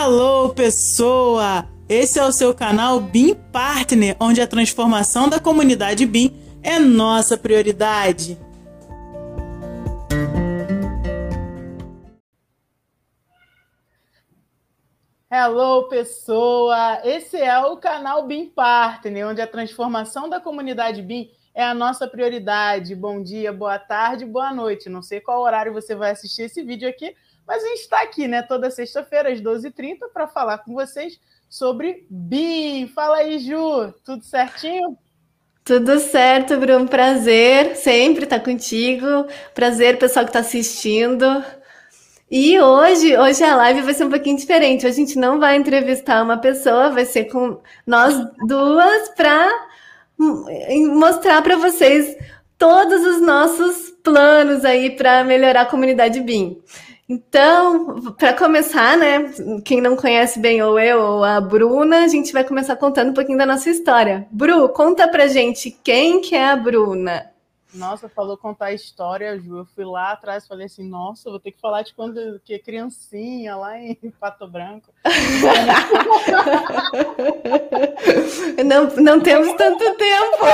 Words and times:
Hello, 0.00 0.54
pessoa! 0.54 1.68
Esse 1.88 2.20
é 2.20 2.24
o 2.24 2.30
seu 2.30 2.54
canal 2.54 3.00
BIM 3.00 3.34
Partner, 3.34 4.16
onde 4.20 4.40
a 4.40 4.46
transformação 4.46 5.28
da 5.28 5.40
comunidade 5.40 6.06
BIM 6.06 6.38
é 6.62 6.78
nossa 6.78 7.36
prioridade. 7.36 8.38
Hello, 15.28 15.88
pessoa! 15.88 17.00
Esse 17.02 17.36
é 17.36 17.58
o 17.58 17.76
canal 17.76 18.24
BIM 18.24 18.50
Partner, 18.50 19.26
onde 19.26 19.42
a 19.42 19.48
transformação 19.48 20.28
da 20.28 20.40
comunidade 20.40 21.02
BIM 21.02 21.28
é 21.52 21.64
a 21.64 21.74
nossa 21.74 22.06
prioridade. 22.06 22.94
Bom 22.94 23.20
dia, 23.20 23.52
boa 23.52 23.80
tarde, 23.80 24.24
boa 24.24 24.54
noite. 24.54 24.88
Não 24.88 25.02
sei 25.02 25.20
qual 25.20 25.42
horário 25.42 25.72
você 25.72 25.96
vai 25.96 26.12
assistir 26.12 26.42
esse 26.42 26.62
vídeo 26.62 26.88
aqui, 26.88 27.16
mas 27.48 27.64
a 27.64 27.68
gente 27.68 27.80
está 27.80 28.02
aqui, 28.02 28.28
né, 28.28 28.42
toda 28.42 28.70
sexta-feira, 28.70 29.32
às 29.32 29.40
12h30, 29.40 30.00
para 30.12 30.28
falar 30.28 30.58
com 30.58 30.74
vocês 30.74 31.18
sobre 31.48 32.06
BIM. 32.10 32.88
Fala 32.88 33.16
aí, 33.16 33.38
Ju, 33.38 33.94
tudo 34.04 34.22
certinho? 34.22 34.98
Tudo 35.64 35.98
certo, 35.98 36.58
Bruno. 36.58 36.86
Prazer 36.86 37.74
sempre 37.76 38.24
estar 38.24 38.40
contigo. 38.40 39.06
Prazer, 39.54 39.98
pessoal 39.98 40.26
que 40.26 40.30
está 40.30 40.40
assistindo. 40.40 41.24
E 42.30 42.60
hoje, 42.60 43.16
hoje 43.16 43.42
a 43.42 43.56
live 43.56 43.80
vai 43.80 43.94
ser 43.94 44.04
um 44.04 44.10
pouquinho 44.10 44.36
diferente. 44.36 44.86
A 44.86 44.90
gente 44.90 45.18
não 45.18 45.38
vai 45.38 45.56
entrevistar 45.56 46.22
uma 46.22 46.36
pessoa, 46.36 46.90
vai 46.90 47.06
ser 47.06 47.24
com 47.24 47.60
nós 47.86 48.14
duas 48.46 49.08
para 49.10 49.48
mostrar 50.18 51.40
para 51.40 51.56
vocês 51.56 52.14
todos 52.58 53.06
os 53.06 53.22
nossos 53.22 53.90
planos 54.02 54.64
aí 54.64 54.90
para 54.96 55.24
melhorar 55.24 55.62
a 55.62 55.66
comunidade 55.66 56.20
BIM. 56.20 56.60
Então, 57.08 58.12
para 58.12 58.34
começar, 58.34 58.98
né, 58.98 59.32
quem 59.64 59.80
não 59.80 59.96
conhece 59.96 60.38
bem 60.38 60.62
ou 60.62 60.78
eu 60.78 61.00
ou 61.00 61.24
a 61.24 61.40
Bruna, 61.40 62.04
a 62.04 62.08
gente 62.08 62.34
vai 62.34 62.44
começar 62.44 62.76
contando 62.76 63.12
um 63.12 63.14
pouquinho 63.14 63.38
da 63.38 63.46
nossa 63.46 63.70
história. 63.70 64.28
Bru, 64.30 64.68
conta 64.68 65.08
pra 65.08 65.26
gente 65.26 65.70
quem 65.70 66.20
que 66.20 66.34
é 66.34 66.50
a 66.50 66.56
Bruna. 66.56 67.32
Nossa, 67.72 68.10
falou 68.10 68.36
contar 68.36 68.66
a 68.66 68.74
história, 68.74 69.38
Ju. 69.38 69.56
Eu 69.58 69.64
fui 69.64 69.84
lá 69.84 70.12
atrás 70.12 70.46
falei 70.46 70.66
assim, 70.66 70.86
nossa, 70.86 71.30
vou 71.30 71.40
ter 71.40 71.52
que 71.52 71.60
falar 71.60 71.80
de 71.82 71.94
quando 71.94 72.38
que 72.44 72.58
criancinha 72.58 73.56
lá 73.56 73.78
em 73.78 73.94
Pato 74.20 74.46
Branco. 74.46 74.92
não, 78.64 78.86
não 78.96 79.20
temos 79.20 79.54
tanto 79.54 79.96
tempo. 79.96 80.44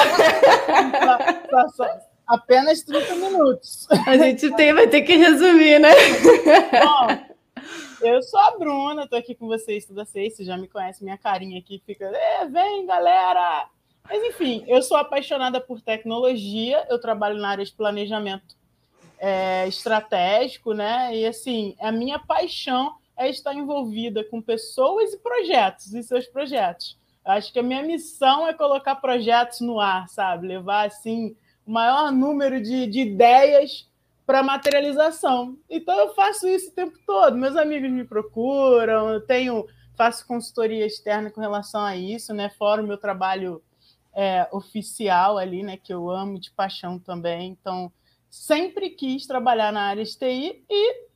Só, 1.51 1.51
só, 1.51 1.69
só, 1.69 2.14
apenas 2.27 2.83
30 2.83 3.15
minutos. 3.17 3.87
A 4.07 4.17
gente 4.17 4.51
tem, 4.55 4.73
vai 4.73 4.89
ter 4.89 5.03
que 5.03 5.17
resumir, 5.17 5.79
né? 5.79 5.91
Bom, 6.83 7.35
eu 8.01 8.23
sou 8.23 8.41
a 8.41 8.59
Bruna, 8.59 9.09
tô 9.09 9.17
aqui 9.17 9.35
com 9.35 9.47
vocês 9.47 9.87
toda 9.87 10.05
sexta, 10.05 10.39
você 10.39 10.45
já 10.45 10.57
me 10.57 10.69
conhece, 10.69 11.03
minha 11.03 11.19
carinha 11.19 11.59
aqui 11.59 11.83
fica, 11.85 12.11
vem 12.51 12.87
galera! 12.87 13.69
Mas 14.07 14.23
enfim, 14.23 14.63
eu 14.67 14.83
sou 14.83 14.97
apaixonada 14.97 15.61
por 15.61 15.81
tecnologia, 15.81 16.87
eu 16.91 17.01
trabalho 17.01 17.39
na 17.39 17.49
área 17.49 17.65
de 17.65 17.73
planejamento 17.73 18.55
é, 19.19 19.67
estratégico, 19.67 20.75
né? 20.75 21.17
E 21.17 21.25
assim, 21.25 21.75
a 21.81 21.91
minha 21.91 22.19
paixão 22.19 22.95
é 23.17 23.31
estar 23.31 23.55
envolvida 23.55 24.23
com 24.25 24.43
pessoas 24.43 25.13
e 25.13 25.19
projetos, 25.19 25.95
e 25.95 26.03
seus 26.03 26.27
projetos. 26.27 26.99
Eu 27.25 27.33
acho 27.33 27.51
que 27.51 27.59
a 27.59 27.63
minha 27.63 27.83
missão 27.83 28.47
é 28.47 28.53
colocar 28.53 28.97
projetos 28.97 29.61
no 29.61 29.81
ar, 29.81 30.07
sabe? 30.09 30.47
Levar 30.47 30.87
assim 30.87 31.35
o 31.67 31.71
maior 31.71 32.13
número 32.13 32.61
de, 32.61 32.87
de 32.87 33.01
ideias 33.01 33.89
para 34.27 34.43
materialização. 34.43 35.57
Então 35.69 35.97
eu 35.99 36.15
faço 36.15 36.49
isso 36.49 36.71
o 36.71 36.75
tempo 36.75 36.99
todo. 37.07 37.37
Meus 37.37 37.57
amigos 37.57 37.91
me 37.91 38.05
procuram, 38.05 39.11
eu 39.11 39.21
tenho 39.21 39.67
faço 39.97 40.27
consultoria 40.27 40.87
externa 40.87 41.31
com 41.31 41.41
relação 41.41 41.81
a 41.81 41.97
isso, 41.97 42.35
né? 42.35 42.51
Fora 42.51 42.83
o 42.83 42.87
meu 42.87 42.99
trabalho 42.99 43.63
é, 44.13 44.49
oficial 44.53 45.39
ali, 45.39 45.63
né? 45.63 45.77
Que 45.77 45.93
eu 45.93 46.11
amo 46.11 46.39
de 46.39 46.51
paixão 46.51 46.99
também. 46.99 47.51
Então 47.51 47.93
sempre 48.31 48.91
quis 48.91 49.27
trabalhar 49.27 49.73
na 49.73 49.83
área 49.83 50.05
de 50.05 50.17
TI 50.17 50.65
e 50.69 51.07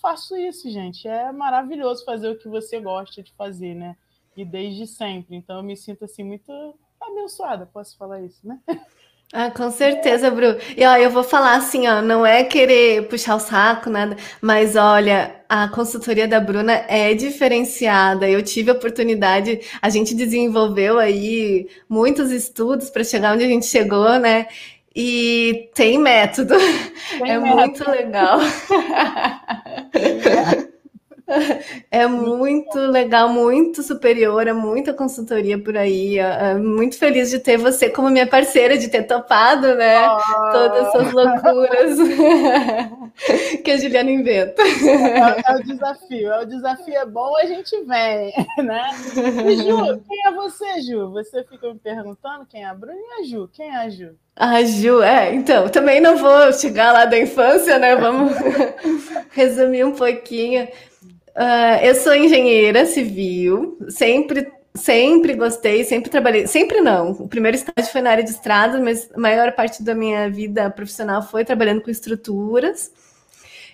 faço 0.00 0.36
isso, 0.36 0.70
gente. 0.70 1.06
É 1.06 1.30
maravilhoso 1.32 2.04
fazer 2.04 2.28
o 2.28 2.38
que 2.38 2.48
você 2.48 2.80
gosta 2.80 3.22
de 3.22 3.32
fazer, 3.34 3.74
né? 3.74 3.96
E 4.36 4.44
desde 4.44 4.86
sempre. 4.86 5.36
Então 5.36 5.58
eu 5.58 5.62
me 5.62 5.76
sinto 5.76 6.04
assim 6.04 6.24
muito 6.24 6.76
abençoada, 7.00 7.66
posso 7.66 7.96
falar 7.96 8.20
isso, 8.22 8.46
né? 8.46 8.60
Ah, 9.36 9.50
com 9.50 9.68
certeza, 9.68 10.30
Bru. 10.30 10.56
E 10.76 10.86
ó, 10.86 10.96
eu 10.96 11.10
vou 11.10 11.24
falar 11.24 11.56
assim, 11.56 11.88
ó, 11.88 12.00
não 12.00 12.24
é 12.24 12.44
querer 12.44 13.08
puxar 13.08 13.34
o 13.34 13.40
saco, 13.40 13.90
nada, 13.90 14.16
mas 14.40 14.76
olha, 14.76 15.34
a 15.48 15.66
consultoria 15.66 16.28
da 16.28 16.38
Bruna 16.38 16.84
é 16.86 17.14
diferenciada. 17.14 18.30
Eu 18.30 18.44
tive 18.44 18.70
a 18.70 18.74
oportunidade, 18.74 19.60
a 19.82 19.90
gente 19.90 20.14
desenvolveu 20.14 21.00
aí 21.00 21.68
muitos 21.88 22.30
estudos 22.30 22.90
para 22.90 23.02
chegar 23.02 23.34
onde 23.34 23.42
a 23.42 23.48
gente 23.48 23.66
chegou, 23.66 24.20
né? 24.20 24.46
E 24.94 25.68
tem 25.74 25.98
método. 25.98 26.54
Tem 27.18 27.32
é 27.32 27.38
método. 27.40 27.56
muito 27.56 27.90
legal. 27.90 28.38
É 31.90 32.06
muito 32.06 32.78
legal, 32.78 33.28
muito 33.28 33.82
superior, 33.82 34.46
é 34.46 34.52
muita 34.52 34.92
consultoria 34.92 35.58
por 35.58 35.76
aí. 35.76 36.18
É, 36.18 36.50
é 36.50 36.54
muito 36.54 36.98
feliz 36.98 37.30
de 37.30 37.38
ter 37.38 37.56
você 37.56 37.88
como 37.88 38.10
minha 38.10 38.26
parceira, 38.26 38.76
de 38.76 38.88
ter 38.88 39.04
topado, 39.04 39.74
né? 39.74 40.08
Oh. 40.08 40.52
Todas 40.52 40.88
essas 40.88 41.12
loucuras 41.12 41.98
que 43.64 43.70
a 43.70 43.76
Juliana 43.76 44.10
inventa. 44.10 44.62
É, 44.62 45.52
é, 45.52 45.56
o 45.56 45.62
desafio, 45.62 46.32
é 46.32 46.42
o 46.42 46.46
desafio 46.46 46.94
é 46.94 47.06
bom, 47.06 47.36
a 47.36 47.46
gente 47.46 47.76
vem, 47.84 48.32
né? 48.64 48.90
E 49.46 49.56
Ju, 49.56 50.02
quem 50.08 50.26
é 50.26 50.32
você, 50.32 50.80
Ju? 50.82 51.10
Você 51.12 51.44
fica 51.44 51.72
me 51.72 51.78
perguntando 51.78 52.46
quem 52.46 52.62
é 52.62 52.66
a 52.66 52.74
Bruna 52.74 52.94
e 52.94 53.22
a 53.22 53.26
Ju? 53.26 53.48
Quem 53.52 53.68
é 53.68 53.76
a 53.76 53.88
Ju? 53.88 54.16
A 54.36 54.64
Ju, 54.64 55.00
é, 55.00 55.32
então, 55.32 55.68
também 55.68 56.00
não 56.00 56.16
vou 56.16 56.52
chegar 56.52 56.92
lá 56.92 57.04
da 57.04 57.18
infância, 57.18 57.78
né? 57.78 57.94
Vamos 57.94 58.32
resumir 59.30 59.84
um 59.84 59.92
pouquinho. 59.92 60.66
Uh, 61.36 61.82
eu 61.82 61.94
sou 61.96 62.14
engenheira 62.14 62.86
civil, 62.86 63.76
sempre, 63.88 64.52
sempre 64.72 65.34
gostei, 65.34 65.82
sempre 65.82 66.08
trabalhei, 66.08 66.46
sempre 66.46 66.80
não. 66.80 67.10
O 67.10 67.28
primeiro 67.28 67.56
estágio 67.56 67.90
foi 67.90 68.00
na 68.00 68.10
área 68.10 68.22
de 68.22 68.30
estradas, 68.30 68.80
mas 68.80 69.10
a 69.12 69.18
maior 69.18 69.52
parte 69.52 69.82
da 69.82 69.94
minha 69.94 70.30
vida 70.30 70.70
profissional 70.70 71.22
foi 71.22 71.44
trabalhando 71.44 71.82
com 71.82 71.90
estruturas. 71.90 72.92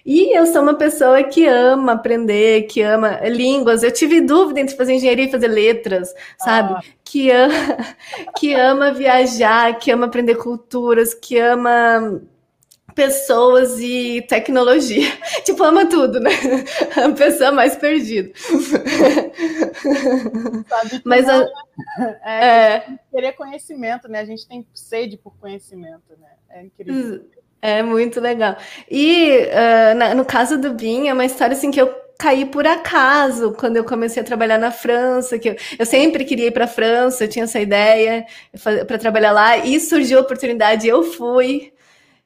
E 0.04 0.34
eu 0.36 0.46
sou 0.46 0.62
uma 0.62 0.74
pessoa 0.74 1.22
que 1.22 1.46
ama 1.46 1.92
aprender, 1.92 2.62
que 2.62 2.80
ama 2.80 3.20
línguas. 3.28 3.82
Eu 3.82 3.92
tive 3.92 4.22
dúvida 4.22 4.60
entre 4.60 4.74
fazer 4.74 4.94
engenharia 4.94 5.26
e 5.26 5.30
fazer 5.30 5.48
letras, 5.48 6.14
sabe? 6.38 6.74
Ah. 6.74 6.82
Que, 7.04 7.30
ama, 7.30 7.54
que 8.38 8.54
ama 8.54 8.92
viajar, 8.92 9.78
que 9.78 9.90
ama 9.90 10.06
aprender 10.06 10.36
culturas, 10.36 11.12
que 11.12 11.38
ama 11.38 12.22
pessoas 12.94 13.78
e 13.80 14.22
tecnologia. 14.22 15.10
Tipo, 15.44 15.62
ama 15.64 15.86
tudo, 15.86 16.20
né? 16.20 16.30
A 17.04 17.10
pessoa 17.10 17.50
mais 17.50 17.76
perdida. 17.76 18.30
Sabe 20.68 21.02
Mas 21.04 21.28
a... 21.28 21.46
é, 22.24 22.46
é... 22.46 22.84
querer 23.10 23.32
conhecimento, 23.32 24.08
né? 24.08 24.20
A 24.20 24.24
gente 24.24 24.46
tem 24.46 24.66
sede 24.74 25.16
por 25.16 25.36
conhecimento, 25.38 26.16
né? 26.20 26.28
É 26.50 26.62
incrível. 26.62 27.24
É 27.62 27.82
muito 27.82 28.20
legal. 28.20 28.56
E 28.90 29.30
uh, 29.30 29.94
na, 29.96 30.14
no 30.14 30.24
caso 30.24 30.58
do 30.58 30.72
Bin, 30.72 31.08
é 31.08 31.12
uma 31.12 31.24
história 31.24 31.54
assim 31.54 31.70
que 31.70 31.80
eu 31.80 31.94
caí 32.20 32.44
por 32.44 32.66
acaso 32.66 33.52
quando 33.52 33.76
eu 33.78 33.84
comecei 33.84 34.22
a 34.22 34.24
trabalhar 34.24 34.58
na 34.58 34.70
França, 34.70 35.38
que 35.38 35.48
eu, 35.48 35.56
eu 35.78 35.86
sempre 35.86 36.24
queria 36.24 36.48
ir 36.48 36.50
para 36.50 36.64
a 36.64 36.68
França, 36.68 37.24
eu 37.24 37.28
tinha 37.28 37.44
essa 37.44 37.58
ideia 37.58 38.26
para 38.86 38.98
trabalhar 38.98 39.32
lá 39.32 39.56
e 39.56 39.80
surgiu 39.80 40.18
a 40.18 40.22
oportunidade, 40.22 40.86
eu 40.86 41.02
fui. 41.02 41.72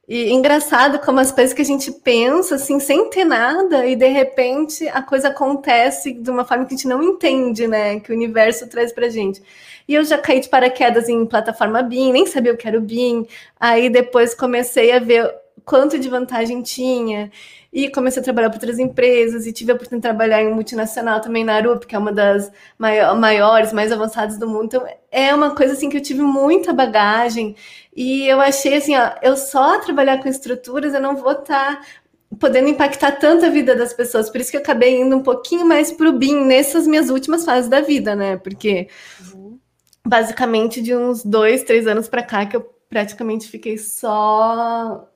E 0.07 0.31
engraçado 0.31 0.99
como 0.99 1.19
as 1.19 1.33
coisas 1.33 1.55
que 1.55 1.63
a 1.63 1.65
gente 1.65 1.91
pensa, 1.91 2.57
assim, 2.57 2.79
sem 2.79 3.09
ter 3.09 3.25
nada, 3.25 3.87
e 3.87 3.97
de 3.97 4.09
repente 4.09 4.87
a 4.89 5.01
coisa 5.01 5.29
acontece 5.29 6.13
de 6.13 6.31
uma 6.31 6.45
forma 6.45 6.67
que 6.67 6.75
a 6.75 6.77
gente 6.77 6.89
não 6.89 7.03
entende, 7.03 7.67
né? 7.67 8.01
Que 8.01 8.13
o 8.13 8.15
universo 8.15 8.69
traz 8.69 8.93
pra 8.93 9.09
gente. 9.09 9.43
E 9.89 9.95
eu 9.95 10.05
já 10.05 10.19
caí 10.19 10.41
de 10.41 10.49
paraquedas 10.49 11.09
em 11.09 11.25
plataforma 11.27 11.83
BIM, 11.83 12.13
nem 12.13 12.27
sabia 12.27 12.53
o 12.53 12.57
que 12.57 12.69
era 12.69 12.79
o 12.79 12.83
BIM. 12.83 13.27
Aí 13.59 13.89
depois 13.89 14.35
comecei 14.35 14.93
a 14.93 14.99
ver 14.99 15.31
quanto 15.65 15.99
de 15.99 16.09
vantagem 16.09 16.63
tinha. 16.63 17.31
E 17.73 17.91
comecei 17.91 18.21
a 18.21 18.25
trabalhar 18.25 18.51
para 18.51 18.57
outras 18.57 18.79
empresas 18.79 19.47
e 19.47 19.53
tive 19.53 19.73
a 19.73 19.75
oportunidade 19.75 20.13
de 20.13 20.17
trabalhar 20.17 20.43
em 20.43 20.55
multinacional 20.55 21.21
também 21.21 21.43
na 21.43 21.55
Arup, 21.55 21.85
que 21.87 21.97
é 21.97 21.99
uma 21.99 22.13
das 22.13 22.53
maiores, 22.79 23.73
mais 23.73 23.91
avançadas 23.91 24.39
do 24.39 24.49
mundo. 24.49 24.67
Então, 24.67 24.87
é 25.11 25.35
uma 25.35 25.55
coisa 25.57 25.73
assim 25.73 25.89
que 25.89 25.97
eu 25.97 26.03
tive 26.03 26.23
muita 26.23 26.73
bagagem 26.73 27.57
e 27.95 28.27
eu 28.29 28.41
achei 28.41 28.77
assim, 28.77 28.97
ó, 28.97 29.11
eu 29.23 29.37
só 29.37 29.81
trabalhar 29.81 30.23
com 30.23 30.29
estruturas, 30.29 30.95
eu 30.95 31.01
não 31.01 31.17
vou 31.17 31.33
estar 31.33 31.81
tá 31.81 31.87
podendo 32.39 32.69
impactar 32.69 33.13
tanto 33.13 33.45
a 33.45 33.51
vida 33.51 33.75
das 33.75 33.93
pessoas. 33.93 34.31
Por 34.31 34.41
isso 34.41 34.51
que 34.51 34.57
eu 34.57 34.61
acabei 34.61 35.01
indo 35.01 35.17
um 35.17 35.23
pouquinho 35.23 35.67
mais 35.67 35.91
para 35.91 36.09
o 36.09 36.13
BIM 36.13 36.45
nessas 36.45 36.87
minhas 36.87 37.11
últimas 37.11 37.45
fases 37.45 37.69
da 37.69 37.81
vida, 37.81 38.15
né? 38.15 38.37
Porque 38.37 38.89
uhum. 39.33 39.59
basicamente 40.07 40.81
de 40.81 40.95
uns 40.95 41.25
dois, 41.25 41.63
três 41.65 41.87
anos 41.87 42.09
para 42.09 42.23
cá 42.23 42.47
que 42.47 42.57
eu 42.57 42.74
praticamente 42.95 43.49
fiquei 43.49 43.77
só 43.77 45.11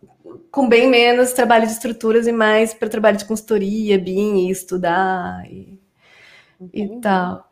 com 0.51 0.69
bem 0.69 0.89
menos 0.89 1.33
trabalho 1.33 1.65
de 1.65 1.71
estruturas 1.71 2.27
e 2.27 2.33
mais 2.33 2.75
para 2.75 2.89
trabalho 2.89 3.17
de 3.17 3.25
consultoria, 3.25 3.97
BIM 3.97 4.49
e 4.49 4.51
estudar. 4.51 5.49
E... 5.49 5.81
E 6.75 7.01
tal. 7.01 7.49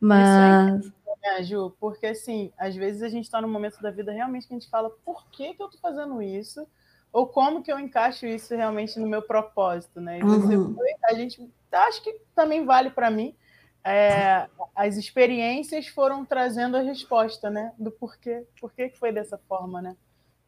Mas. 0.00 0.84
Isso 0.84 0.92
é, 1.22 1.42
Ju, 1.44 1.72
porque 1.78 2.06
assim, 2.06 2.50
às 2.58 2.74
vezes 2.74 3.02
a 3.02 3.08
gente 3.08 3.26
está 3.26 3.40
num 3.40 3.48
momento 3.48 3.80
da 3.80 3.92
vida 3.92 4.10
realmente 4.10 4.48
que 4.48 4.54
a 4.54 4.58
gente 4.58 4.68
fala, 4.68 4.90
por 5.04 5.24
que, 5.30 5.54
que 5.54 5.62
eu 5.62 5.66
estou 5.66 5.80
fazendo 5.80 6.20
isso? 6.20 6.66
Ou 7.12 7.28
como 7.28 7.62
que 7.62 7.70
eu 7.70 7.78
encaixo 7.78 8.26
isso 8.26 8.56
realmente 8.56 8.98
no 8.98 9.06
meu 9.06 9.22
propósito, 9.22 10.00
né? 10.00 10.18
E 10.18 10.22
você 10.24 10.56
uhum. 10.56 10.74
a 11.04 11.14
gente 11.14 11.48
acho 11.70 12.02
que 12.02 12.20
também 12.34 12.64
vale 12.64 12.90
para 12.90 13.12
mim. 13.12 13.32
É, 13.88 14.46
as 14.74 14.96
experiências 14.96 15.88
foram 15.88 16.24
trazendo 16.24 16.76
a 16.76 16.80
resposta, 16.80 17.48
né? 17.48 17.72
Do 17.78 17.90
porquê, 17.90 18.44
por 18.60 18.72
que 18.72 18.90
foi 18.90 19.12
dessa 19.12 19.38
forma, 19.48 19.80
né? 19.80 19.96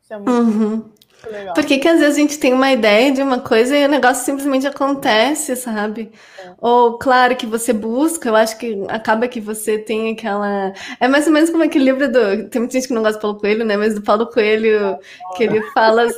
Isso 0.02 0.14
é 0.14 0.18
muito, 0.18 0.30
uhum. 0.32 0.90
legal. 1.30 1.54
Por 1.54 1.64
que, 1.64 1.88
às 1.88 2.00
vezes 2.00 2.16
a 2.16 2.20
gente 2.20 2.38
tem 2.38 2.52
uma 2.52 2.72
ideia 2.72 3.12
de 3.12 3.22
uma 3.22 3.38
coisa 3.38 3.76
e 3.76 3.84
o 3.84 3.88
negócio 3.88 4.24
simplesmente 4.24 4.66
acontece, 4.66 5.54
sabe? 5.54 6.10
É. 6.44 6.52
Ou, 6.60 6.98
claro, 6.98 7.36
que 7.36 7.46
você 7.46 7.72
busca, 7.72 8.28
eu 8.28 8.34
acho 8.34 8.58
que 8.58 8.84
acaba 8.88 9.28
que 9.28 9.40
você 9.40 9.78
tem 9.78 10.12
aquela. 10.12 10.72
É 10.98 11.06
mais 11.06 11.26
ou 11.26 11.32
menos 11.32 11.50
como 11.50 11.62
aquele 11.62 11.84
livro 11.84 12.10
do. 12.10 12.48
Tem 12.48 12.60
muita 12.60 12.74
gente 12.74 12.88
que 12.88 12.94
não 12.94 13.02
gosta 13.02 13.18
do 13.18 13.22
Paulo 13.22 13.38
Coelho, 13.38 13.64
né? 13.64 13.76
Mas 13.76 13.94
do 13.94 14.02
Paulo 14.02 14.26
Coelho, 14.26 14.98
que 15.36 15.44
ele 15.44 15.62
fala 15.72 16.08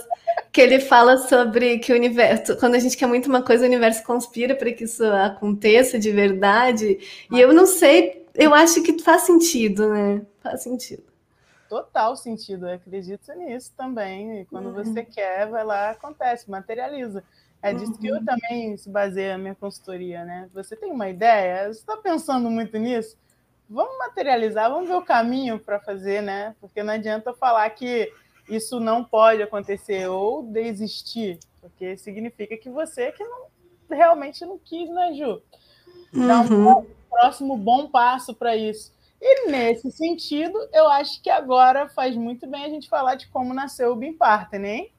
que 0.52 0.60
ele 0.60 0.78
fala 0.78 1.16
sobre 1.16 1.78
que 1.78 1.92
o 1.92 1.96
universo, 1.96 2.56
quando 2.58 2.74
a 2.74 2.78
gente 2.78 2.96
quer 2.96 3.06
muito 3.06 3.26
uma 3.26 3.42
coisa, 3.42 3.64
o 3.64 3.66
universo 3.66 4.04
conspira 4.04 4.54
para 4.54 4.70
que 4.70 4.84
isso 4.84 5.02
aconteça 5.04 5.98
de 5.98 6.12
verdade. 6.12 6.98
E 7.32 7.40
eu 7.40 7.54
não 7.54 7.64
sei, 7.64 8.26
eu 8.34 8.52
acho 8.52 8.82
que 8.82 9.02
faz 9.02 9.22
sentido, 9.22 9.88
né? 9.88 10.20
Faz 10.42 10.62
sentido. 10.62 11.04
Total 11.70 12.14
sentido, 12.16 12.68
eu 12.68 12.74
acredito 12.74 13.32
nisso 13.32 13.72
também. 13.74 14.42
E 14.42 14.44
quando 14.44 14.66
uhum. 14.66 14.74
você 14.74 15.02
quer, 15.02 15.46
vai 15.46 15.64
lá, 15.64 15.90
acontece, 15.90 16.50
materializa. 16.50 17.24
É 17.62 17.72
disso 17.72 17.92
uhum. 17.92 17.98
que 17.98 18.06
eu 18.08 18.16
uhum. 18.16 18.24
também 18.24 18.76
se 18.76 18.90
baseia 18.90 19.36
a 19.36 19.38
minha 19.38 19.54
consultoria, 19.54 20.22
né? 20.22 20.50
Você 20.52 20.76
tem 20.76 20.92
uma 20.92 21.08
ideia? 21.08 21.72
Você 21.72 21.80
está 21.80 21.96
pensando 21.96 22.50
muito 22.50 22.76
nisso? 22.76 23.16
Vamos 23.70 23.96
materializar, 23.96 24.70
vamos 24.70 24.86
ver 24.86 24.96
o 24.96 25.02
caminho 25.02 25.58
para 25.58 25.80
fazer, 25.80 26.20
né? 26.20 26.54
Porque 26.60 26.82
não 26.82 26.92
adianta 26.92 27.32
falar 27.32 27.70
que 27.70 28.12
isso 28.56 28.78
não 28.78 29.02
pode 29.04 29.42
acontecer 29.42 30.08
ou 30.08 30.42
desistir, 30.42 31.38
porque 31.60 31.96
significa 31.96 32.56
que 32.56 32.68
você 32.68 33.12
que 33.12 33.24
não, 33.24 33.46
realmente 33.90 34.44
não 34.44 34.58
quis, 34.58 34.88
né, 34.90 35.12
Ju? 35.14 35.42
Uhum. 36.14 36.78
um 36.78 36.86
próximo 37.08 37.56
bom 37.56 37.88
passo 37.88 38.34
para 38.34 38.56
isso. 38.56 38.92
E 39.20 39.50
nesse 39.50 39.90
sentido, 39.92 40.58
eu 40.72 40.88
acho 40.88 41.22
que 41.22 41.30
agora 41.30 41.88
faz 41.88 42.16
muito 42.16 42.46
bem 42.46 42.64
a 42.64 42.68
gente 42.68 42.88
falar 42.88 43.14
de 43.14 43.28
como 43.28 43.54
nasceu 43.54 43.92
o 43.92 43.96
Bean 43.96 44.14
Partner, 44.14 44.64
hein? 44.64 44.92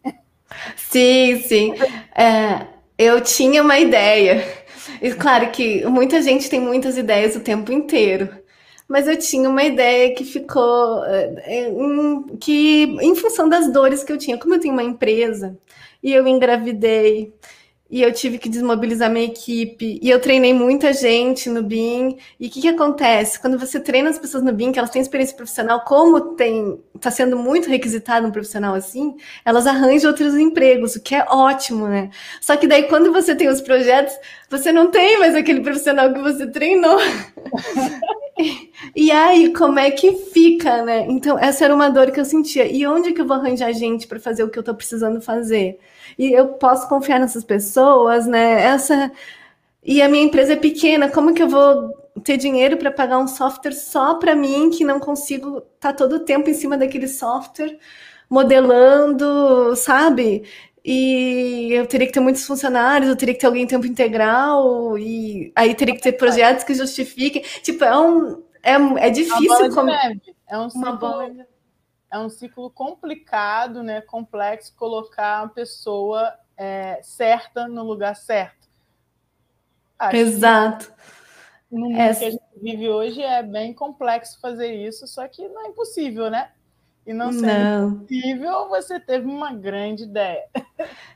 Sim, 0.75 1.41
sim. 1.41 1.73
É, 2.15 2.67
eu 2.97 3.21
tinha 3.21 3.61
uma 3.61 3.79
ideia. 3.79 4.44
E 5.01 5.13
claro 5.13 5.49
que 5.51 5.85
muita 5.85 6.21
gente 6.21 6.49
tem 6.49 6.59
muitas 6.59 6.97
ideias 6.97 7.35
o 7.35 7.41
tempo 7.41 7.71
inteiro 7.71 8.43
mas 8.88 9.07
eu 9.07 9.18
tinha 9.18 9.50
uma 9.50 9.63
ideia 9.63 10.13
que 10.13 10.24
ficou 10.24 11.03
eh, 11.06 11.69
em, 11.69 12.38
que 12.39 12.83
em 13.01 13.15
função 13.15 13.47
das 13.47 13.71
dores 13.71 14.03
que 14.03 14.12
eu 14.12 14.18
tinha, 14.18 14.38
como 14.38 14.56
eu 14.56 14.59
tenho 14.59 14.74
uma 14.74 14.83
empresa 14.83 15.57
e 16.01 16.13
eu 16.13 16.27
engravidei 16.27 17.33
e 17.94 18.01
eu 18.01 18.12
tive 18.12 18.39
que 18.39 18.50
desmobilizar 18.50 19.07
minha 19.07 19.25
equipe, 19.27 20.00
e 20.01 20.09
eu 20.09 20.19
treinei 20.19 20.51
muita 20.51 20.91
gente 20.91 21.47
no 21.47 21.62
BIM, 21.62 22.18
e 22.39 22.47
o 22.47 22.50
que, 22.50 22.62
que 22.62 22.68
acontece? 22.68 23.39
Quando 23.39 23.59
você 23.59 23.80
treina 23.80 24.09
as 24.09 24.18
pessoas 24.18 24.44
no 24.44 24.51
BIM, 24.51 24.71
que 24.71 24.80
elas 24.80 24.89
têm 24.89 25.00
experiência 25.00 25.35
profissional, 25.35 25.81
como 25.81 26.33
tem 26.33 26.81
está 26.95 27.12
sendo 27.12 27.38
muito 27.38 27.69
requisitado 27.69 28.25
um 28.25 28.31
profissional 28.31 28.74
assim, 28.74 29.15
elas 29.45 29.68
arranjam 29.68 30.09
outros 30.09 30.33
empregos, 30.33 30.95
o 30.95 31.01
que 31.01 31.13
é 31.13 31.24
ótimo, 31.30 31.88
né? 31.88 32.09
Só 32.41 32.57
que 32.57 32.65
daí, 32.65 32.88
quando 32.88 33.13
você 33.13 33.35
tem 33.35 33.47
os 33.47 33.62
projetos, 33.62 34.15
você 34.50 34.71
não 34.71 34.89
tem 34.89 35.19
mais 35.19 35.35
aquele 35.35 35.62
profissional 35.62 36.12
que 36.12 36.19
você 36.19 36.47
treinou. 36.47 36.97
E 38.95 39.12
aí, 39.12 39.53
como 39.53 39.80
é 39.80 39.91
que 39.91 40.12
fica, 40.33 40.83
né? 40.83 41.06
Então, 41.09 41.38
essa 41.38 41.65
era 41.65 41.74
uma 41.74 41.89
dor 41.89 42.12
que 42.12 42.19
eu 42.19 42.25
sentia. 42.25 42.65
E 42.65 42.85
onde 42.85 43.13
que 43.13 43.21
eu 43.21 43.27
vou 43.27 43.38
arranjar 43.38 43.71
gente 43.74 44.07
para 44.07 44.19
fazer 44.19 44.44
o 44.44 44.50
que 44.50 44.57
eu 44.57 44.62
estou 44.62 44.75
precisando 44.75 45.21
fazer? 45.21 45.80
E 46.18 46.31
eu 46.31 46.50
posso 46.50 46.88
confiar 46.89 47.19
nessas 47.19 47.44
pessoas, 47.44 48.27
né? 48.27 48.62
Essa 48.62 49.12
e 49.83 50.01
a 50.01 50.07
minha 50.09 50.24
empresa 50.24 50.53
é 50.53 50.56
pequena, 50.56 51.09
como 51.09 51.33
que 51.33 51.44
eu 51.44 51.50
vou 51.50 51.91
ter 52.24 52.38
dinheiro 52.38 52.77
para 52.77 52.91
pagar 52.91 53.19
um 53.19 53.27
software 53.27 53.74
só 53.74 54.15
para 54.15 54.35
mim 54.35 54.69
que 54.69 54.83
não 54.83 55.00
consigo 55.00 55.57
estar 55.57 55.91
tá 55.91 55.94
todo 55.94 56.18
o 56.18 56.19
tempo 56.19 56.50
em 56.50 56.53
cima 56.53 56.77
daquele 56.77 57.07
software 57.07 57.77
modelando, 58.30 59.75
sabe? 59.75 60.44
E 60.83 61.69
eu 61.71 61.88
teria 61.88 62.06
que 62.06 62.12
ter 62.12 62.19
muitos 62.19 62.45
funcionários, 62.45 63.09
eu 63.09 63.15
teria 63.15 63.33
que 63.33 63.39
ter 63.39 63.45
alguém 63.45 63.63
em 63.63 63.68
tempo 63.68 63.85
integral, 63.85 64.97
e 64.97 65.51
aí 65.56 65.74
teria 65.74 65.95
que 65.95 66.01
ter 66.01 66.13
projetos 66.13 66.65
que 66.65 66.74
justifiquem. 66.74 67.41
Tipo, 67.62 67.85
é 67.85 67.97
um. 67.97 68.44
É, 68.62 69.07
é 69.07 69.09
difícil. 69.09 69.74
Como... 69.74 69.89
É 69.91 70.57
um 70.57 70.69
ciclo, 70.69 70.97
bola... 70.97 71.47
é 72.12 72.19
um 72.19 72.30
ciclo 72.30 72.69
complicado, 72.69 73.81
né? 73.81 74.01
Complexo 74.01 74.75
colocar 74.75 75.44
a 75.44 75.47
pessoa 75.47 76.33
é, 76.57 77.00
certa 77.01 77.68
no 77.68 77.83
lugar 77.83 78.15
certo. 78.15 78.68
Acho 79.97 80.18
Exato. 80.18 80.94
no 81.71 81.80
mundo 81.80 81.97
é... 81.97 82.13
que 82.13 82.25
a 82.25 82.31
gente 82.31 82.44
vive 82.62 82.89
hoje 82.89 83.21
é 83.21 83.41
bem 83.41 83.74
complexo 83.74 84.39
fazer 84.41 84.74
isso, 84.74 85.07
só 85.07 85.27
que 85.30 85.47
não 85.47 85.65
é 85.65 85.69
impossível, 85.69 86.30
né? 86.30 86.51
E 87.05 87.13
não 87.13 87.31
sendo 87.31 87.45
não. 87.45 88.00
possível, 88.00 88.69
você 88.69 89.00
teve 89.00 89.25
uma 89.25 89.53
grande 89.53 90.03
ideia. 90.03 90.44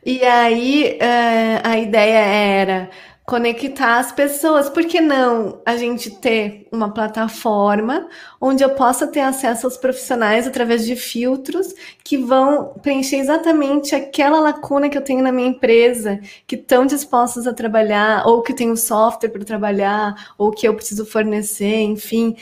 E 0.05 0.23
aí, 0.23 0.97
uh, 1.01 1.67
a 1.67 1.77
ideia 1.77 2.19
era 2.19 2.89
conectar 3.27 3.97
as 3.97 4.09
pessoas. 4.09 4.69
Por 4.69 4.85
que 4.85 5.01
não 5.01 5.61
a 5.65 5.75
gente 5.75 6.09
ter 6.09 6.65
uma 6.71 6.93
plataforma 6.93 8.07
onde 8.39 8.63
eu 8.63 8.69
possa 8.69 9.05
ter 9.05 9.19
acesso 9.19 9.67
aos 9.67 9.75
profissionais 9.75 10.47
através 10.47 10.85
de 10.85 10.95
filtros 10.95 11.73
que 12.05 12.17
vão 12.17 12.73
preencher 12.81 13.17
exatamente 13.17 13.93
aquela 13.93 14.39
lacuna 14.39 14.87
que 14.87 14.97
eu 14.97 15.03
tenho 15.03 15.21
na 15.21 15.31
minha 15.33 15.49
empresa, 15.49 16.21
que 16.47 16.55
estão 16.55 16.85
dispostos 16.85 17.45
a 17.45 17.53
trabalhar, 17.53 18.25
ou 18.25 18.41
que 18.41 18.53
tem 18.53 18.71
o 18.71 18.77
software 18.77 19.29
para 19.29 19.43
trabalhar, 19.43 20.33
ou 20.37 20.49
que 20.49 20.65
eu 20.65 20.73
preciso 20.73 21.05
fornecer, 21.05 21.81
enfim, 21.81 22.33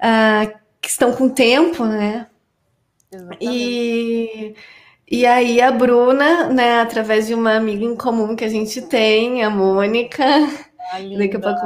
uh, 0.00 0.56
que 0.80 0.88
estão 0.88 1.12
com 1.12 1.28
tempo, 1.28 1.84
né? 1.84 2.29
Exatamente. 3.12 3.38
E 3.40 4.54
e 5.12 5.26
aí 5.26 5.60
a 5.60 5.72
Bruna, 5.72 6.48
né, 6.50 6.80
através 6.80 7.26
de 7.26 7.34
uma 7.34 7.56
amiga 7.56 7.84
em 7.84 7.96
comum 7.96 8.36
que 8.36 8.44
a 8.44 8.48
gente 8.48 8.80
tem, 8.82 9.42
a 9.42 9.50
Mônica, 9.50 10.24
ah, 10.92 10.98
daqui 11.18 11.36
a 11.36 11.40
pouco, 11.40 11.60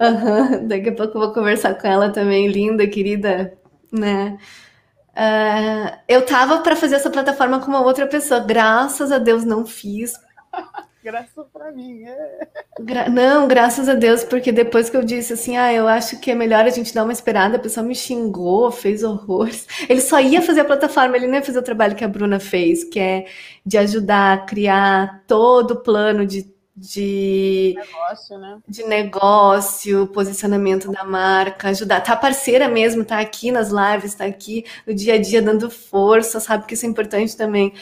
uhum, 0.00 0.68
daqui 0.68 0.88
a 0.90 0.94
pouco 0.94 1.16
eu 1.18 1.20
vou 1.22 1.32
conversar 1.34 1.74
com 1.74 1.86
ela 1.86 2.10
também, 2.10 2.48
linda, 2.48 2.86
querida, 2.88 3.56
né? 3.92 4.38
Uh, 5.16 5.98
eu 6.08 6.26
tava 6.26 6.60
para 6.62 6.76
fazer 6.76 6.96
essa 6.96 7.10
plataforma 7.10 7.60
com 7.60 7.68
uma 7.68 7.82
outra 7.82 8.06
pessoa, 8.06 8.40
graças 8.40 9.12
a 9.12 9.18
Deus 9.18 9.44
não 9.44 9.66
fiz, 9.66 10.14
Graças 11.06 11.46
para 11.52 11.70
mim. 11.70 12.02
É. 12.02 12.48
Gra 12.80 13.08
não, 13.08 13.46
graças 13.46 13.88
a 13.88 13.94
Deus, 13.94 14.24
porque 14.24 14.50
depois 14.50 14.90
que 14.90 14.96
eu 14.96 15.04
disse 15.04 15.34
assim, 15.34 15.56
ah, 15.56 15.72
eu 15.72 15.86
acho 15.86 16.18
que 16.18 16.32
é 16.32 16.34
melhor 16.34 16.64
a 16.64 16.68
gente 16.68 16.92
dar 16.92 17.04
uma 17.04 17.12
esperada, 17.12 17.54
a 17.56 17.60
pessoa 17.60 17.86
me 17.86 17.94
xingou, 17.94 18.72
fez 18.72 19.04
horrores. 19.04 19.68
Ele 19.88 20.00
só 20.00 20.18
ia 20.18 20.42
fazer 20.42 20.62
a 20.62 20.64
plataforma, 20.64 21.16
ele 21.16 21.28
não 21.28 21.36
ia 21.36 21.44
fazer 21.44 21.60
o 21.60 21.62
trabalho 21.62 21.94
que 21.94 22.02
a 22.02 22.08
Bruna 22.08 22.40
fez, 22.40 22.82
que 22.82 22.98
é 22.98 23.26
de 23.64 23.78
ajudar 23.78 24.32
a 24.34 24.38
criar 24.38 25.22
todo 25.28 25.74
o 25.74 25.80
plano 25.80 26.26
de 26.26 26.52
de 26.78 27.74
negócio, 27.74 28.38
né? 28.38 28.58
de 28.68 28.84
negócio, 28.84 30.06
posicionamento 30.08 30.92
da 30.92 31.04
marca, 31.04 31.68
ajudar, 31.68 32.02
tá 32.02 32.14
parceira 32.14 32.68
mesmo, 32.68 33.02
tá 33.02 33.18
aqui 33.18 33.50
nas 33.50 33.70
lives, 33.70 34.14
tá 34.14 34.26
aqui 34.26 34.62
no 34.86 34.92
dia 34.92 35.14
a 35.14 35.18
dia 35.18 35.40
dando 35.40 35.70
força, 35.70 36.38
sabe 36.38 36.66
que 36.66 36.74
isso 36.74 36.84
é 36.84 36.88
importante 36.88 37.34
também 37.34 37.72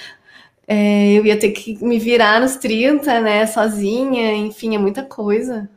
é, 0.67 1.13
eu 1.13 1.27
ia 1.27 1.39
ter 1.39 1.51
que 1.51 1.83
me 1.85 1.99
virar 1.99 2.41
nos 2.41 2.57
30, 2.57 3.21
né, 3.21 3.47
sozinha, 3.47 4.35
enfim, 4.35 4.75
é 4.75 4.79
muita 4.79 5.03
coisa. 5.03 5.69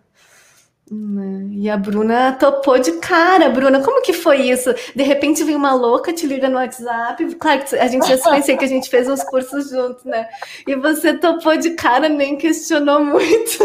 Né? 0.89 1.49
E 1.51 1.69
a 1.69 1.75
Bruna 1.75 2.31
topou 2.33 2.79
de 2.79 2.93
cara. 2.93 3.49
Bruna, 3.49 3.83
como 3.83 4.01
que 4.01 4.13
foi 4.13 4.43
isso? 4.49 4.73
De 4.95 5.03
repente 5.03 5.43
vem 5.43 5.55
uma 5.55 5.73
louca, 5.73 6.13
te 6.13 6.25
liga 6.25 6.47
no 6.47 6.55
WhatsApp. 6.55 7.35
Claro 7.35 7.65
que 7.65 7.75
a 7.75 7.87
gente 7.87 8.07
já 8.07 8.17
se 8.17 8.23
conhecia 8.23 8.57
que 8.57 8.63
a 8.63 8.69
gente 8.69 8.89
fez 8.89 9.09
uns 9.09 9.23
cursos 9.23 9.69
juntos, 9.69 10.05
né? 10.05 10.29
E 10.65 10.75
você 10.75 11.13
topou 11.13 11.57
de 11.57 11.71
cara, 11.71 12.07
nem 12.07 12.37
questionou 12.37 13.03
muito. 13.03 13.63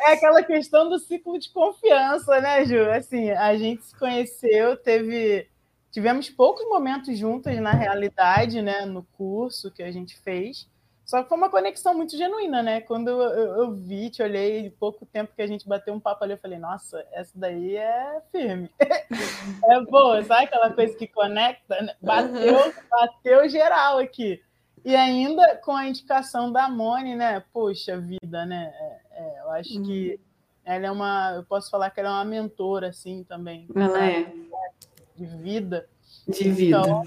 É 0.00 0.12
aquela 0.14 0.42
questão 0.42 0.88
do 0.88 0.98
ciclo 0.98 1.38
de 1.38 1.52
confiança, 1.52 2.40
né, 2.40 2.64
Ju? 2.64 2.88
Assim, 2.90 3.30
a 3.30 3.54
gente 3.56 3.84
se 3.84 3.94
conheceu, 3.98 4.74
teve 4.78 5.46
Tivemos 5.90 6.30
poucos 6.30 6.64
momentos 6.68 7.18
juntos 7.18 7.54
na 7.60 7.72
realidade, 7.72 8.62
né, 8.62 8.84
no 8.84 9.02
curso 9.16 9.70
que 9.70 9.82
a 9.82 9.90
gente 9.90 10.16
fez. 10.18 10.68
Só 11.04 11.24
que 11.24 11.28
foi 11.28 11.36
uma 11.36 11.50
conexão 11.50 11.92
muito 11.92 12.16
genuína, 12.16 12.62
né? 12.62 12.80
Quando 12.82 13.08
eu, 13.08 13.20
eu, 13.20 13.54
eu 13.62 13.74
vi, 13.74 14.10
te 14.10 14.22
olhei, 14.22 14.70
pouco 14.78 15.04
tempo 15.04 15.34
que 15.34 15.42
a 15.42 15.46
gente 15.46 15.66
bateu 15.66 15.92
um 15.92 15.98
papo 15.98 16.22
ali, 16.22 16.34
eu 16.34 16.38
falei, 16.38 16.56
nossa, 16.56 17.04
essa 17.10 17.36
daí 17.36 17.74
é 17.74 18.22
firme. 18.30 18.70
é 18.78 19.80
boa, 19.80 20.22
sabe 20.22 20.44
aquela 20.44 20.70
coisa 20.72 20.96
que 20.96 21.08
conecta? 21.08 21.82
Né? 21.82 21.96
Bateu, 22.00 22.72
bateu 22.88 23.48
geral 23.48 23.98
aqui. 23.98 24.40
E 24.84 24.94
ainda 24.94 25.56
com 25.56 25.72
a 25.72 25.88
indicação 25.88 26.52
da 26.52 26.68
Mone, 26.68 27.16
né? 27.16 27.42
Poxa 27.52 27.98
vida, 27.98 28.46
né? 28.46 28.72
É, 28.72 29.00
é, 29.10 29.40
eu 29.40 29.50
acho 29.50 29.82
que 29.82 30.20
Ela 30.64 30.86
é 30.86 30.90
uma, 30.92 31.32
eu 31.34 31.44
posso 31.44 31.68
falar 31.70 31.90
que 31.90 31.98
ela 31.98 32.08
é 32.08 32.12
uma 32.12 32.24
mentora, 32.24 32.90
assim, 32.90 33.24
também. 33.24 33.66
Ela 33.74 34.06
é. 34.06 34.32
De 35.20 35.26
vida. 35.36 35.86
De 36.26 36.50
vida. 36.50 36.80
Então, 36.80 37.02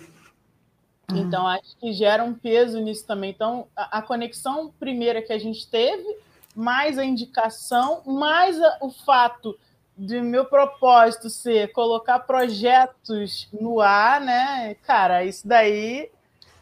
uhum. 1.09 1.17
então, 1.17 1.47
acho 1.47 1.75
que 1.77 1.91
gera 1.91 2.23
um 2.23 2.35
peso 2.35 2.79
nisso 2.79 3.07
também. 3.07 3.31
Então, 3.31 3.67
a, 3.75 3.97
a, 3.97 4.01
conexão 4.03 4.71
primeira 4.79 5.19
que 5.19 5.33
a 5.33 5.39
gente 5.39 5.67
teve, 5.67 6.05
mais 6.55 6.99
a 6.99 7.03
indicação, 7.03 8.03
mais 8.05 8.61
a, 8.61 8.77
o 8.81 8.91
fato 8.91 9.57
de 9.97 10.21
meu 10.21 10.45
propósito 10.45 11.27
ser 11.27 11.71
colocar 11.71 12.19
projetos 12.19 13.47
no 13.51 13.81
ar, 13.81 14.21
né? 14.21 14.75
Cara, 14.83 15.23
isso 15.23 15.47
daí 15.47 16.11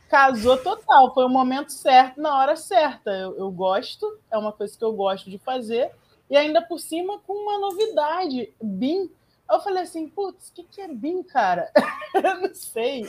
casou 0.09 0.57
total. 0.57 1.13
Foi 1.13 1.25
o 1.25 1.29
momento 1.29 1.73
certo, 1.73 2.21
na 2.21 2.37
hora 2.37 2.55
certa. 2.55 3.11
Eu, 3.11 3.37
eu 3.37 3.51
gosto, 3.51 4.19
é 4.31 4.37
uma 4.37 4.53
coisa 4.53 4.77
que 4.77 4.85
eu 4.85 4.93
gosto 4.93 5.29
de 5.29 5.37
fazer. 5.37 5.91
E 6.29 6.37
ainda 6.37 6.61
por 6.61 6.79
cima 6.79 7.19
com 7.19 7.33
uma 7.33 7.59
novidade, 7.59 8.53
BIM. 8.61 9.11
Eu 9.51 9.59
falei 9.59 9.83
assim, 9.83 10.07
putz, 10.07 10.49
o 10.49 10.53
que, 10.53 10.63
que 10.63 10.81
é 10.81 10.87
BIM, 10.87 11.23
cara? 11.23 11.71
eu 12.15 12.41
não 12.41 12.53
sei. 12.53 13.03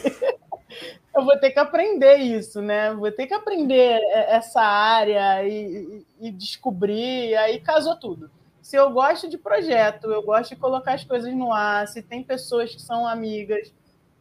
eu 1.14 1.24
vou 1.24 1.38
ter 1.38 1.50
que 1.52 1.58
aprender 1.58 2.16
isso, 2.16 2.60
né? 2.60 2.92
Vou 2.94 3.12
ter 3.12 3.26
que 3.26 3.34
aprender 3.34 4.00
essa 4.28 4.60
área 4.60 5.44
e, 5.44 6.04
e, 6.20 6.28
e 6.28 6.30
descobrir. 6.30 7.36
Aí 7.36 7.60
casou 7.60 7.96
tudo 7.96 8.30
se 8.62 8.76
eu 8.76 8.90
gosto 8.90 9.28
de 9.28 9.36
projeto, 9.36 10.10
eu 10.10 10.22
gosto 10.22 10.50
de 10.50 10.56
colocar 10.56 10.94
as 10.94 11.04
coisas 11.04 11.34
no 11.34 11.52
ar, 11.52 11.86
se 11.88 12.00
tem 12.00 12.22
pessoas 12.22 12.74
que 12.74 12.80
são 12.80 13.06
amigas, 13.06 13.72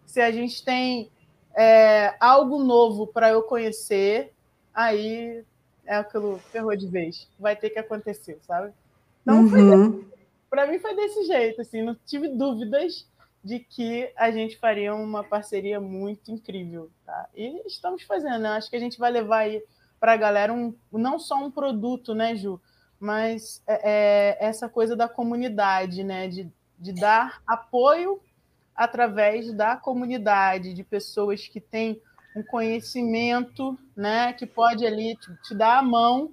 se 0.06 0.20
a 0.20 0.32
gente 0.32 0.66
tem 0.66 1.10
é, 1.56 2.16
algo 2.20 2.62
novo 2.63 3.06
para 3.06 3.30
eu 3.30 3.44
conhecer, 3.44 4.34
aí 4.74 5.44
é 5.86 5.96
aquilo 5.96 6.40
ferrou 6.51 6.75
de 6.75 6.88
vez. 6.88 7.30
Vai 7.40 7.56
ter 7.56 7.70
que 7.70 7.80
acontecer, 7.80 8.40
sabe? 8.42 8.74
Então, 9.22 9.42
uhum. 9.42 10.04
Para 10.51 10.67
mim 10.67 10.79
foi 10.79 10.93
desse 10.93 11.24
jeito, 11.24 11.62
assim, 11.62 11.81
não 11.81 11.96
tive 12.05 12.27
dúvidas 12.27 13.08
de 13.41 13.58
que 13.58 14.12
a 14.17 14.29
gente 14.29 14.58
faria 14.58 14.93
uma 14.93 15.24
parceria 15.24 15.79
muito 15.79 16.29
incrível, 16.29 16.91
tá? 17.05 17.29
E 17.34 17.65
estamos 17.65 18.03
fazendo, 18.03 18.39
né? 18.39 18.50
Acho 18.50 18.70
que 18.70 18.75
a 18.75 18.79
gente 18.79 19.00
vai 19.00 19.10
levar 19.10 19.39
aí 19.39 19.63
para 19.98 20.12
a 20.12 20.17
galera 20.17 20.53
um, 20.53 20.75
não 20.91 21.17
só 21.17 21.38
um 21.38 21.50
produto, 21.50 22.13
né, 22.13 22.36
Ju? 22.36 22.62
Mas 23.00 23.63
é, 23.65 23.79
é 24.43 24.46
essa 24.46 24.67
coisa 24.67 24.93
da 24.93 25.08
comunidade, 25.08 26.03
né? 26.03 26.27
De, 26.27 26.51
de 26.77 26.93
dar 26.93 27.41
apoio 27.48 28.22
através 28.75 29.53
da 29.53 29.77
comunidade, 29.77 30.74
de 30.74 30.84
pessoas 30.84 31.48
que 31.48 31.62
têm 31.62 32.01
um 32.36 32.43
conhecimento, 32.43 33.77
né, 33.96 34.34
que 34.34 34.46
pode 34.46 34.86
ali 34.86 35.15
te, 35.17 35.34
te 35.43 35.55
dar 35.55 35.79
a 35.79 35.84
mão, 35.84 36.31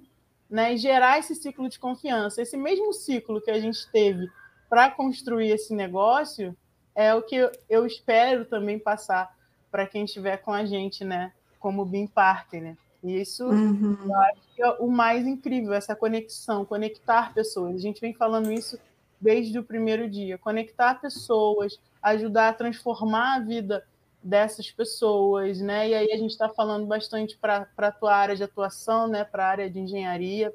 né, 0.49 0.73
e 0.73 0.77
gerar 0.77 1.19
esse 1.19 1.35
ciclo 1.35 1.69
de 1.69 1.77
confiança. 1.77 2.41
Esse 2.41 2.57
mesmo 2.57 2.91
ciclo 2.93 3.41
que 3.41 3.51
a 3.51 3.59
gente 3.59 3.89
teve 3.91 4.29
para 4.69 4.89
construir 4.89 5.49
esse 5.49 5.73
negócio 5.73 6.55
é 6.95 7.13
o 7.13 7.21
que 7.21 7.49
eu, 7.69 7.85
espero 7.85 8.45
também 8.45 8.79
passar 8.79 9.33
para 9.71 9.85
quem 9.85 10.05
estiver 10.05 10.37
com 10.37 10.51
a 10.51 10.65
gente, 10.65 11.05
né, 11.05 11.31
como 11.59 11.85
BIM 11.85 12.07
Partner. 12.07 12.75
E 13.03 13.21
isso 13.21 13.45
uhum. 13.45 13.97
eu 14.03 14.15
acho 14.15 14.41
que 14.55 14.61
é 14.61 14.69
o 14.79 14.87
mais 14.87 15.25
incrível, 15.25 15.73
essa 15.73 15.95
conexão, 15.95 16.65
conectar 16.65 17.33
pessoas. 17.33 17.75
A 17.75 17.79
gente 17.79 18.01
vem 18.01 18.13
falando 18.13 18.51
isso 18.51 18.77
desde 19.21 19.57
o 19.59 19.63
primeiro 19.63 20.09
dia, 20.09 20.37
conectar 20.37 20.99
pessoas, 20.99 21.79
ajudar 22.01 22.49
a 22.49 22.53
transformar 22.53 23.35
a 23.35 23.39
vida 23.39 23.85
dessas 24.21 24.69
pessoas, 24.69 25.59
né? 25.59 25.89
E 25.89 25.95
aí 25.95 26.11
a 26.11 26.17
gente 26.17 26.31
está 26.31 26.49
falando 26.49 26.85
bastante 26.85 27.37
para 27.37 27.67
a 27.77 27.91
tua 27.91 28.15
área 28.15 28.35
de 28.35 28.43
atuação, 28.43 29.07
né? 29.07 29.23
Para 29.23 29.45
a 29.45 29.49
área 29.49 29.69
de 29.69 29.79
engenharia, 29.79 30.53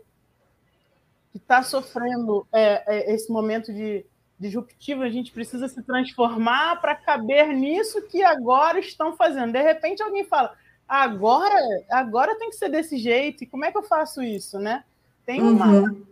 que 1.33 1.39
está 1.39 1.63
sofrendo 1.63 2.47
é, 2.53 2.85
é, 2.87 3.15
esse 3.15 3.31
momento 3.33 3.73
de 3.73 4.05
disruptivo, 4.39 5.03
a 5.03 5.09
gente 5.09 5.33
precisa 5.33 5.69
se 5.69 5.83
transformar 5.83 6.81
para 6.81 6.95
caber 6.95 7.49
nisso 7.49 8.03
que 8.09 8.23
agora 8.23 8.79
estão 8.79 9.17
fazendo. 9.17 9.53
De 9.53 9.63
repente 9.63 10.03
alguém 10.03 10.25
fala, 10.25 10.55
agora, 10.87 11.57
agora 11.91 12.37
tem 12.37 12.51
que 12.51 12.57
ser 12.57 12.69
desse 12.69 12.99
jeito, 12.99 13.45
e 13.45 13.47
como 13.47 13.65
é 13.65 13.71
que 13.71 13.79
eu 13.79 13.83
faço 13.83 14.23
isso, 14.23 14.59
né? 14.59 14.85
Tem 15.25 15.41
uma 15.41 15.67
uhum 15.67 16.05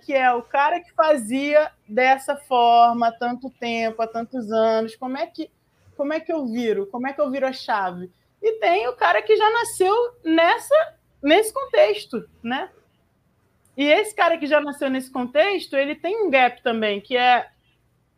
que 0.00 0.12
é 0.12 0.32
o 0.32 0.42
cara 0.42 0.80
que 0.80 0.92
fazia 0.92 1.70
dessa 1.88 2.36
forma 2.36 3.08
há 3.08 3.12
tanto 3.12 3.50
tempo, 3.50 4.02
há 4.02 4.06
tantos 4.06 4.50
anos. 4.52 4.94
Como 4.96 5.16
é 5.16 5.26
que 5.26 5.50
como 5.96 6.12
é 6.12 6.20
que 6.20 6.32
eu 6.32 6.46
viro? 6.46 6.86
Como 6.86 7.06
é 7.06 7.12
que 7.12 7.20
eu 7.20 7.30
viro 7.30 7.46
a 7.46 7.52
chave? 7.52 8.10
E 8.42 8.52
tem 8.58 8.86
o 8.88 8.96
cara 8.96 9.22
que 9.22 9.36
já 9.36 9.50
nasceu 9.50 9.94
nessa 10.24 10.94
nesse 11.22 11.52
contexto, 11.52 12.28
né? 12.42 12.70
E 13.76 13.84
esse 13.84 14.14
cara 14.14 14.36
que 14.36 14.46
já 14.46 14.60
nasceu 14.60 14.90
nesse 14.90 15.10
contexto, 15.10 15.74
ele 15.74 15.94
tem 15.94 16.26
um 16.26 16.30
gap 16.30 16.62
também, 16.62 17.00
que 17.00 17.16
é 17.16 17.48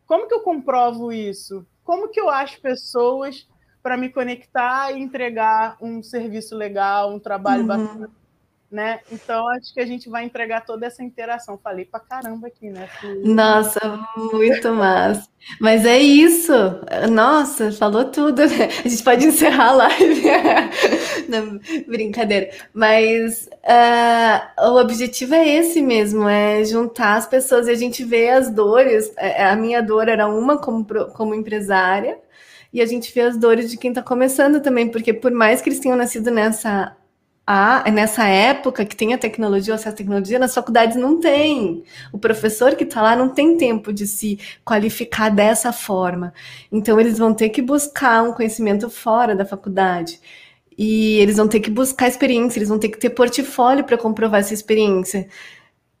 como 0.05 0.27
que 0.27 0.33
eu 0.33 0.41
comprovo 0.41 1.11
isso? 1.11 1.65
Como 1.83 2.09
que 2.09 2.19
eu 2.19 2.29
acho 2.29 2.61
pessoas 2.61 3.47
para 3.81 3.95
me 3.95 4.09
conectar 4.09 4.91
e 4.91 4.99
entregar 4.99 5.77
um 5.81 6.03
serviço 6.03 6.55
legal, 6.55 7.13
um 7.13 7.19
trabalho 7.19 7.61
uhum. 7.61 7.67
bacana 7.67 8.11
né? 8.69 8.99
Então 9.11 9.47
acho 9.49 9.73
que 9.73 9.79
a 9.79 9.85
gente 9.85 10.09
vai 10.09 10.25
entregar 10.25 10.65
toda 10.65 10.85
essa 10.85 11.01
interação. 11.01 11.57
Falei 11.57 11.85
pra 11.85 11.99
caramba 11.99 12.47
aqui, 12.47 12.69
né? 12.69 12.89
Nossa, 13.23 13.79
muito 14.17 14.73
massa. 14.73 15.27
Mas 15.61 15.85
é 15.85 15.97
isso. 15.97 16.51
Nossa, 17.09 17.71
falou 17.71 18.05
tudo. 18.05 18.45
Né? 18.45 18.69
A 18.83 18.87
gente 18.87 19.03
pode 19.03 19.25
encerrar 19.25 19.69
a 19.69 19.73
live. 19.73 20.21
Não, 21.29 21.59
brincadeira. 21.87 22.49
Mas 22.73 23.49
uh, 23.63 24.69
o 24.71 24.79
objetivo 24.79 25.33
é 25.33 25.47
esse 25.47 25.81
mesmo, 25.81 26.27
é 26.27 26.63
juntar 26.65 27.15
as 27.15 27.25
pessoas 27.25 27.67
e 27.67 27.71
a 27.71 27.75
gente 27.75 28.03
vê 28.03 28.29
as 28.29 28.49
dores. 28.49 29.13
É, 29.17 29.45
a 29.45 29.55
minha 29.55 29.81
dor 29.81 30.09
era 30.09 30.27
uma 30.27 30.57
como, 30.57 30.85
como 31.13 31.33
empresária. 31.33 32.19
E 32.73 32.81
a 32.81 32.85
gente 32.85 33.13
vê 33.13 33.21
as 33.21 33.37
dores 33.37 33.71
de 33.71 33.77
quem 33.77 33.91
está 33.91 34.03
começando 34.03 34.61
também, 34.61 34.89
porque 34.89 35.13
por 35.13 35.31
mais 35.31 35.61
que 35.61 35.69
eles 35.69 35.79
tenham 35.79 35.97
nascido 35.97 36.29
nessa 36.29 36.95
ah, 37.49 37.89
nessa 37.89 38.27
época 38.27 38.83
que 38.83 38.93
tem 38.93 39.13
a 39.13 39.17
tecnologia, 39.17 39.73
o 39.73 39.75
acesso 39.75 39.95
à 39.95 39.97
tecnologia, 39.97 40.37
nas 40.37 40.53
faculdades 40.53 40.97
não 40.97 41.17
tem. 41.17 41.81
O 42.11 42.17
professor 42.19 42.75
que 42.75 42.83
está 42.83 43.01
lá 43.01 43.15
não 43.15 43.29
tem 43.29 43.55
tempo 43.55 43.93
de 43.93 44.05
se 44.05 44.37
qualificar 44.65 45.29
dessa 45.29 45.71
forma. 45.71 46.33
Então, 46.69 46.99
eles 46.99 47.17
vão 47.17 47.33
ter 47.33 47.47
que 47.49 47.61
buscar 47.61 48.21
um 48.23 48.33
conhecimento 48.33 48.89
fora 48.89 49.33
da 49.33 49.45
faculdade. 49.45 50.19
E 50.77 51.19
eles 51.19 51.37
vão 51.37 51.47
ter 51.47 51.61
que 51.61 51.71
buscar 51.71 52.09
experiência, 52.09 52.59
eles 52.59 52.69
vão 52.69 52.79
ter 52.79 52.89
que 52.89 52.99
ter 52.99 53.11
portfólio 53.11 53.85
para 53.85 53.97
comprovar 53.97 54.41
essa 54.41 54.53
experiência 54.53 55.27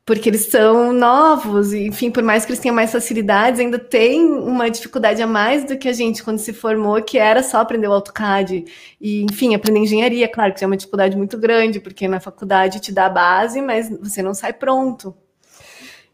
porque 0.07 0.29
eles 0.29 0.45
são 0.45 0.93
novos, 0.93 1.73
enfim, 1.73 2.09
por 2.09 2.23
mais 2.23 2.45
que 2.45 2.53
eles 2.53 2.61
tenham 2.61 2.73
mais 2.73 2.93
facilidades, 2.93 3.59
ainda 3.59 3.77
tem 3.77 4.23
uma 4.23 4.69
dificuldade 4.69 5.21
a 5.21 5.27
mais 5.27 5.65
do 5.65 5.77
que 5.77 5.89
a 5.89 5.91
gente 5.91 6.23
quando 6.23 6.37
se 6.37 6.53
formou, 6.53 7.03
que 7.03 7.17
era 7.17 7.43
só 7.43 7.57
aprender 7.57 7.89
o 7.89 7.91
AutoCAD. 7.91 8.63
E, 9.01 9.23
enfim, 9.23 9.53
aprender 9.53 9.81
engenharia, 9.81 10.29
claro, 10.29 10.53
que 10.53 10.63
é 10.63 10.67
uma 10.67 10.77
dificuldade 10.77 11.17
muito 11.17 11.37
grande, 11.37 11.81
porque 11.81 12.07
na 12.07 12.21
faculdade 12.21 12.79
te 12.79 12.89
dá 12.89 13.07
a 13.07 13.09
base, 13.09 13.61
mas 13.61 13.89
você 13.99 14.21
não 14.23 14.33
sai 14.33 14.53
pronto. 14.53 15.13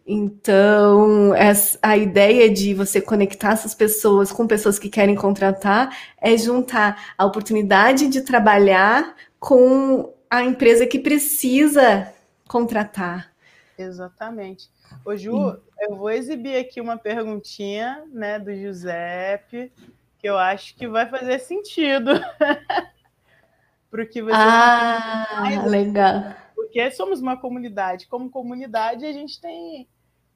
Então, 0.07 1.31
a 1.79 1.95
ideia 1.95 2.49
de 2.49 2.73
você 2.73 2.99
conectar 2.99 3.51
essas 3.51 3.75
pessoas 3.75 4.31
com 4.31 4.47
pessoas 4.47 4.79
que 4.79 4.89
querem 4.89 5.13
contratar 5.13 5.95
é 6.19 6.35
juntar 6.35 7.13
a 7.15 7.25
oportunidade 7.25 8.07
de 8.07 8.21
trabalhar 8.21 9.15
com 9.39 10.11
a 10.31 10.43
empresa 10.43 10.87
que 10.87 10.97
precisa 10.97 12.11
contratar. 12.47 13.32
Exatamente. 13.77 14.69
Ô, 15.05 15.15
Ju, 15.15 15.57
eu 15.79 15.95
vou 15.95 16.09
exibir 16.09 16.57
aqui 16.57 16.79
uma 16.79 16.97
perguntinha 16.97 18.03
né, 18.11 18.39
do 18.39 18.53
Giuseppe, 18.53 19.71
que 20.19 20.27
eu 20.27 20.37
acho 20.37 20.75
que 20.75 20.87
vai 20.87 21.09
fazer 21.09 21.39
sentido. 21.39 22.11
Porque 23.89 24.21
você 24.23 24.33
ah, 24.33 25.27
mais, 25.41 25.65
legal. 25.65 26.35
Porque 26.55 26.89
somos 26.91 27.21
uma 27.21 27.37
comunidade. 27.37 28.07
Como 28.07 28.29
comunidade, 28.29 29.05
a 29.05 29.11
gente 29.11 29.39
tem 29.39 29.87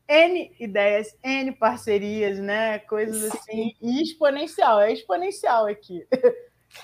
N 0.07 0.51
ideias, 0.59 1.17
N 1.23 1.51
parcerias, 1.53 2.39
né? 2.39 2.79
Coisas 2.79 3.31
Sim. 3.31 3.37
assim. 3.37 3.75
E 3.81 4.03
exponencial, 4.03 4.79
é 4.79 4.93
exponencial 4.93 5.65
aqui. 5.65 6.07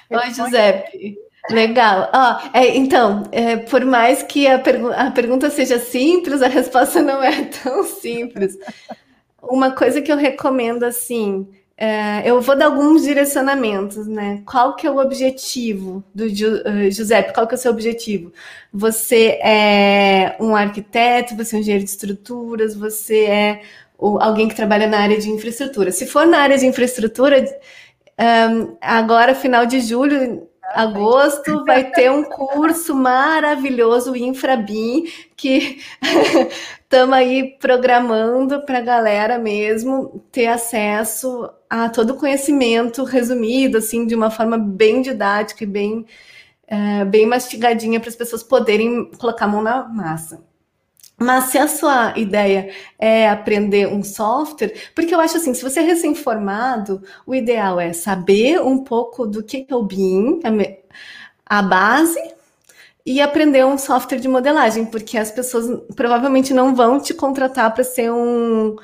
Oi, 0.10 0.32
Giuseppe. 0.32 1.18
Legal. 1.50 2.10
Ah, 2.14 2.52
é, 2.54 2.76
então, 2.78 3.24
é, 3.32 3.58
por 3.58 3.84
mais 3.84 4.24
que 4.24 4.48
a, 4.48 4.58
pergu 4.60 4.92
a 4.94 5.12
pergunta 5.12 5.50
seja 5.50 5.78
simples, 5.78 6.42
a 6.42 6.48
resposta 6.48 7.02
não 7.02 7.22
é 7.22 7.46
tão 7.64 7.84
simples. 7.84 8.58
Uma 9.42 9.72
coisa 9.72 10.02
que 10.02 10.12
eu 10.12 10.16
recomendo, 10.16 10.84
assim, 10.84 11.48
é, 11.76 12.22
eu 12.30 12.40
vou 12.40 12.56
dar 12.56 12.68
alguns 12.68 13.04
direcionamentos, 13.04 14.08
né? 14.08 14.42
Qual 14.46 14.76
que 14.76 14.88
é 14.88 14.92
o 14.92 15.00
objetivo 15.00 16.02
do 16.16 16.24
uh, 16.26 16.92
Giuseppe? 16.92 17.34
Qual 17.34 17.46
que 17.46 17.56
é 17.56 17.58
o 17.58 17.60
seu 17.60 17.72
objetivo? 17.72 18.32
Você 18.72 19.40
é 19.44 20.38
um 20.40 20.56
arquiteto, 20.56 21.36
você 21.36 21.56
é 21.56 21.58
um 21.58 21.62
engenheiro 21.62 21.84
de 21.84 21.90
estruturas, 21.90 22.74
você 22.74 23.26
é 23.26 23.62
o, 23.98 24.18
alguém 24.22 24.48
que 24.48 24.56
trabalha 24.56 24.88
na 24.88 25.00
área 25.00 25.20
de 25.20 25.30
infraestrutura. 25.30 25.92
Se 25.92 26.06
for 26.06 26.26
na 26.26 26.40
área 26.40 26.58
de 26.58 26.66
infraestrutura, 26.66 27.44
um, 28.20 28.78
agora, 28.80 29.36
final 29.36 29.66
de 29.66 29.82
julho, 29.82 30.48
agosto 30.74 31.64
vai 31.66 31.92
ter 31.92 32.12
um 32.12 32.24
curso 32.24 32.96
maravilhoso, 32.96 34.16
InfraBim, 34.16 35.06
que 35.36 35.82
estamos 36.82 37.16
aí 37.16 37.58
programando 37.60 38.66
para 38.66 38.80
a 38.80 38.82
galera 38.82 39.38
mesmo 39.38 40.24
ter 40.32 40.48
acesso 40.48 41.50
a 41.70 41.90
todo 41.90 42.12
o 42.12 42.18
conhecimento 42.18 43.04
resumido, 43.04 43.78
assim, 43.78 44.06
de 44.06 44.16
uma 44.16 44.30
forma 44.30 44.58
bem 44.58 45.02
didática 45.02 45.64
e 45.64 45.68
bem, 45.68 46.06
é, 46.68 47.04
bem 47.06 47.26
mastigadinha 47.26 48.00
para 48.00 48.10
as 48.10 48.16
pessoas 48.16 48.44
poderem 48.44 49.12
colocar 49.18 49.46
a 49.46 49.48
mão 49.48 49.62
na 49.62 49.88
massa. 49.88 50.53
Mas 51.24 51.46
se 51.46 51.58
a 51.58 51.68
sua 51.68 52.14
ideia 52.18 52.70
é 53.00 53.30
aprender 53.30 53.88
um 53.88 54.04
software, 54.04 54.74
porque 54.94 55.16
eu 55.16 55.20
acho 55.20 55.38
assim, 55.38 55.54
se 55.54 55.64
você 55.64 55.80
é 55.80 55.84
recém-formado, 55.84 57.02
o 57.26 57.34
ideal 57.34 57.80
é 57.80 57.94
saber 57.94 58.62
um 58.62 58.84
pouco 58.84 59.26
do 59.26 59.42
que 59.42 59.66
é 59.70 59.76
o 59.76 59.84
BIM, 59.84 60.42
a 61.46 61.62
base, 61.62 62.20
e 63.06 63.22
aprender 63.22 63.66
um 63.66 63.78
software 63.78 64.20
de 64.20 64.28
modelagem, 64.28 64.86
porque 64.86 65.18
as 65.18 65.32
pessoas 65.32 65.82
provavelmente 65.96 66.54
não 66.54 66.76
vão 66.76 67.00
te 67.00 67.14
contratar 67.14 67.74
para 67.74 67.84
ser 67.84 68.12
um, 68.12 68.76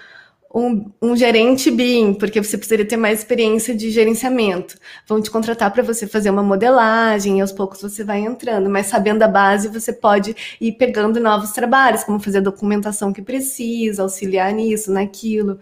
um, 0.53 0.91
um, 1.01 1.15
gerente 1.15 1.69
BIM, 1.69 2.13
porque 2.15 2.41
você 2.41 2.57
precisaria 2.57 2.85
ter 2.85 2.97
mais 2.97 3.19
experiência 3.19 3.75
de 3.75 3.91
gerenciamento. 3.91 4.77
Vão 5.07 5.21
te 5.21 5.29
contratar 5.29 5.71
para 5.71 5.83
você 5.83 6.07
fazer 6.07 6.31
uma 6.31 6.41
modelagem 6.41 7.37
e 7.37 7.41
aos 7.41 7.51
poucos 7.51 7.81
você 7.81 8.03
vai 8.03 8.21
entrando, 8.21 8.69
mas 8.69 8.87
sabendo 8.87 9.21
a 9.21 9.27
base, 9.27 9.67
você 9.67 9.93
pode 9.93 10.35
ir 10.59 10.71
pegando 10.73 11.19
novos 11.19 11.51
trabalhos, 11.51 12.03
como 12.03 12.19
fazer 12.19 12.39
a 12.39 12.41
documentação 12.41 13.13
que 13.13 13.21
precisa, 13.21 14.01
auxiliar 14.01 14.51
nisso, 14.51 14.91
naquilo. 14.91 15.59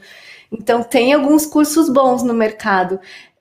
Então, 0.52 0.82
tem 0.82 1.12
alguns 1.14 1.46
cursos 1.46 1.90
bons 1.90 2.24
no 2.24 2.34
mercado. 2.34 3.00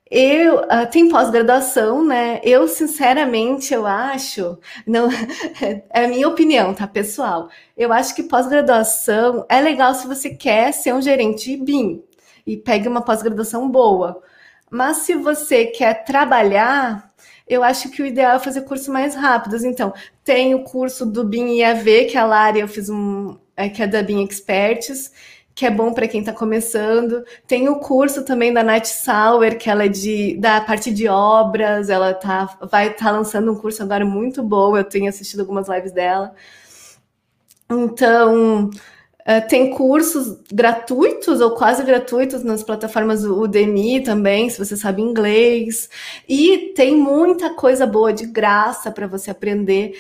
Eu 0.08 0.60
uh, 0.60 0.88
tem 0.90 1.08
pós-graduação, 1.08 2.04
né? 2.06 2.40
Eu 2.44 2.68
sinceramente 2.68 3.74
eu 3.74 3.84
acho, 3.84 4.56
não 4.86 5.08
é 5.90 6.04
a 6.04 6.08
minha 6.08 6.28
opinião, 6.28 6.72
tá, 6.72 6.86
pessoal? 6.86 7.48
Eu 7.76 7.92
acho 7.92 8.14
que 8.14 8.22
pós-graduação 8.22 9.44
é 9.48 9.60
legal 9.60 9.94
se 9.94 10.06
você 10.06 10.30
quer 10.30 10.72
ser 10.72 10.94
um 10.94 11.02
gerente 11.02 11.56
BIM 11.56 12.04
e 12.46 12.56
pegue 12.56 12.86
uma 12.86 13.02
pós-graduação 13.02 13.68
boa. 13.68 14.22
Mas 14.70 14.98
se 14.98 15.14
você 15.14 15.66
quer 15.66 16.04
trabalhar, 16.04 17.12
eu 17.48 17.64
acho 17.64 17.90
que 17.90 18.00
o 18.02 18.06
ideal 18.06 18.36
é 18.36 18.38
fazer 18.38 18.62
cursos 18.62 18.88
mais 18.88 19.14
rápidos. 19.16 19.64
Então, 19.64 19.92
tem 20.22 20.54
o 20.54 20.62
curso 20.62 21.04
do 21.04 21.24
BIM 21.24 21.58
IAV, 21.58 22.06
que 22.06 22.16
é 22.16 22.20
a 22.20 22.24
Lari 22.24 22.60
eu 22.60 22.68
fiz 22.68 22.88
um, 22.88 23.36
é, 23.56 23.68
que 23.68 23.82
é 23.82 23.86
da 23.88 24.02
BIM 24.02 24.24
Experts 24.24 25.10
que 25.56 25.64
é 25.64 25.70
bom 25.70 25.90
para 25.94 26.06
quem 26.06 26.20
está 26.20 26.34
começando. 26.34 27.24
Tem 27.46 27.66
o 27.70 27.76
curso 27.76 28.22
também 28.26 28.52
da 28.52 28.62
Nath 28.62 28.84
Sauer, 28.84 29.56
que 29.56 29.70
ela 29.70 29.86
é 29.86 29.88
de, 29.88 30.36
da 30.36 30.60
parte 30.60 30.92
de 30.92 31.08
obras, 31.08 31.88
ela 31.88 32.12
tá, 32.12 32.58
vai 32.70 32.88
estar 32.88 33.06
tá 33.06 33.10
lançando 33.10 33.50
um 33.50 33.56
curso 33.56 33.82
agora 33.82 34.04
muito 34.04 34.42
bom, 34.42 34.76
eu 34.76 34.84
tenho 34.84 35.08
assistido 35.08 35.40
algumas 35.40 35.66
lives 35.66 35.92
dela. 35.92 36.34
Então, 37.70 38.66
uh, 38.66 39.48
tem 39.48 39.70
cursos 39.70 40.36
gratuitos 40.52 41.40
ou 41.40 41.52
quase 41.52 41.82
gratuitos 41.82 42.44
nas 42.44 42.62
plataformas 42.62 43.24
Udemy 43.24 44.02
também, 44.02 44.50
se 44.50 44.58
você 44.58 44.76
sabe 44.76 45.00
inglês. 45.00 45.88
E 46.28 46.74
tem 46.76 46.94
muita 46.94 47.54
coisa 47.54 47.86
boa 47.86 48.12
de 48.12 48.26
graça 48.26 48.90
para 48.90 49.06
você 49.06 49.30
aprender 49.30 49.94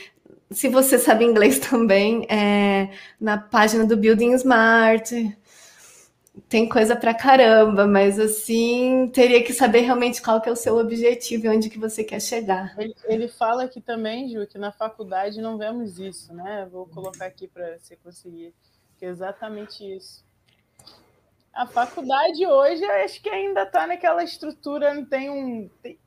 se 0.50 0.68
você 0.68 0.98
sabe 0.98 1.24
inglês 1.24 1.58
também, 1.70 2.26
é, 2.28 2.90
na 3.18 3.38
página 3.38 3.86
do 3.86 3.96
Building 3.96 4.34
Smart 4.34 5.36
tem 6.48 6.68
coisa 6.68 6.94
pra 6.94 7.14
caramba, 7.14 7.86
mas 7.86 8.18
assim, 8.18 9.10
teria 9.12 9.42
que 9.42 9.52
saber 9.52 9.80
realmente 9.80 10.20
qual 10.20 10.40
que 10.40 10.48
é 10.48 10.52
o 10.52 10.56
seu 10.56 10.76
objetivo 10.76 11.46
e 11.46 11.48
onde 11.48 11.70
que 11.70 11.78
você 11.78 12.04
quer 12.04 12.20
chegar. 12.20 12.74
Ele, 12.78 12.94
ele 13.04 13.28
fala 13.28 13.64
aqui 13.64 13.80
também, 13.80 14.28
Ju, 14.28 14.46
que 14.46 14.58
na 14.58 14.70
faculdade 14.70 15.40
não 15.40 15.56
vemos 15.56 15.98
isso, 15.98 16.32
né? 16.34 16.68
Vou 16.70 16.86
colocar 16.86 17.26
aqui 17.26 17.48
para 17.48 17.78
você 17.78 17.96
conseguir, 17.96 18.54
é 19.00 19.06
exatamente 19.06 19.82
isso. 19.84 20.24
A 21.52 21.66
faculdade 21.66 22.46
hoje, 22.46 22.84
acho 22.84 23.22
que 23.22 23.30
ainda 23.30 23.62
está 23.62 23.86
naquela 23.86 24.22
estrutura, 24.22 24.92
não 24.92 25.04
tem 25.04 25.30
um... 25.30 25.70
Tem, 25.82 25.98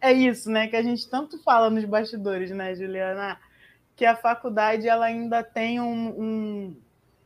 é 0.00 0.12
isso, 0.12 0.50
né? 0.50 0.66
Que 0.66 0.76
a 0.76 0.82
gente 0.82 1.08
tanto 1.08 1.40
fala 1.42 1.70
nos 1.70 1.84
bastidores, 1.84 2.50
né, 2.50 2.74
Juliana? 2.74 3.38
Que 3.94 4.04
a 4.04 4.16
faculdade, 4.16 4.88
ela 4.88 5.06
ainda 5.06 5.42
tem 5.44 5.80
um, 5.80 6.08
um, 6.20 6.76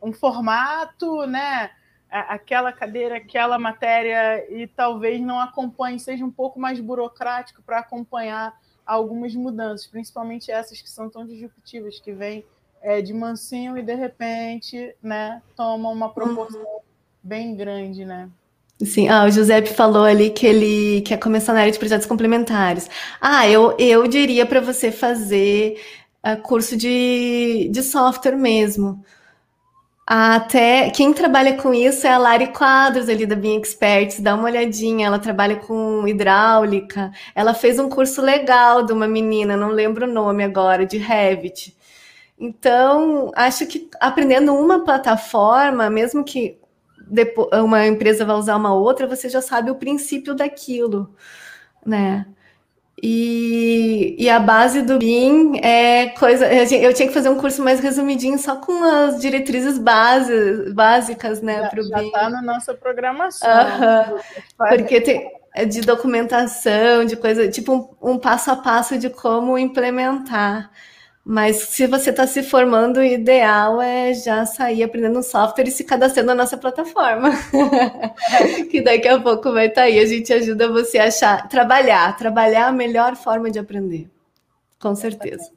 um 0.03 0.13
formato, 0.13 1.27
né? 1.27 1.71
Aquela 2.11 2.73
cadeira, 2.73 3.17
aquela 3.17 3.59
matéria 3.59 4.45
e 4.53 4.67
talvez 4.67 5.21
não 5.21 5.39
acompanhe, 5.39 5.99
seja 5.99 6.25
um 6.25 6.31
pouco 6.31 6.59
mais 6.59 6.81
burocrático 6.81 7.63
para 7.63 7.79
acompanhar 7.79 8.59
algumas 8.85 9.35
mudanças, 9.35 9.87
principalmente 9.87 10.51
essas 10.51 10.81
que 10.83 10.91
são 10.91 11.09
tão 11.09 11.25
disruptivas, 11.25 12.01
que 12.01 12.13
vêm 12.13 12.45
é, 12.83 13.01
de 13.01 13.13
mansinho 13.13 13.79
e 13.79 13.83
de 13.83 13.95
repente 13.95 14.95
né, 15.03 15.41
tomam 15.55 15.93
uma 15.93 16.13
proporção 16.13 16.61
uhum. 16.61 16.81
bem 17.23 17.55
grande, 17.55 18.05
né? 18.05 18.29
Sim, 18.85 19.09
ah, 19.09 19.27
o 19.27 19.31
Giuseppe 19.31 19.69
falou 19.75 20.05
ali 20.05 20.31
que 20.31 20.47
ele 20.47 21.03
quer 21.03 21.19
começar 21.19 21.53
na 21.53 21.61
área 21.61 21.73
de 21.73 21.79
projetos 21.79 22.07
complementares. 22.07 22.89
Ah, 23.21 23.47
eu, 23.47 23.77
eu 23.79 24.09
diria 24.09 24.47
para 24.47 24.61
você 24.61 24.91
fazer 24.91 25.79
uh, 26.25 26.41
curso 26.41 26.77
de, 26.77 27.69
de 27.71 27.83
software 27.83 28.37
mesmo 28.37 29.05
até 30.13 30.91
quem 30.91 31.13
trabalha 31.13 31.57
com 31.57 31.73
isso 31.73 32.05
é 32.05 32.11
a 32.11 32.19
Lari 32.19 32.49
Quadros 32.49 33.09
ali 33.09 33.25
da 33.25 33.37
Bean 33.37 33.61
Experts, 33.61 34.19
dá 34.19 34.35
uma 34.35 34.47
olhadinha, 34.47 35.07
ela 35.07 35.21
trabalha 35.21 35.55
com 35.55 36.05
hidráulica. 36.09 37.13
Ela 37.33 37.55
fez 37.55 37.79
um 37.79 37.89
curso 37.89 38.21
legal 38.21 38.83
de 38.83 38.93
uma 38.93 39.07
menina, 39.07 39.57
não 39.57 39.69
lembro 39.69 40.07
o 40.07 40.13
nome 40.13 40.43
agora, 40.43 40.85
de 40.85 40.99
Revit. 40.99 41.77
Então, 42.37 43.31
acho 43.37 43.65
que 43.69 43.89
aprendendo 44.01 44.53
uma 44.53 44.85
plataforma, 44.85 45.89
mesmo 45.89 46.25
que 46.25 46.59
uma 47.63 47.87
empresa 47.87 48.25
vá 48.25 48.35
usar 48.35 48.57
uma 48.57 48.75
outra, 48.75 49.07
você 49.07 49.29
já 49.29 49.41
sabe 49.41 49.71
o 49.71 49.77
princípio 49.77 50.35
daquilo, 50.35 51.15
né? 51.87 52.27
E, 53.03 54.15
e, 54.19 54.29
a 54.29 54.39
base 54.39 54.83
do 54.83 54.99
BIM 54.99 55.59
é 55.63 56.09
coisa. 56.11 56.47
Eu 56.53 56.93
tinha 56.93 57.09
que 57.09 57.15
fazer 57.15 57.31
um 57.31 57.39
curso 57.39 57.63
mais 57.63 57.81
resumidinho, 57.81 58.39
só 58.39 58.57
com 58.57 58.85
as 58.85 59.21
diretrizes 59.21 59.79
base, 59.79 60.71
básicas, 60.75 61.41
né, 61.41 61.67
para 61.69 61.81
o 61.81 61.85
BIM. 61.85 61.91
Já 61.91 62.03
está 62.03 62.31
na 62.31 62.43
nossa 62.43 62.75
programação. 62.75 63.49
Porque 64.59 65.01
tem 65.01 65.41
é 65.55 65.65
de 65.65 65.81
documentação, 65.81 67.05
de 67.05 67.17
coisa, 67.17 67.49
tipo 67.49 67.75
um, 68.01 68.13
um 68.13 68.19
passo 68.19 68.51
a 68.51 68.57
passo 68.57 68.97
de 68.99 69.11
como 69.11 69.59
implementar. 69.59 70.71
Mas 71.25 71.57
se 71.57 71.87
você 71.87 72.11
está 72.11 72.27
se 72.27 72.43
formando, 72.43 72.99
o 72.99 73.05
ideal 73.05 73.81
é 73.81 74.13
já 74.15 74.47
sair 74.47 74.83
aprendendo 74.83 75.19
um 75.19 75.23
software 75.23 75.69
e 75.69 75.71
se 75.71 75.85
cadastrando 75.85 76.29
na 76.29 76.35
nossa 76.35 76.57
plataforma. 76.57 77.31
que 78.71 78.81
daqui 78.81 79.07
a 79.07 79.21
pouco 79.21 79.53
vai 79.53 79.67
estar 79.67 79.83
tá 79.83 79.87
aí. 79.87 79.99
A 79.99 80.07
gente 80.07 80.33
ajuda 80.33 80.73
você 80.73 80.99
a 80.99 81.05
achar, 81.05 81.47
trabalhar, 81.49 82.17
trabalhar 82.17 82.69
a 82.69 82.73
melhor 82.73 83.17
forma 83.17 83.51
de 83.51 83.59
aprender. 83.59 84.09
Com 84.79 84.95
certeza. 84.95 85.51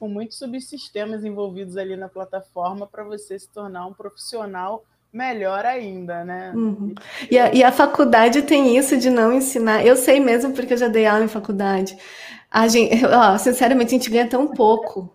Com 0.00 0.08
muitos 0.08 0.36
subsistemas 0.36 1.24
envolvidos 1.24 1.76
ali 1.76 1.96
na 1.96 2.08
plataforma 2.08 2.86
para 2.88 3.04
você 3.04 3.38
se 3.38 3.48
tornar 3.48 3.86
um 3.86 3.94
profissional 3.94 4.84
melhor 5.12 5.64
ainda, 5.64 6.24
né? 6.24 6.52
Uhum. 6.54 6.92
E, 7.30 7.38
a, 7.38 7.54
e 7.54 7.62
a 7.62 7.70
faculdade 7.70 8.42
tem 8.42 8.76
isso 8.76 8.98
de 8.98 9.08
não 9.08 9.32
ensinar. 9.32 9.86
Eu 9.86 9.96
sei 9.96 10.18
mesmo 10.18 10.52
porque 10.52 10.74
eu 10.74 10.78
já 10.78 10.88
dei 10.88 11.06
aula 11.06 11.24
em 11.24 11.28
faculdade 11.28 11.96
a 12.50 12.68
gente, 12.68 13.04
ó, 13.06 13.36
sinceramente, 13.38 13.88
a 13.88 13.98
gente 13.98 14.10
ganha 14.10 14.28
tão 14.28 14.48
pouco. 14.48 15.12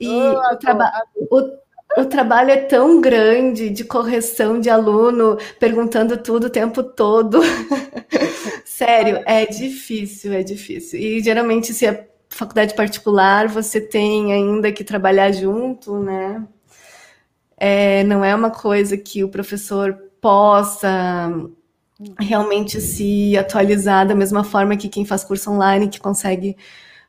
E 0.00 0.08
oh, 0.08 0.54
o, 0.54 0.56
traba 0.56 0.90
o, 1.30 2.00
o, 2.00 2.04
trabalho 2.06 2.50
é 2.50 2.56
tão 2.56 3.00
grande 3.00 3.70
de 3.70 3.84
correção 3.84 4.60
de 4.60 4.68
aluno, 4.68 5.38
perguntando 5.60 6.16
tudo 6.16 6.48
o 6.48 6.50
tempo 6.50 6.82
todo. 6.82 7.40
Sério, 8.64 9.22
é 9.24 9.46
difícil, 9.46 10.32
é 10.32 10.42
difícil. 10.42 10.98
E 10.98 11.22
geralmente, 11.22 11.72
se 11.72 11.86
é 11.86 12.08
faculdade 12.28 12.74
particular, 12.74 13.46
você 13.48 13.80
tem 13.80 14.32
ainda 14.32 14.72
que 14.72 14.82
trabalhar 14.82 15.30
junto, 15.32 15.98
né? 15.98 16.44
É, 17.56 18.02
não 18.04 18.24
é 18.24 18.34
uma 18.34 18.50
coisa 18.50 18.96
que 18.96 19.22
o 19.22 19.28
professor 19.28 19.96
possa 20.20 21.30
realmente 22.18 22.80
se 22.80 23.36
atualizar 23.36 24.06
da 24.06 24.14
mesma 24.14 24.44
forma 24.44 24.76
que 24.76 24.88
quem 24.88 25.04
faz 25.04 25.24
curso 25.24 25.50
online, 25.50 25.88
que 25.88 26.00
consegue 26.00 26.56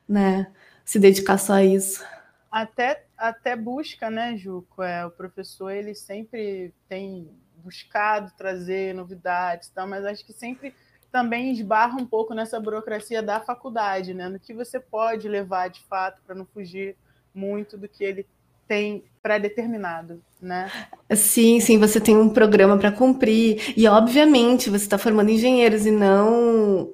né, 0.08 0.46
se 0.84 0.98
dedicar 0.98 1.38
só 1.38 1.54
a 1.54 1.64
isso. 1.64 2.04
Até, 2.50 3.04
até 3.16 3.56
busca, 3.56 4.08
né, 4.08 4.36
Juco? 4.36 4.82
É, 4.82 5.04
o 5.04 5.10
professor 5.10 5.70
ele 5.70 5.94
sempre 5.94 6.72
tem 6.88 7.28
buscado 7.56 8.32
trazer 8.36 8.94
novidades, 8.94 9.68
tá? 9.70 9.86
mas 9.86 10.04
acho 10.04 10.24
que 10.24 10.32
sempre 10.32 10.74
também 11.10 11.50
esbarra 11.50 11.96
um 11.96 12.06
pouco 12.06 12.34
nessa 12.34 12.60
burocracia 12.60 13.22
da 13.22 13.40
faculdade, 13.40 14.12
né? 14.12 14.28
No 14.28 14.38
que 14.38 14.52
você 14.52 14.78
pode 14.78 15.28
levar 15.28 15.68
de 15.68 15.82
fato 15.84 16.20
para 16.26 16.34
não 16.34 16.44
fugir 16.44 16.96
muito 17.34 17.76
do 17.78 17.88
que 17.88 18.04
ele 18.04 18.26
tem 18.66 19.04
pré-determinado, 19.22 20.22
né? 20.40 20.70
Sim, 21.14 21.58
sim, 21.60 21.78
você 21.78 22.00
tem 22.00 22.16
um 22.16 22.28
programa 22.28 22.78
para 22.78 22.92
cumprir 22.92 23.74
e 23.76 23.86
obviamente 23.88 24.70
você 24.70 24.84
está 24.84 24.98
formando 24.98 25.30
engenheiros 25.30 25.84
e 25.84 25.90
não 25.90 26.92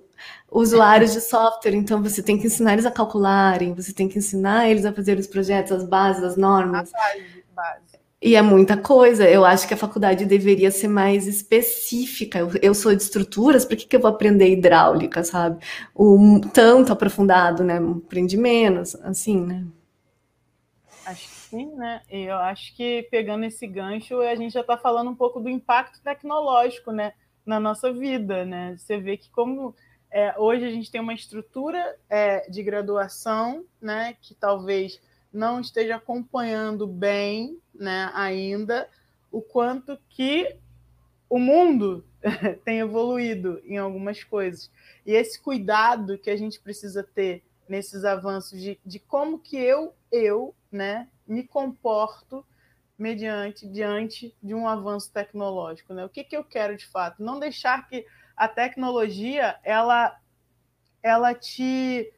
usuários 0.51 1.13
de 1.13 1.21
software, 1.21 1.75
então 1.75 2.03
você 2.03 2.23
tem 2.23 2.39
que 2.39 2.47
ensinar 2.47 2.75
eles 2.75 2.87
a 2.87 2.91
calcularem, 2.91 3.75
você 3.75 3.93
tem 3.93 4.09
que 4.09 4.19
ensinar 4.19 4.69
eles 4.69 4.85
a 4.85 4.93
fazer 4.93 5.19
os 5.19 5.27
projetos, 5.27 5.73
as 5.73 5.85
bases, 5.85 6.23
as 6.23 6.37
normas. 6.37 6.93
A 6.95 6.99
base, 6.99 7.45
base. 7.55 7.93
E 8.23 8.37
é 8.37 8.43
muita 8.43 8.77
coisa. 8.77 9.29
Eu 9.29 9.45
acho 9.45 9.67
que 9.67 9.75
a 9.75 9.77
faculdade 9.77 10.25
deveria 10.25 10.71
ser 10.71 10.87
mais 10.87 11.27
específica. 11.27 12.39
Eu, 12.39 12.51
eu 12.63 12.73
sou 12.73 12.95
de 12.95 13.03
estruturas, 13.03 13.65
por 13.65 13.77
que, 13.77 13.85
que 13.85 13.97
eu 13.97 14.01
vou 14.01 14.11
aprender 14.11 14.49
hidráulica, 14.49 15.25
sabe? 15.25 15.59
O 15.93 16.41
tanto 16.53 16.93
aprofundado, 16.93 17.65
né? 17.65 17.79
Aprendi 17.79 18.37
menos, 18.37 18.95
assim, 19.03 19.41
né? 19.41 19.65
Acho 21.05 21.29
que 21.29 21.42
sim, 21.53 21.67
né? 21.75 22.01
Eu 22.09 22.37
acho 22.37 22.75
que 22.75 23.07
pegando 23.11 23.45
esse 23.45 23.67
gancho, 23.67 24.21
a 24.21 24.35
gente 24.35 24.55
já 24.55 24.63
está 24.63 24.79
falando 24.79 25.11
um 25.11 25.15
pouco 25.15 25.39
do 25.39 25.51
impacto 25.51 26.03
tecnológico, 26.03 26.91
né? 26.91 27.13
Na 27.45 27.61
nossa 27.61 27.93
vida, 27.93 28.45
né? 28.47 28.75
Você 28.79 28.97
vê 28.97 29.19
que 29.19 29.31
como 29.31 29.75
é, 30.11 30.35
hoje 30.39 30.65
a 30.65 30.71
gente 30.71 30.91
tem 30.91 31.01
uma 31.01 31.13
estrutura 31.13 31.99
é, 32.09 32.49
de 32.49 32.63
graduação, 32.63 33.67
né? 33.81 34.17
Que 34.23 34.35
talvez 34.35 34.99
não 35.33 35.61
esteja 35.61 35.97
acompanhando 35.97 36.87
bem, 36.87 37.59
né, 37.75 38.11
ainda, 38.13 38.89
o 39.31 39.41
quanto 39.41 39.99
que 40.11 40.57
o 41.29 41.39
mundo 41.39 42.05
tem 42.65 42.81
evoluído 42.81 43.61
em 43.65 43.79
algumas 43.79 44.23
coisas. 44.23 44.71
E 45.07 45.13
esse 45.13 45.41
cuidado 45.41 46.19
que 46.19 46.29
a 46.29 46.37
gente 46.37 46.61
precisa 46.61 47.03
ter 47.03 47.43
nesses 47.67 48.05
avanços 48.05 48.61
de, 48.61 48.79
de 48.85 48.99
como 48.99 49.39
que 49.39 49.57
eu, 49.57 49.95
eu, 50.11 50.55
né, 50.71 51.09
me 51.33 51.43
comporto 51.43 52.45
mediante, 52.99 53.67
diante 53.67 54.37
de 54.43 54.55
um 54.55 54.69
avanço 54.69 55.11
tecnológico, 55.11 55.95
né? 55.95 56.05
O 56.05 56.09
que, 56.09 56.23
que 56.23 56.37
eu 56.37 56.45
quero 56.45 56.77
de 56.77 56.87
fato? 56.87 57.23
Não 57.23 57.41
deixar 57.41 57.89
que 57.89 58.07
a 58.37 58.47
tecnologia, 58.47 59.59
ela, 59.65 60.17
ela 61.03 61.35
te 61.35 62.13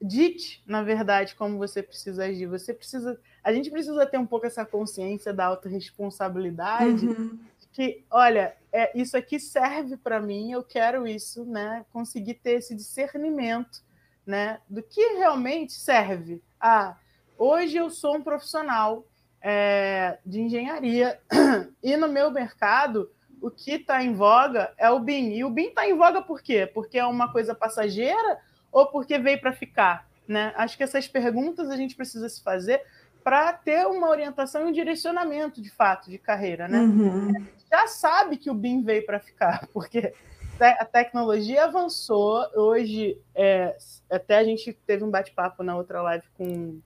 dite, 0.00 0.62
na 0.66 0.82
verdade, 0.82 1.34
como 1.34 1.56
você 1.56 1.82
precisa 1.82 2.24
agir. 2.24 2.46
Você 2.46 2.74
precisa, 2.74 3.18
a 3.42 3.52
gente 3.52 3.70
precisa 3.70 4.04
ter 4.04 4.18
um 4.18 4.26
pouco 4.26 4.46
essa 4.46 4.64
consciência 4.64 5.32
da 5.32 5.46
autorresponsabilidade, 5.46 7.06
uhum. 7.06 7.38
que, 7.72 8.04
olha, 8.10 8.56
é, 8.72 8.96
isso 8.98 9.16
aqui 9.16 9.38
serve 9.38 9.96
para 9.96 10.20
mim, 10.20 10.52
eu 10.52 10.62
quero 10.62 11.06
isso, 11.06 11.44
né? 11.44 11.86
Conseguir 11.92 12.34
ter 12.34 12.58
esse 12.58 12.74
discernimento, 12.74 13.82
né? 14.26 14.60
Do 14.68 14.82
que 14.82 15.00
realmente 15.14 15.72
serve. 15.72 16.42
Ah, 16.60 16.98
hoje 17.38 17.76
eu 17.76 17.90
sou 17.90 18.16
um 18.16 18.22
profissional 18.22 19.06
é, 19.40 20.18
de 20.24 20.40
engenharia 20.40 21.20
e 21.82 21.96
no 21.96 22.08
meu 22.08 22.30
mercado 22.30 23.10
o 23.40 23.50
que 23.50 23.72
está 23.72 24.02
em 24.02 24.14
voga 24.14 24.72
é 24.78 24.88
o 24.88 24.98
BIM. 24.98 25.32
E 25.32 25.44
o 25.44 25.50
BIM 25.50 25.68
está 25.68 25.86
em 25.86 25.94
voga 25.94 26.22
por 26.22 26.40
quê? 26.40 26.66
Porque 26.72 26.98
é 26.98 27.04
uma 27.04 27.30
coisa 27.30 27.54
passageira 27.54 28.38
ou 28.72 28.86
porque 28.86 29.18
veio 29.18 29.38
para 29.38 29.52
ficar? 29.52 30.08
Né? 30.26 30.54
Acho 30.56 30.78
que 30.78 30.82
essas 30.82 31.06
perguntas 31.06 31.68
a 31.68 31.76
gente 31.76 31.94
precisa 31.94 32.26
se 32.28 32.42
fazer 32.42 32.82
para 33.22 33.52
ter 33.52 33.86
uma 33.86 34.08
orientação 34.08 34.62
e 34.62 34.64
um 34.64 34.72
direcionamento 34.72 35.60
de 35.60 35.70
fato 35.70 36.10
de 36.10 36.18
carreira. 36.18 36.66
Né? 36.66 36.78
Uhum. 36.78 37.32
Já 37.70 37.86
sabe 37.86 38.38
que 38.38 38.50
o 38.50 38.54
BIM 38.54 38.82
veio 38.82 39.04
para 39.04 39.20
ficar, 39.20 39.68
porque 39.72 40.14
a 40.60 40.84
tecnologia 40.84 41.64
avançou. 41.64 42.46
Hoje, 42.54 43.18
é, 43.34 43.76
até 44.10 44.38
a 44.38 44.44
gente 44.44 44.72
teve 44.86 45.04
um 45.04 45.10
bate-papo 45.10 45.62
na 45.62 45.76
outra 45.76 46.00
live 46.00 46.24
com, 46.34 46.80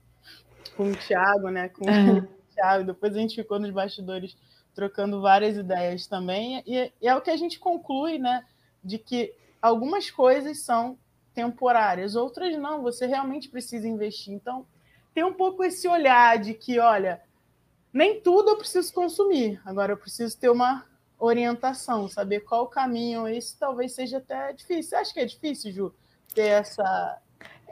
com 0.69 0.91
o 0.91 0.95
Thiago, 0.95 1.49
né? 1.49 1.69
Com 1.69 1.89
uhum. 1.89 2.19
o 2.19 2.53
Thiago, 2.53 2.85
depois 2.85 3.15
a 3.15 3.19
gente 3.19 3.35
ficou 3.35 3.59
nos 3.59 3.71
bastidores 3.71 4.37
trocando 4.73 5.21
várias 5.21 5.57
ideias 5.57 6.07
também. 6.07 6.63
E, 6.65 6.91
e 7.01 7.07
é 7.07 7.15
o 7.15 7.21
que 7.21 7.29
a 7.29 7.37
gente 7.37 7.59
conclui, 7.59 8.17
né? 8.17 8.45
De 8.83 8.97
que 8.97 9.33
algumas 9.61 10.09
coisas 10.09 10.59
são 10.59 10.97
temporárias, 11.33 12.15
outras 12.15 12.57
não, 12.57 12.81
você 12.81 13.05
realmente 13.05 13.49
precisa 13.49 13.87
investir. 13.87 14.33
Então, 14.33 14.65
tem 15.13 15.23
um 15.23 15.33
pouco 15.33 15.63
esse 15.63 15.87
olhar 15.87 16.37
de 16.37 16.53
que, 16.53 16.79
olha, 16.79 17.21
nem 17.91 18.19
tudo 18.21 18.51
eu 18.51 18.57
preciso 18.57 18.93
consumir, 18.93 19.61
agora 19.65 19.93
eu 19.93 19.97
preciso 19.97 20.37
ter 20.37 20.49
uma 20.49 20.85
orientação, 21.19 22.07
saber 22.07 22.41
qual 22.41 22.63
o 22.63 22.67
caminho. 22.67 23.27
Isso 23.27 23.57
talvez 23.59 23.93
seja 23.93 24.17
até 24.17 24.53
difícil. 24.53 24.83
Você 24.89 24.95
acha 24.95 25.13
que 25.13 25.19
é 25.19 25.25
difícil, 25.25 25.71
Ju, 25.71 25.93
ter 26.33 26.47
essa. 26.47 27.21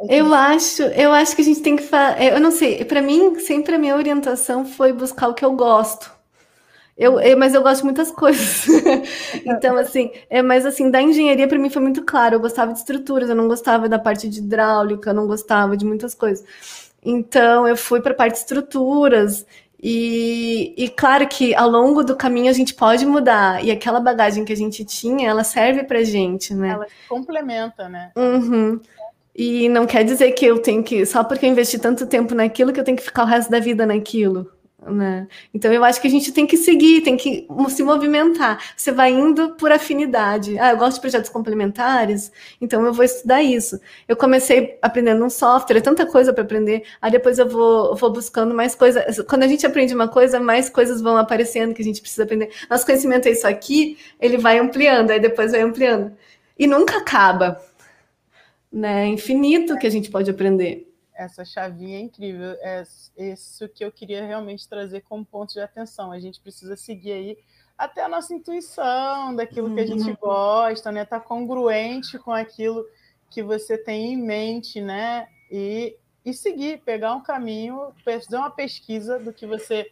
Eu 0.09 0.33
acho, 0.33 0.83
eu 0.83 1.11
acho 1.11 1.35
que 1.35 1.41
a 1.41 1.45
gente 1.45 1.61
tem 1.61 1.75
que 1.75 1.83
fazer. 1.83 2.33
Eu 2.33 2.39
não 2.39 2.51
sei, 2.51 2.85
para 2.85 3.01
mim, 3.01 3.39
sempre 3.39 3.75
a 3.75 3.79
minha 3.79 3.95
orientação 3.95 4.65
foi 4.65 4.93
buscar 4.93 5.27
o 5.27 5.33
que 5.33 5.43
eu 5.43 5.53
gosto. 5.53 6.15
Eu, 6.97 7.19
eu, 7.19 7.37
mas 7.37 7.53
eu 7.53 7.61
gosto 7.61 7.79
de 7.79 7.85
muitas 7.85 8.09
coisas. 8.11 8.65
então, 9.45 9.77
assim, 9.77 10.11
é, 10.29 10.41
mas 10.41 10.65
assim, 10.65 10.89
da 10.89 11.01
engenharia 11.01 11.47
para 11.47 11.59
mim 11.59 11.69
foi 11.69 11.81
muito 11.81 12.03
claro. 12.03 12.35
Eu 12.35 12.39
gostava 12.39 12.73
de 12.73 12.79
estruturas, 12.79 13.29
eu 13.29 13.35
não 13.35 13.47
gostava 13.47 13.87
da 13.87 13.99
parte 13.99 14.27
de 14.27 14.39
hidráulica, 14.39 15.11
eu 15.11 15.13
não 15.13 15.27
gostava 15.27 15.77
de 15.77 15.85
muitas 15.85 16.13
coisas. 16.13 16.45
Então, 17.03 17.67
eu 17.67 17.77
fui 17.77 18.01
para 18.01 18.11
a 18.11 18.15
parte 18.15 18.33
de 18.33 18.39
estruturas. 18.39 19.45
E, 19.81 20.73
e 20.75 20.89
claro 20.89 21.27
que 21.27 21.53
ao 21.53 21.69
longo 21.69 22.03
do 22.03 22.15
caminho 22.15 22.49
a 22.49 22.53
gente 22.53 22.73
pode 22.73 23.05
mudar. 23.05 23.63
E 23.63 23.69
aquela 23.69 23.99
bagagem 23.99 24.43
que 24.43 24.51
a 24.51 24.57
gente 24.57 24.83
tinha, 24.83 25.29
ela 25.29 25.43
serve 25.43 25.83
pra 25.83 26.03
gente, 26.03 26.53
né? 26.55 26.69
Ela 26.69 26.87
complementa, 27.07 27.87
né? 27.87 28.11
Uhum. 28.15 28.79
E 29.37 29.69
não 29.69 29.85
quer 29.85 30.03
dizer 30.03 30.31
que 30.31 30.45
eu 30.45 30.57
tenho 30.57 30.83
que, 30.83 31.05
só 31.05 31.23
porque 31.23 31.45
eu 31.45 31.51
investi 31.51 31.77
tanto 31.77 32.07
tempo 32.07 32.33
naquilo, 32.33 32.73
que 32.73 32.79
eu 32.79 32.83
tenho 32.83 32.97
que 32.97 33.03
ficar 33.03 33.21
o 33.21 33.27
resto 33.27 33.51
da 33.51 33.59
vida 33.59 33.85
naquilo. 33.85 34.51
Né? 34.83 35.27
Então 35.53 35.71
eu 35.71 35.83
acho 35.83 35.99
que 35.99 36.07
a 36.07 36.09
gente 36.09 36.31
tem 36.31 36.47
que 36.47 36.55
seguir, 36.55 37.01
tem 37.01 37.17
que 37.17 37.47
se 37.69 37.83
movimentar. 37.83 38.73
Você 38.75 38.91
vai 38.91 39.11
indo 39.11 39.51
por 39.55 39.71
afinidade. 39.71 40.57
Ah, 40.57 40.71
eu 40.71 40.77
gosto 40.77 40.95
de 40.95 41.01
projetos 41.01 41.29
complementares, 41.29 42.31
então 42.59 42.83
eu 42.83 42.93
vou 42.93 43.03
estudar 43.03 43.43
isso. 43.43 43.79
Eu 44.07 44.15
comecei 44.15 44.79
aprendendo 44.81 45.23
um 45.23 45.29
software, 45.29 45.77
é 45.77 45.81
tanta 45.81 46.05
coisa 46.05 46.33
para 46.33 46.43
aprender. 46.43 46.83
Aí 46.99 47.11
depois 47.11 47.37
eu 47.37 47.47
vou, 47.47 47.95
vou 47.95 48.11
buscando 48.11 48.55
mais 48.55 48.73
coisas. 48.73 49.19
Quando 49.27 49.43
a 49.43 49.47
gente 49.47 49.65
aprende 49.67 49.93
uma 49.93 50.07
coisa, 50.07 50.39
mais 50.39 50.69
coisas 50.69 50.99
vão 51.01 51.17
aparecendo 51.17 51.75
que 51.75 51.81
a 51.81 51.85
gente 51.85 52.01
precisa 52.01 52.23
aprender. 52.23 52.49
Nosso 52.69 52.85
conhecimento 52.85 53.27
é 53.27 53.31
isso 53.31 53.47
aqui, 53.47 53.97
ele 54.19 54.37
vai 54.37 54.57
ampliando, 54.57 55.11
aí 55.11 55.19
depois 55.19 55.51
vai 55.51 55.61
ampliando. 55.61 56.11
E 56.57 56.65
nunca 56.65 56.97
acaba. 56.97 57.59
Né? 58.71 59.07
Infinito 59.07 59.77
que 59.77 59.87
a 59.87 59.89
gente 59.89 60.11
pode 60.11 60.29
aprender 60.29 60.87
essa 61.17 61.43
chavinha 61.43 61.97
é 61.97 62.01
incrível. 62.01 62.51
É 62.61 62.83
isso 63.17 63.67
que 63.69 63.83
eu 63.83 63.91
queria 63.91 64.25
realmente 64.25 64.67
trazer 64.69 65.01
como 65.01 65.25
ponto 65.25 65.51
de 65.51 65.59
atenção. 65.59 66.11
A 66.11 66.19
gente 66.19 66.39
precisa 66.39 66.77
seguir 66.77 67.11
aí 67.11 67.37
até 67.77 68.03
a 68.03 68.09
nossa 68.09 68.33
intuição, 68.33 69.35
daquilo 69.35 69.73
que 69.73 69.81
a 69.81 69.85
gente 69.85 70.09
uhum. 70.09 70.17
gosta, 70.19 70.91
né? 70.91 71.05
Tá 71.05 71.19
congruente 71.19 72.17
com 72.19 72.31
aquilo 72.31 72.85
que 73.29 73.43
você 73.43 73.77
tem 73.77 74.13
em 74.13 74.17
mente, 74.17 74.79
né? 74.79 75.27
E, 75.51 75.95
e 76.25 76.33
seguir, 76.33 76.81
pegar 76.83 77.13
um 77.13 77.21
caminho, 77.21 77.91
fazer 78.03 78.37
uma 78.37 78.49
pesquisa 78.49 79.19
do 79.19 79.33
que 79.33 79.45
você 79.45 79.91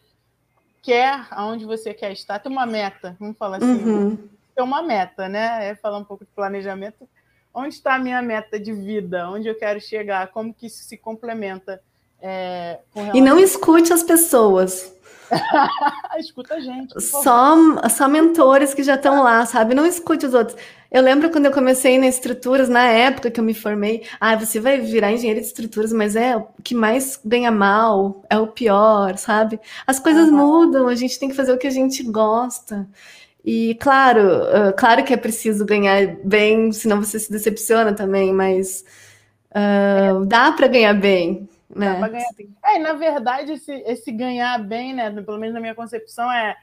quer, 0.81 1.27
aonde 1.31 1.65
você 1.65 1.93
quer 1.93 2.11
estar, 2.11 2.39
ter 2.39 2.49
uma 2.49 2.65
meta, 2.65 3.15
vamos 3.19 3.37
falar 3.37 3.57
assim, 3.57 3.83
uhum. 3.83 4.29
ter 4.55 4.61
uma 4.61 4.81
meta, 4.81 5.27
né? 5.27 5.69
É 5.69 5.75
falar 5.75 5.97
um 5.97 6.03
pouco 6.03 6.25
de 6.25 6.31
planejamento, 6.31 7.07
onde 7.55 7.75
está 7.75 7.95
a 7.95 7.99
minha 7.99 8.21
meta 8.21 8.59
de 8.59 8.73
vida, 8.73 9.29
onde 9.29 9.47
eu 9.47 9.55
quero 9.55 9.79
chegar, 9.79 10.27
como 10.27 10.53
que 10.53 10.67
isso 10.67 10.83
se 10.83 10.97
complementa. 10.97 11.81
É, 12.21 12.79
e 13.13 13.21
não 13.21 13.39
escute 13.39 13.93
as 13.93 14.03
pessoas. 14.03 14.93
Escuta 16.19 16.55
a 16.55 16.59
gente. 16.59 16.99
Só, 17.01 17.55
só 17.89 18.07
mentores 18.07 18.73
que 18.73 18.83
já 18.83 18.95
estão 18.95 19.23
lá, 19.23 19.45
sabe? 19.45 19.73
Não 19.73 19.85
escute 19.85 20.25
os 20.25 20.33
outros. 20.33 20.57
Eu 20.91 21.01
lembro 21.01 21.29
quando 21.29 21.45
eu 21.45 21.51
comecei 21.51 21.97
nas 21.97 22.15
estruturas, 22.15 22.69
na 22.69 22.87
época 22.87 23.31
que 23.31 23.39
eu 23.39 23.43
me 23.43 23.53
formei, 23.53 24.03
ah, 24.19 24.35
você 24.35 24.59
vai 24.59 24.79
virar 24.79 25.11
engenheiro 25.11 25.41
de 25.41 25.47
estruturas, 25.47 25.91
mas 25.91 26.15
é 26.15 26.37
o 26.37 26.47
que 26.63 26.73
mais 26.73 27.19
ganha 27.23 27.51
mal, 27.51 28.23
é 28.29 28.37
o 28.37 28.47
pior, 28.47 29.17
sabe? 29.17 29.59
As 29.85 29.99
coisas 29.99 30.29
uhum. 30.29 30.37
mudam, 30.37 30.87
a 30.87 30.95
gente 30.95 31.19
tem 31.19 31.29
que 31.29 31.35
fazer 31.35 31.51
o 31.51 31.57
que 31.57 31.67
a 31.67 31.71
gente 31.71 32.03
gosta. 32.03 32.87
E 33.45 33.75
claro, 33.75 34.21
uh, 34.21 34.73
claro 34.75 35.03
que 35.03 35.13
é 35.13 35.17
preciso 35.17 35.63
ganhar 35.65 36.17
bem, 36.23 36.71
senão 36.71 36.99
você 36.99 37.19
se 37.19 37.31
decepciona 37.31 37.93
também, 37.93 38.33
mas 38.33 38.83
uh, 39.51 40.23
é. 40.23 40.25
dá 40.25 40.51
para 40.51 40.67
ganhar 40.67 40.95
bem. 40.95 41.47
Né? 41.69 41.99
Dá 41.99 42.07
ganhar 42.07 42.33
bem. 42.35 42.49
É, 42.65 42.79
na 42.79 42.93
verdade, 42.93 43.51
esse, 43.51 43.71
esse 43.85 44.11
ganhar 44.11 44.57
bem, 44.63 44.95
né, 44.95 45.11
pelo 45.11 45.37
menos 45.37 45.53
na 45.53 45.59
minha 45.59 45.75
concepção, 45.75 46.31
é 46.31 46.55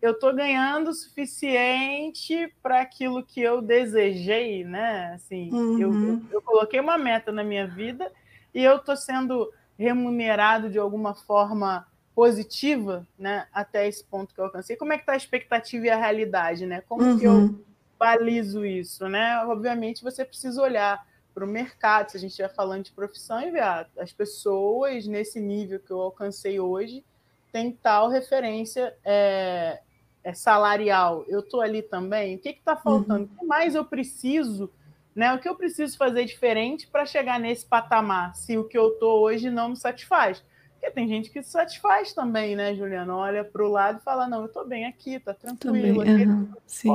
eu 0.00 0.12
estou 0.12 0.34
ganhando 0.34 0.88
o 0.88 0.94
suficiente 0.94 2.50
para 2.62 2.80
aquilo 2.80 3.22
que 3.22 3.42
eu 3.42 3.60
desejei, 3.60 4.64
né? 4.64 5.12
Assim, 5.14 5.52
uhum. 5.52 5.78
eu, 5.78 6.22
eu 6.32 6.40
coloquei 6.40 6.80
uma 6.80 6.96
meta 6.96 7.30
na 7.30 7.44
minha 7.44 7.66
vida 7.66 8.10
e 8.54 8.64
eu 8.64 8.76
estou 8.76 8.96
sendo 8.96 9.52
remunerado 9.78 10.70
de 10.70 10.78
alguma 10.78 11.14
forma 11.14 11.86
positiva, 12.14 13.06
né, 13.18 13.46
até 13.52 13.88
esse 13.88 14.04
ponto 14.04 14.34
que 14.34 14.40
eu 14.40 14.44
alcancei. 14.44 14.76
Como 14.76 14.92
é 14.92 14.96
que 14.96 15.02
está 15.02 15.12
a 15.12 15.16
expectativa 15.16 15.86
e 15.86 15.90
a 15.90 15.96
realidade, 15.96 16.66
né? 16.66 16.82
Como 16.88 17.02
uhum. 17.02 17.18
que 17.18 17.24
eu 17.24 17.32
uhum. 17.32 17.64
balizo 17.98 18.64
isso, 18.64 19.08
né? 19.08 19.44
Obviamente 19.46 20.02
você 20.02 20.24
precisa 20.24 20.60
olhar 20.60 21.06
para 21.32 21.44
o 21.44 21.48
mercado, 21.48 22.10
se 22.10 22.16
a 22.16 22.20
gente 22.20 22.30
estiver 22.30 22.52
falando 22.52 22.84
de 22.84 22.92
profissão, 22.92 23.40
e 23.40 23.50
ver 23.50 23.62
ah, 23.62 23.86
as 23.98 24.12
pessoas 24.12 25.06
nesse 25.06 25.40
nível 25.40 25.80
que 25.80 25.90
eu 25.90 26.00
alcancei 26.00 26.58
hoje 26.58 27.04
tem 27.52 27.72
tal 27.72 28.08
referência 28.08 28.94
é, 29.04 29.80
é 30.22 30.32
salarial. 30.32 31.24
Eu 31.28 31.40
estou 31.40 31.60
ali 31.60 31.82
também. 31.82 32.36
O 32.36 32.38
que 32.38 32.50
está 32.50 32.76
faltando? 32.76 33.24
Uhum. 33.24 33.30
O 33.36 33.38
que 33.38 33.46
mais 33.46 33.74
eu 33.74 33.84
preciso 33.84 34.70
Né? 35.14 35.32
O 35.34 35.38
que 35.38 35.48
eu 35.48 35.56
preciso 35.56 35.96
fazer 35.96 36.24
diferente 36.24 36.86
para 36.86 37.04
chegar 37.04 37.38
nesse 37.40 37.66
patamar, 37.66 38.34
se 38.36 38.56
o 38.56 38.64
que 38.64 38.78
eu 38.78 38.92
estou 38.92 39.20
hoje 39.22 39.50
não 39.50 39.70
me 39.70 39.76
satisfaz? 39.76 40.42
Porque 40.80 40.90
tem 40.92 41.06
gente 41.06 41.28
que 41.28 41.42
se 41.42 41.50
satisfaz 41.50 42.14
também, 42.14 42.56
né, 42.56 42.74
Juliana? 42.74 43.14
Olha 43.14 43.44
para 43.44 43.62
o 43.62 43.68
lado 43.68 43.98
e 43.98 44.02
fala: 44.02 44.26
não, 44.26 44.40
eu 44.40 44.46
estou 44.46 44.66
bem 44.66 44.86
aqui, 44.86 45.16
está 45.16 45.34
tranquilo. 45.34 46.00
Aqui, 46.00 46.10
uhum, 46.10 46.52
sim. 46.66 46.90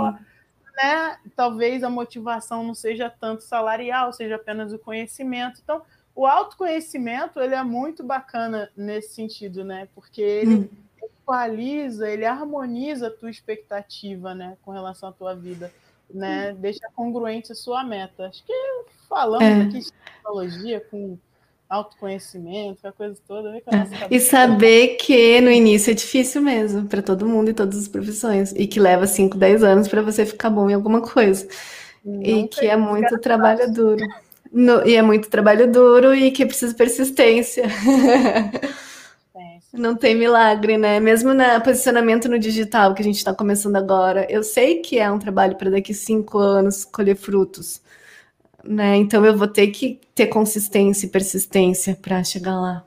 Né? 0.75 1.19
Talvez 1.35 1.83
a 1.83 1.89
motivação 1.89 2.63
não 2.63 2.73
seja 2.73 3.09
tanto 3.09 3.43
salarial, 3.43 4.11
seja 4.11 4.37
apenas 4.37 4.73
o 4.73 4.79
conhecimento. 4.79 5.61
Então, 5.63 5.83
o 6.15 6.25
autoconhecimento 6.25 7.39
ele 7.39 7.53
é 7.53 7.63
muito 7.63 8.03
bacana 8.03 8.71
nesse 8.75 9.13
sentido, 9.13 9.63
né? 9.63 9.87
Porque 9.93 10.21
ele 10.21 10.55
hum. 10.55 10.69
equaliza, 11.01 12.09
ele 12.09 12.25
harmoniza 12.25 13.07
a 13.07 13.11
tua 13.11 13.29
expectativa, 13.29 14.33
né, 14.33 14.57
com 14.63 14.71
relação 14.71 15.09
à 15.09 15.11
tua 15.11 15.35
vida, 15.35 15.71
né? 16.09 16.51
Hum. 16.51 16.55
Deixa 16.55 16.89
congruente 16.95 17.51
a 17.51 17.55
sua 17.55 17.83
meta. 17.83 18.25
Acho 18.27 18.43
que 18.43 18.53
falando 19.07 19.43
é. 19.43 19.61
aqui 19.61 19.79
de 19.79 19.91
tecnologia 19.93 20.81
com 20.81 21.19
autoconhecimento, 21.69 22.87
a 22.87 22.91
coisa 22.91 23.17
toda. 23.27 23.51
Né, 23.51 23.61
é. 24.09 24.15
E 24.15 24.19
saber 24.19 24.97
que 24.97 25.41
no 25.41 25.51
início 25.51 25.91
é 25.91 25.93
difícil 25.93 26.41
mesmo 26.41 26.85
para 26.87 27.01
todo 27.01 27.27
mundo 27.27 27.49
e 27.49 27.53
todas 27.53 27.79
as 27.79 27.87
profissões 27.87 28.53
e 28.55 28.67
que 28.67 28.79
leva 28.79 29.07
5, 29.07 29.37
10 29.37 29.63
anos 29.63 29.87
para 29.87 30.01
você 30.01 30.25
ficar 30.25 30.49
bom 30.49 30.69
em 30.69 30.73
alguma 30.73 31.01
coisa. 31.01 31.47
Não 32.03 32.21
e 32.21 32.47
que 32.47 32.67
é 32.67 32.77
muito 32.77 33.17
trabalho 33.19 33.71
duro. 33.71 34.05
No, 34.51 34.87
e 34.87 34.95
é 34.95 35.01
muito 35.01 35.29
trabalho 35.29 35.69
duro 35.69 36.13
e 36.13 36.31
que 36.31 36.45
precisa 36.45 36.73
persistência. 36.73 37.65
Não 39.77 39.95
tem 39.95 40.15
milagre, 40.15 40.77
né? 40.77 41.01
Mesmo 41.01 41.33
no 41.33 41.43
posicionamento 41.61 42.29
no 42.29 42.39
digital 42.39 42.93
que 42.93 43.01
a 43.01 43.05
gente 43.05 43.17
está 43.17 43.33
começando 43.33 43.75
agora, 43.75 44.25
eu 44.29 44.41
sei 44.41 44.79
que 44.79 44.97
é 44.97 45.11
um 45.11 45.19
trabalho 45.19 45.57
para 45.57 45.69
daqui 45.69 45.93
cinco 45.93 46.37
anos 46.37 46.85
colher 46.85 47.15
frutos, 47.15 47.81
né? 48.65 48.97
Então 48.97 49.25
eu 49.25 49.37
vou 49.37 49.47
ter 49.47 49.67
que 49.67 49.99
ter 50.13 50.27
consistência 50.27 51.05
e 51.05 51.09
persistência 51.09 51.95
para 51.95 52.23
chegar 52.23 52.59
lá. 52.59 52.85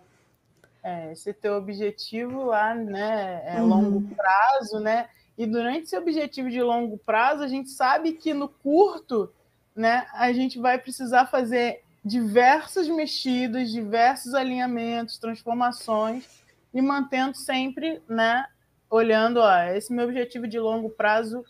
É, 0.82 1.12
esse 1.12 1.32
teu 1.34 1.54
objetivo 1.54 2.44
lá, 2.44 2.74
né, 2.74 3.42
é 3.44 3.60
uhum. 3.60 3.68
longo 3.68 4.14
prazo, 4.14 4.80
né? 4.80 5.08
E 5.36 5.46
durante 5.46 5.84
esse 5.84 5.96
objetivo 5.96 6.50
de 6.50 6.62
longo 6.62 6.98
prazo, 6.98 7.42
a 7.42 7.48
gente 7.48 7.70
sabe 7.70 8.12
que 8.12 8.32
no 8.34 8.48
curto 8.48 9.30
né, 9.74 10.06
a 10.14 10.32
gente 10.32 10.58
vai 10.58 10.78
precisar 10.78 11.26
fazer 11.26 11.82
diversas 12.04 12.88
mexidas, 12.88 13.70
diversos 13.70 14.34
alinhamentos, 14.34 15.18
transformações 15.18 16.26
e 16.74 16.82
mantendo 16.82 17.36
sempre, 17.36 18.02
né, 18.08 18.44
olhando, 18.90 19.38
ó, 19.40 19.62
esse 19.74 19.92
meu 19.92 20.06
objetivo 20.06 20.48
de 20.48 20.58
longo 20.58 20.90
prazo, 20.90 21.44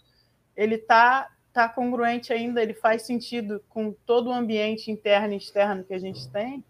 ele 0.56 0.76
tá 0.76 1.28
tá 1.66 1.68
congruente 1.68 2.32
ainda, 2.32 2.62
ele 2.62 2.74
faz 2.74 3.02
sentido 3.02 3.60
com 3.68 3.92
todo 4.06 4.28
o 4.28 4.32
ambiente 4.32 4.90
interno 4.90 5.34
e 5.34 5.38
externo 5.38 5.82
que 5.82 5.92
a 5.92 5.98
gente 5.98 6.28
tem. 6.30 6.64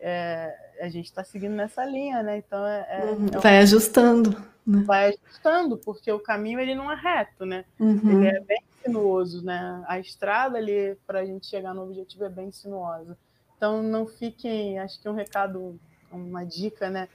É, 0.00 0.56
a 0.80 0.88
gente 0.88 1.06
está 1.06 1.22
seguindo 1.22 1.54
nessa 1.54 1.84
linha, 1.84 2.22
né? 2.22 2.38
Então 2.38 2.64
é, 2.66 2.86
é, 2.88 3.04
uhum. 3.04 3.26
é 3.34 3.38
vai 3.38 3.58
ajustando, 3.58 4.30
né? 4.66 4.82
vai 4.86 5.08
ajustando, 5.08 5.76
porque 5.76 6.10
o 6.10 6.20
caminho 6.20 6.58
ele 6.60 6.74
não 6.74 6.90
é 6.90 6.94
reto, 6.94 7.44
né? 7.44 7.64
Uhum. 7.78 8.22
Ele 8.22 8.28
é 8.28 8.40
bem 8.40 8.62
sinuoso, 8.82 9.44
né? 9.44 9.84
A 9.86 9.98
estrada 9.98 10.56
ali 10.56 10.96
para 11.06 11.20
a 11.20 11.24
gente 11.26 11.46
chegar 11.46 11.74
no 11.74 11.82
objetivo 11.82 12.24
é 12.24 12.30
bem 12.30 12.50
sinuosa. 12.50 13.18
Então 13.56 13.82
não 13.82 14.06
fiquem, 14.06 14.78
acho 14.78 15.00
que 15.02 15.08
um 15.08 15.14
recado, 15.14 15.78
uma 16.10 16.44
dica, 16.44 16.88
né? 16.88 17.08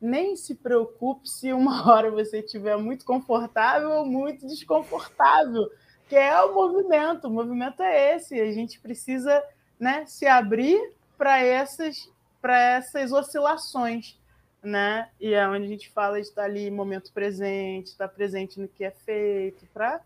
Nem 0.00 0.36
se 0.36 0.54
preocupe 0.54 1.28
se 1.28 1.52
uma 1.52 1.84
hora 1.90 2.10
você 2.10 2.38
estiver 2.38 2.78
muito 2.78 3.04
confortável 3.04 3.90
ou 3.90 4.06
muito 4.06 4.46
desconfortável, 4.46 5.68
que 6.10 6.16
é 6.16 6.42
o 6.42 6.52
movimento. 6.52 7.28
O 7.28 7.30
movimento 7.30 7.80
é 7.80 8.16
esse. 8.16 8.38
A 8.38 8.50
gente 8.50 8.80
precisa, 8.80 9.42
né, 9.78 10.04
se 10.06 10.26
abrir 10.26 10.92
para 11.16 11.38
essas 11.38 12.10
essas 12.42 13.12
oscilações, 13.12 14.18
né? 14.62 15.08
E 15.20 15.34
é 15.34 15.46
onde 15.46 15.66
a 15.66 15.68
gente 15.68 15.90
fala 15.90 16.20
de 16.20 16.26
estar 16.26 16.44
ali 16.44 16.70
momento 16.70 17.12
presente, 17.12 17.88
estar 17.88 18.08
presente 18.08 18.58
no 18.58 18.66
que 18.66 18.82
é 18.82 18.90
feito, 18.90 19.66
para 19.74 20.00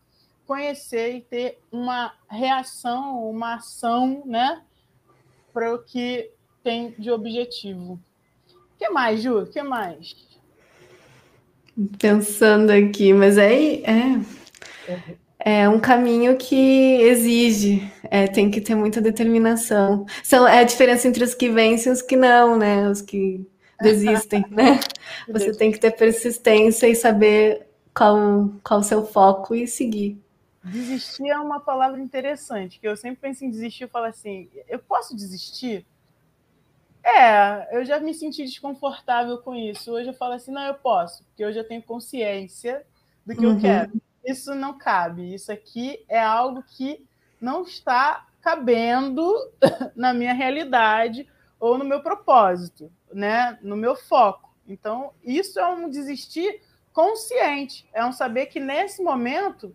conhecer 0.44 1.14
e 1.14 1.20
ter 1.20 1.60
uma 1.70 2.12
reação, 2.28 3.30
uma 3.30 3.54
ação, 3.54 4.24
né, 4.26 4.62
para 5.52 5.72
o 5.72 5.78
que 5.78 6.28
tem 6.62 6.90
de 6.98 7.10
objetivo. 7.10 8.00
O 8.52 8.78
que 8.78 8.90
mais, 8.90 9.22
Ju? 9.22 9.42
O 9.42 9.46
que 9.46 9.62
mais? 9.62 10.16
Pensando 11.98 12.70
aqui, 12.70 13.14
mas 13.14 13.38
aí 13.38 13.82
é, 13.84 14.92
é 14.92 15.23
um 15.68 15.78
caminho 15.78 16.38
que 16.38 17.02
exige, 17.02 17.92
é, 18.04 18.26
tem 18.26 18.50
que 18.50 18.60
ter 18.60 18.74
muita 18.74 19.00
determinação. 19.00 20.06
São, 20.22 20.48
é 20.48 20.60
a 20.60 20.64
diferença 20.64 21.06
entre 21.06 21.22
os 21.22 21.34
que 21.34 21.50
vencem 21.50 21.90
e 21.90 21.94
os 21.94 22.00
que 22.00 22.16
não, 22.16 22.56
né? 22.56 22.88
Os 22.88 23.02
que 23.02 23.46
desistem, 23.80 24.44
né? 24.50 24.80
Você 25.28 25.52
tem 25.52 25.70
que 25.70 25.78
ter 25.78 25.90
persistência 25.90 26.88
e 26.88 26.94
saber 26.94 27.66
qual, 27.94 28.50
qual 28.64 28.80
o 28.80 28.82
seu 28.82 29.04
foco 29.04 29.54
e 29.54 29.66
seguir. 29.66 30.18
Desistir 30.64 31.28
é 31.28 31.38
uma 31.38 31.60
palavra 31.60 32.00
interessante, 32.00 32.80
que 32.80 32.88
eu 32.88 32.96
sempre 32.96 33.20
penso 33.20 33.44
em 33.44 33.50
desistir, 33.50 33.84
eu 33.84 33.88
falo 33.88 34.06
assim, 34.06 34.48
eu 34.66 34.78
posso 34.78 35.14
desistir? 35.14 35.84
É, 37.04 37.76
eu 37.76 37.84
já 37.84 38.00
me 38.00 38.14
senti 38.14 38.42
desconfortável 38.44 39.36
com 39.38 39.54
isso. 39.54 39.92
Hoje 39.92 40.08
eu 40.08 40.14
falo 40.14 40.32
assim, 40.32 40.50
não, 40.50 40.62
eu 40.62 40.72
posso, 40.72 41.22
porque 41.24 41.44
hoje 41.44 41.58
eu 41.58 41.68
tenho 41.68 41.82
consciência 41.82 42.82
do 43.26 43.36
que 43.36 43.44
uhum. 43.44 43.52
eu 43.52 43.60
quero. 43.60 43.92
Isso 44.24 44.54
não 44.54 44.76
cabe. 44.76 45.34
Isso 45.34 45.52
aqui 45.52 46.04
é 46.08 46.20
algo 46.20 46.62
que 46.62 47.04
não 47.40 47.62
está 47.62 48.26
cabendo 48.40 49.34
na 49.94 50.12
minha 50.12 50.32
realidade 50.32 51.28
ou 51.58 51.78
no 51.78 51.84
meu 51.84 52.02
propósito, 52.02 52.90
né? 53.12 53.58
No 53.62 53.76
meu 53.76 53.96
foco. 53.96 54.54
Então, 54.66 55.12
isso 55.22 55.58
é 55.58 55.66
um 55.66 55.88
desistir 55.88 56.60
consciente, 56.92 57.86
é 57.92 58.04
um 58.04 58.12
saber 58.12 58.46
que 58.46 58.60
nesse 58.60 59.02
momento 59.02 59.74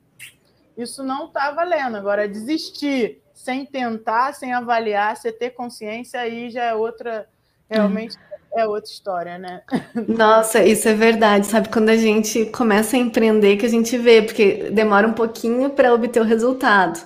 isso 0.78 1.04
não 1.04 1.28
está 1.28 1.52
valendo. 1.52 1.98
Agora, 1.98 2.28
desistir 2.28 3.22
sem 3.34 3.66
tentar, 3.66 4.34
sem 4.34 4.54
avaliar, 4.54 5.18
sem 5.18 5.32
ter 5.32 5.52
consciência, 5.52 6.20
aí 6.20 6.50
já 6.50 6.64
é 6.64 6.74
outra, 6.74 7.30
realmente 7.70 8.18
é 8.56 8.68
outra 8.68 8.92
história, 8.92 9.38
né? 9.38 9.62
Nossa, 10.08 10.64
isso 10.64 10.88
é 10.88 10.94
verdade, 10.94 11.48
sabe? 11.48 11.70
Quando 11.70 11.90
a 11.90 11.98
gente 11.98 12.46
começa 12.46 12.96
a 12.96 13.00
empreender, 13.00 13.58
que 13.58 13.66
a 13.66 13.70
gente 13.70 13.98
vê, 13.98 14.22
porque 14.22 14.70
demora 14.72 15.08
um 15.08 15.14
pouquinho 15.14 15.70
para 15.70 15.94
obter 15.94 16.22
o 16.22 16.26
resultado. 16.26 17.00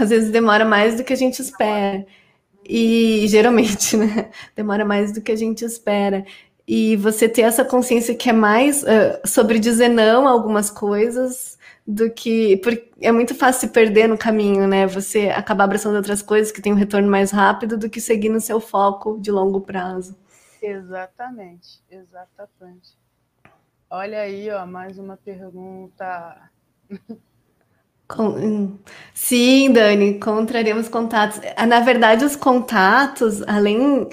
Às 0.00 0.10
vezes 0.10 0.30
demora 0.30 0.64
mais 0.64 0.96
do 0.96 1.04
que 1.04 1.12
a 1.12 1.16
gente 1.16 1.40
espera. 1.40 2.04
E 2.64 3.26
geralmente, 3.28 3.96
né? 3.98 4.30
Demora 4.54 4.84
mais 4.84 5.12
do 5.12 5.20
que 5.20 5.32
a 5.32 5.36
gente 5.36 5.64
espera. 5.64 6.24
E 6.66 6.96
você 6.96 7.28
ter 7.28 7.42
essa 7.42 7.64
consciência 7.64 8.14
que 8.14 8.30
é 8.30 8.32
mais 8.32 8.82
uh, 8.82 9.26
sobre 9.26 9.58
dizer 9.58 9.88
não 9.88 10.28
a 10.28 10.30
algumas 10.30 10.70
coisas 10.70 11.58
do 11.90 12.10
que. 12.10 12.56
Porque 12.58 12.90
é 13.00 13.10
muito 13.10 13.34
fácil 13.34 13.62
se 13.62 13.68
perder 13.68 14.08
no 14.08 14.16
caminho, 14.16 14.66
né? 14.66 14.86
Você 14.86 15.28
acabar 15.28 15.64
abraçando 15.64 15.96
outras 15.96 16.22
coisas 16.22 16.52
que 16.52 16.62
tem 16.62 16.72
um 16.72 16.76
retorno 16.76 17.10
mais 17.10 17.30
rápido 17.30 17.76
do 17.76 17.90
que 17.90 18.00
seguir 18.00 18.28
no 18.28 18.40
seu 18.40 18.60
foco 18.60 19.18
de 19.20 19.30
longo 19.30 19.60
prazo. 19.60 20.16
Exatamente, 20.62 21.80
exatamente. 21.90 22.98
Olha 23.88 24.20
aí, 24.20 24.50
ó, 24.50 24.64
mais 24.66 24.98
uma 24.98 25.16
pergunta. 25.16 26.36
Com... 28.06 28.78
Sim, 29.14 29.72
Dani, 29.72 30.10
encontraremos 30.10 30.88
contatos. 30.88 31.40
Ah, 31.56 31.66
na 31.66 31.80
verdade, 31.80 32.24
os 32.24 32.36
contatos, 32.36 33.42
além 33.42 34.08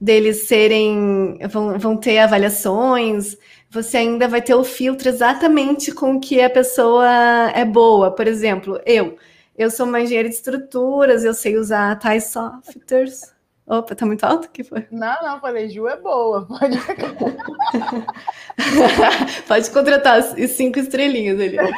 deles 0.00 0.48
serem, 0.48 1.38
vão, 1.48 1.78
vão 1.78 1.96
ter 1.96 2.18
avaliações, 2.18 3.36
você 3.70 3.98
ainda 3.98 4.26
vai 4.26 4.42
ter 4.42 4.54
o 4.54 4.64
filtro 4.64 5.08
exatamente 5.08 5.92
com 5.92 6.18
que 6.18 6.40
a 6.40 6.50
pessoa 6.50 7.06
é 7.54 7.64
boa. 7.64 8.10
Por 8.10 8.26
exemplo, 8.26 8.80
eu. 8.84 9.16
Eu 9.56 9.70
sou 9.70 9.86
uma 9.86 10.00
engenheira 10.00 10.28
de 10.28 10.34
estruturas, 10.34 11.22
eu 11.22 11.34
sei 11.34 11.56
usar 11.56 11.96
tais 11.98 12.24
softwares. 12.24 13.32
Opa, 13.66 13.94
tá 13.94 14.04
muito 14.04 14.24
alto? 14.24 14.50
que 14.50 14.64
foi? 14.64 14.86
Não, 14.90 15.14
não, 15.22 15.40
falei, 15.40 15.68
Ju 15.68 15.86
é 15.86 15.96
boa. 15.96 16.44
Pode, 16.44 16.76
pode 19.46 19.70
contratar 19.70 20.18
as 20.18 20.50
cinco 20.50 20.80
estrelinhas 20.80 21.38
ali. 21.38 21.56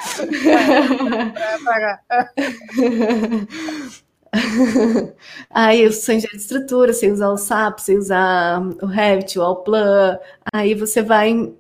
Aí 5.51 5.83
eu 5.83 5.93
sou 5.93 6.15
engenheiro 6.15 6.39
de 6.39 6.43
estrutura, 6.43 6.95
sei 6.95 7.13
usar 7.13 7.29
o 7.29 7.37
SAP, 7.37 7.81
sei 7.81 7.99
usar 7.99 8.63
o 8.81 8.87
Revit, 8.87 9.39
o 9.39 9.43
Allplan. 9.43 10.19
Aí 10.51 10.75
você 10.75 11.03
vai 11.03 11.53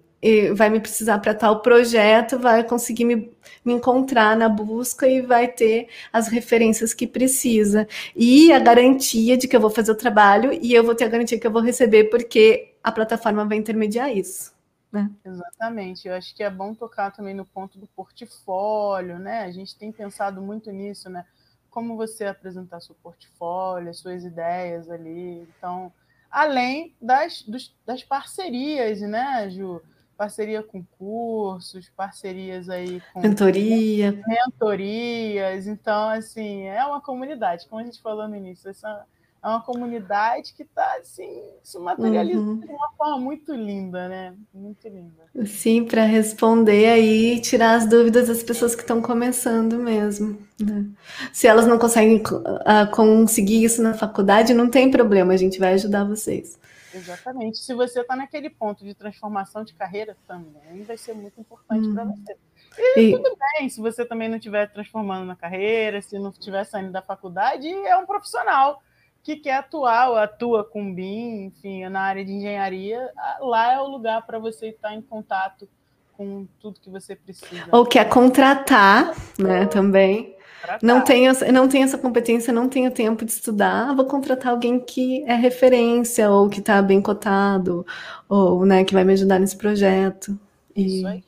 vai 0.54 0.70
me 0.70 0.80
precisar 0.80 1.18
para 1.18 1.34
tal 1.34 1.60
projeto, 1.60 2.38
vai 2.38 2.62
conseguir 2.64 3.04
me, 3.04 3.32
me 3.64 3.72
encontrar 3.72 4.36
na 4.36 4.48
busca 4.48 5.06
e 5.06 5.20
vai 5.20 5.48
ter 5.48 5.88
as 6.12 6.28
referências 6.28 6.94
que 6.94 7.06
precisa. 7.06 7.88
E 8.14 8.52
a 8.52 8.58
garantia 8.58 9.36
de 9.36 9.48
que 9.48 9.56
eu 9.56 9.60
vou 9.60 9.70
fazer 9.70 9.92
o 9.92 9.96
trabalho 9.96 10.52
e 10.52 10.72
eu 10.72 10.84
vou 10.84 10.94
ter 10.94 11.04
a 11.04 11.08
garantia 11.08 11.38
que 11.38 11.46
eu 11.46 11.52
vou 11.52 11.62
receber, 11.62 12.04
porque 12.04 12.74
a 12.82 12.92
plataforma 12.92 13.44
vai 13.44 13.58
intermediar 13.58 14.16
isso. 14.16 14.52
Né? 14.92 15.10
Exatamente. 15.24 16.06
Eu 16.06 16.14
acho 16.14 16.34
que 16.34 16.42
é 16.42 16.50
bom 16.50 16.74
tocar 16.74 17.10
também 17.10 17.34
no 17.34 17.46
ponto 17.46 17.78
do 17.78 17.86
portfólio, 17.86 19.18
né? 19.18 19.44
A 19.44 19.50
gente 19.50 19.76
tem 19.76 19.90
pensado 19.90 20.42
muito 20.42 20.70
nisso, 20.70 21.08
né? 21.08 21.24
como 21.72 21.96
você 21.96 22.26
apresentar 22.26 22.80
seu 22.82 22.94
portfólio, 22.94 23.92
suas 23.94 24.24
ideias 24.24 24.90
ali. 24.90 25.48
Então, 25.56 25.90
além 26.30 26.94
das, 27.00 27.42
dos, 27.42 27.74
das 27.84 28.04
parcerias, 28.04 29.00
né, 29.00 29.48
Ju? 29.50 29.82
Parceria 30.16 30.62
com 30.62 30.84
cursos, 30.98 31.90
parcerias 31.96 32.68
aí 32.68 33.02
com 33.12 33.20
mentoria. 33.20 34.22
mentorias. 34.26 35.66
Então, 35.66 36.10
assim, 36.10 36.64
é 36.66 36.84
uma 36.84 37.00
comunidade, 37.00 37.66
como 37.68 37.80
a 37.80 37.84
gente 37.84 38.00
falou 38.00 38.28
no 38.28 38.36
início, 38.36 38.70
essa 38.70 39.06
é 39.44 39.48
uma 39.48 39.60
comunidade 39.60 40.54
que 40.54 40.62
está 40.62 40.98
assim, 41.00 41.42
se 41.64 41.76
materializando 41.76 42.50
uhum. 42.50 42.60
de 42.60 42.72
uma 42.72 42.90
forma 42.96 43.18
muito 43.18 43.52
linda, 43.52 44.08
né? 44.08 44.34
Muito 44.54 44.86
linda. 44.86 45.46
Sim, 45.46 45.84
para 45.84 46.04
responder 46.04 46.86
aí, 46.86 47.40
tirar 47.40 47.74
as 47.74 47.86
dúvidas 47.86 48.28
das 48.28 48.40
pessoas 48.40 48.76
que 48.76 48.82
estão 48.82 49.02
começando 49.02 49.76
mesmo. 49.78 50.38
Né? 50.60 50.86
Se 51.32 51.48
elas 51.48 51.66
não 51.66 51.76
conseguem 51.76 52.18
uh, 52.18 52.90
conseguir 52.92 53.64
isso 53.64 53.82
na 53.82 53.94
faculdade, 53.94 54.54
não 54.54 54.70
tem 54.70 54.92
problema, 54.92 55.32
a 55.32 55.36
gente 55.36 55.58
vai 55.58 55.74
ajudar 55.74 56.04
vocês. 56.04 56.56
Exatamente. 56.94 57.58
Se 57.58 57.74
você 57.74 58.00
está 58.00 58.14
naquele 58.16 58.50
ponto 58.50 58.84
de 58.84 58.94
transformação 58.94 59.64
de 59.64 59.74
carreira, 59.74 60.16
também 60.26 60.82
vai 60.82 60.96
ser 60.96 61.14
muito 61.14 61.40
importante 61.40 61.86
uhum. 61.86 61.94
para 61.94 62.04
você. 62.04 62.36
E, 62.78 63.00
e, 63.00 63.12
tudo 63.12 63.36
bem, 63.36 63.68
se 63.68 63.80
você 63.80 64.04
também 64.04 64.28
não 64.28 64.36
estiver 64.36 64.70
transformando 64.72 65.26
na 65.26 65.36
carreira, 65.36 66.00
se 66.00 66.18
não 66.18 66.30
estiver 66.30 66.64
saindo 66.64 66.90
da 66.90 67.02
faculdade, 67.02 67.68
é 67.68 67.96
um 67.96 68.06
profissional 68.06 68.82
que 69.22 69.36
quer 69.36 69.56
atuar 69.56 70.10
ou 70.10 70.16
atua 70.16 70.64
com 70.64 70.92
BIM, 70.92 71.46
enfim, 71.46 71.88
na 71.88 72.00
área 72.00 72.24
de 72.24 72.32
engenharia, 72.32 73.10
lá 73.40 73.72
é 73.72 73.80
o 73.80 73.86
lugar 73.86 74.26
para 74.26 74.38
você 74.38 74.68
estar 74.68 74.94
em 74.94 75.02
contato 75.02 75.68
com 76.16 76.46
tudo 76.60 76.80
que 76.80 76.90
você 76.90 77.14
precisa. 77.14 77.68
Ou 77.70 77.86
quer 77.86 78.08
contratar, 78.08 79.14
né, 79.38 79.66
também. 79.66 80.36
Não 80.82 81.02
tenho, 81.02 81.32
não 81.52 81.68
tenho 81.68 81.84
essa 81.84 81.98
competência, 81.98 82.52
não 82.52 82.68
tenho 82.68 82.90
tempo 82.90 83.24
de 83.24 83.32
estudar, 83.32 83.94
vou 83.94 84.06
contratar 84.06 84.52
alguém 84.52 84.78
que 84.78 85.24
é 85.24 85.34
referência, 85.34 86.30
ou 86.30 86.48
que 86.48 86.60
está 86.60 86.80
bem 86.80 87.00
cotado, 87.00 87.86
ou 88.28 88.64
né, 88.64 88.84
que 88.84 88.94
vai 88.94 89.04
me 89.04 89.12
ajudar 89.12 89.38
nesse 89.38 89.56
projeto. 89.56 90.38
E... 90.74 90.98
Isso 90.98 91.06
aí. 91.06 91.24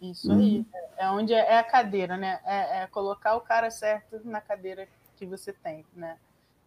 Isso 0.00 0.32
hum. 0.32 0.38
aí. 0.38 0.66
É 0.98 1.10
onde 1.10 1.32
é, 1.32 1.54
é 1.54 1.58
a 1.58 1.64
cadeira, 1.64 2.16
né? 2.16 2.38
É, 2.44 2.82
é 2.82 2.86
colocar 2.86 3.34
o 3.34 3.40
cara 3.40 3.70
certo 3.70 4.20
na 4.24 4.40
cadeira 4.40 4.86
que 5.16 5.26
você 5.26 5.52
tem, 5.52 5.84
né? 5.96 6.16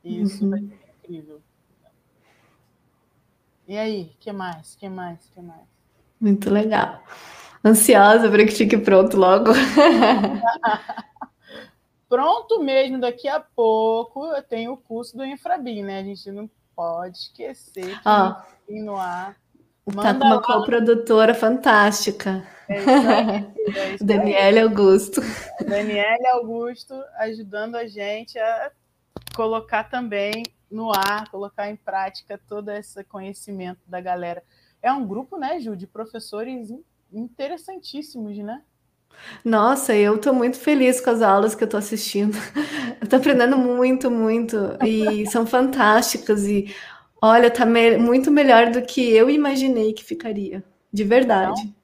E 0.03 0.21
isso 0.21 0.43
uhum. 0.43 0.49
vai 0.51 0.59
ser 0.59 0.79
incrível. 1.03 1.41
E 3.67 3.77
aí, 3.77 4.11
que 4.19 4.31
mais? 4.31 4.75
Que 4.75 4.89
mais? 4.89 5.19
Que 5.33 5.41
mais? 5.41 5.63
Muito 6.19 6.49
legal. 6.49 7.01
Ansiosa 7.63 8.29
para 8.29 8.45
que 8.45 8.51
fique 8.51 8.77
pronto 8.77 9.17
logo. 9.17 9.51
pronto 12.15 12.63
mesmo, 12.63 12.97
daqui 12.97 13.27
a 13.27 13.41
pouco 13.41 14.25
eu 14.27 14.41
tenho 14.41 14.71
o 14.71 14.77
curso 14.77 15.17
do 15.17 15.25
Infrabim, 15.25 15.83
né? 15.83 15.99
A 15.99 16.03
gente 16.03 16.31
não 16.31 16.49
pode 16.73 17.17
esquecer 17.17 17.99
que 17.99 18.01
ah, 18.05 18.45
no 18.69 18.95
ar. 18.95 19.35
Tá 20.01 20.13
com 20.13 20.23
uma 20.23 20.41
coprodutora 20.41 21.33
fantástica. 21.33 22.47
É 22.69 22.79
isso 22.79 22.89
aí, 22.89 23.53
é 23.75 23.95
isso 23.95 24.05
Daniele 24.05 24.59
Augusto. 24.61 25.19
Daniele 25.67 26.25
Augusto 26.27 26.93
ajudando 27.19 27.75
a 27.75 27.85
gente 27.85 28.39
a 28.39 28.71
colocar 29.35 29.83
também 29.83 30.41
no 30.71 30.93
ar, 30.93 31.29
colocar 31.29 31.69
em 31.69 31.75
prática 31.75 32.39
todo 32.47 32.71
esse 32.71 33.03
conhecimento 33.03 33.81
da 33.85 33.99
galera. 33.99 34.41
É 34.81 34.89
um 34.89 35.05
grupo, 35.05 35.37
né, 35.37 35.59
Ju, 35.59 35.75
de 35.75 35.85
professores 35.85 36.73
interessantíssimos, 37.11 38.37
né? 38.37 38.63
Nossa, 39.43 39.95
eu 39.95 40.15
estou 40.15 40.33
muito 40.33 40.57
feliz 40.57 40.99
com 40.99 41.09
as 41.09 41.21
aulas 41.21 41.55
que 41.55 41.63
eu 41.63 41.65
estou 41.65 41.77
assistindo. 41.77 42.35
Estou 43.01 43.19
aprendendo 43.19 43.57
muito, 43.57 44.09
muito. 44.09 44.57
E 44.83 45.27
são 45.27 45.45
fantásticas. 45.45 46.45
E 46.45 46.73
olha, 47.21 47.51
tá 47.51 47.65
me 47.65 47.97
muito 47.97 48.31
melhor 48.31 48.71
do 48.71 48.81
que 48.81 49.11
eu 49.11 49.29
imaginei 49.29 49.93
que 49.93 50.03
ficaria. 50.03 50.63
De 50.91 51.03
verdade. 51.03 51.61
Então, 51.61 51.75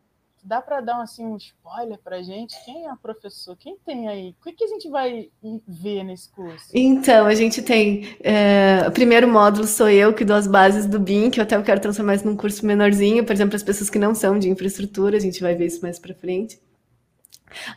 dá 0.44 0.62
para 0.62 0.82
dar 0.82 1.02
assim, 1.02 1.26
um 1.26 1.38
spoiler 1.38 2.00
para 2.04 2.18
a 2.18 2.24
gente? 2.24 2.56
Quem 2.66 2.86
é 2.86 2.94
o 2.94 2.98
professor? 2.98 3.56
Quem 3.56 3.78
tem 3.86 4.08
aí? 4.08 4.36
O 4.40 4.44
que, 4.44 4.54
que 4.54 4.64
a 4.64 4.68
gente 4.68 4.90
vai 4.90 5.30
ver 5.68 6.04
nesse 6.04 6.30
curso? 6.30 6.68
Então, 6.74 7.26
a 7.26 7.36
gente 7.36 7.62
tem. 7.62 8.16
É, 8.22 8.86
o 8.88 8.92
primeiro 8.92 9.28
módulo 9.28 9.68
sou 9.68 9.90
eu, 9.90 10.14
que 10.14 10.26
dou 10.26 10.36
as 10.36 10.48
bases 10.48 10.86
do 10.86 11.00
BIM, 11.00 11.30
que 11.30 11.40
eu 11.40 11.44
até 11.44 11.62
quero 11.62 11.82
transformar 11.82 12.16
isso 12.16 12.26
num 12.26 12.36
curso 12.36 12.66
menorzinho, 12.66 13.26
por 13.26 13.34
exemplo, 13.34 13.56
as 13.56 13.64
pessoas 13.64 13.90
que 13.90 14.00
não 14.00 14.16
são 14.16 14.40
de 14.40 14.50
infraestrutura, 14.50 15.18
a 15.18 15.20
gente 15.20 15.42
vai 15.42 15.56
ver 15.56 15.68
isso 15.68 15.82
mais 15.82 16.00
para 16.00 16.16
frente. 16.16 16.60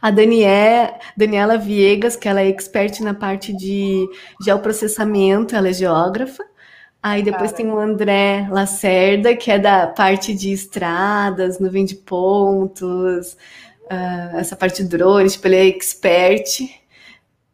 A 0.01 0.11
Daniela, 0.11 0.99
Daniela 1.17 1.59
Viegas, 1.59 2.17
que 2.17 2.29
ela 2.29 2.41
é 2.41 2.49
expert 2.49 3.01
na 3.01 3.15
parte 3.15 3.53
de 3.53 4.07
geoprocessamento, 4.45 5.55
ela 5.55 5.69
é 5.69 5.73
geógrafa. 5.73 6.45
Aí 7.03 7.23
depois 7.23 7.51
Cara. 7.51 7.63
tem 7.63 7.71
o 7.71 7.79
André 7.79 8.49
Lacerda, 8.51 9.37
que 9.37 9.51
é 9.51 9.59
da 9.59 9.87
parte 9.87 10.33
de 10.33 10.53
estradas, 10.53 11.59
nuvem 11.59 11.85
de 11.85 11.97
pontos, 11.97 13.37
uh, 13.85 14.39
essa 14.39 14.57
parte 14.57 14.83
de 14.83 14.89
drones, 14.89 15.35
tipo, 15.35 15.47
ele 15.49 15.57
é 15.57 15.67
expert. 15.67 16.63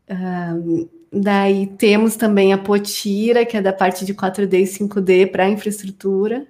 Uh, 0.08 0.88
daí 1.12 1.66
temos 1.66 2.14
também 2.14 2.52
a 2.52 2.58
Potira, 2.58 3.44
que 3.44 3.56
é 3.56 3.60
da 3.60 3.72
parte 3.72 4.04
de 4.04 4.14
4D 4.14 4.54
e 4.54 4.62
5D 4.62 5.32
para 5.32 5.48
infraestrutura. 5.48 6.46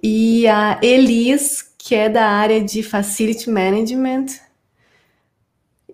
E 0.00 0.46
a 0.46 0.78
Elis, 0.82 1.74
que 1.76 1.94
é 1.94 2.08
da 2.08 2.26
área 2.26 2.62
de 2.62 2.84
Facility 2.84 3.50
Management, 3.50 4.26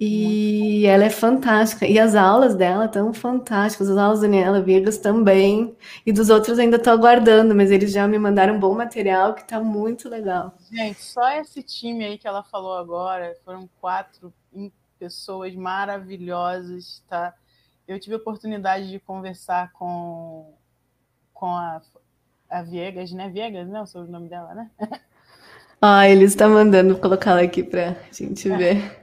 e 0.04 0.84
ela 0.84 1.04
é 1.04 1.10
fantástica. 1.10 1.86
E 1.86 1.96
as 1.96 2.16
aulas 2.16 2.56
dela 2.56 2.86
estão 2.86 3.14
fantásticas. 3.14 3.88
As 3.88 3.96
aulas 3.96 4.18
da 4.18 4.26
Daniela 4.26 4.60
Viegas 4.60 4.98
também. 4.98 5.76
E 6.04 6.12
dos 6.12 6.28
outros 6.28 6.58
ainda 6.58 6.76
estou 6.76 6.92
aguardando, 6.92 7.54
mas 7.54 7.70
eles 7.70 7.92
já 7.92 8.08
me 8.08 8.18
mandaram 8.18 8.56
um 8.56 8.58
bom 8.58 8.74
material 8.74 9.32
que 9.32 9.42
está 9.42 9.60
muito 9.60 10.08
legal. 10.08 10.56
Gente, 10.72 11.00
só 11.00 11.30
esse 11.30 11.62
time 11.62 12.04
aí 12.04 12.18
que 12.18 12.26
ela 12.26 12.42
falou 12.42 12.76
agora, 12.76 13.36
foram 13.44 13.68
quatro 13.80 14.34
pessoas 14.98 15.54
maravilhosas, 15.54 17.04
tá? 17.08 17.32
Eu 17.86 18.00
tive 18.00 18.16
a 18.16 18.18
oportunidade 18.18 18.90
de 18.90 18.98
conversar 18.98 19.70
com, 19.72 20.52
com 21.32 21.46
a, 21.46 21.80
a 22.50 22.62
Viegas, 22.62 23.12
né? 23.12 23.28
Viegas, 23.28 23.68
né? 23.68 23.84
O 23.94 24.04
nome 24.04 24.28
dela, 24.28 24.52
né? 24.52 24.68
Ah, 25.80 26.08
eles 26.08 26.30
estão 26.30 26.50
mandando 26.50 26.96
colocar 26.96 27.32
ela 27.32 27.42
aqui 27.42 27.62
para 27.62 27.90
a 27.90 28.12
gente 28.12 28.48
é. 28.50 28.56
ver. 28.56 29.01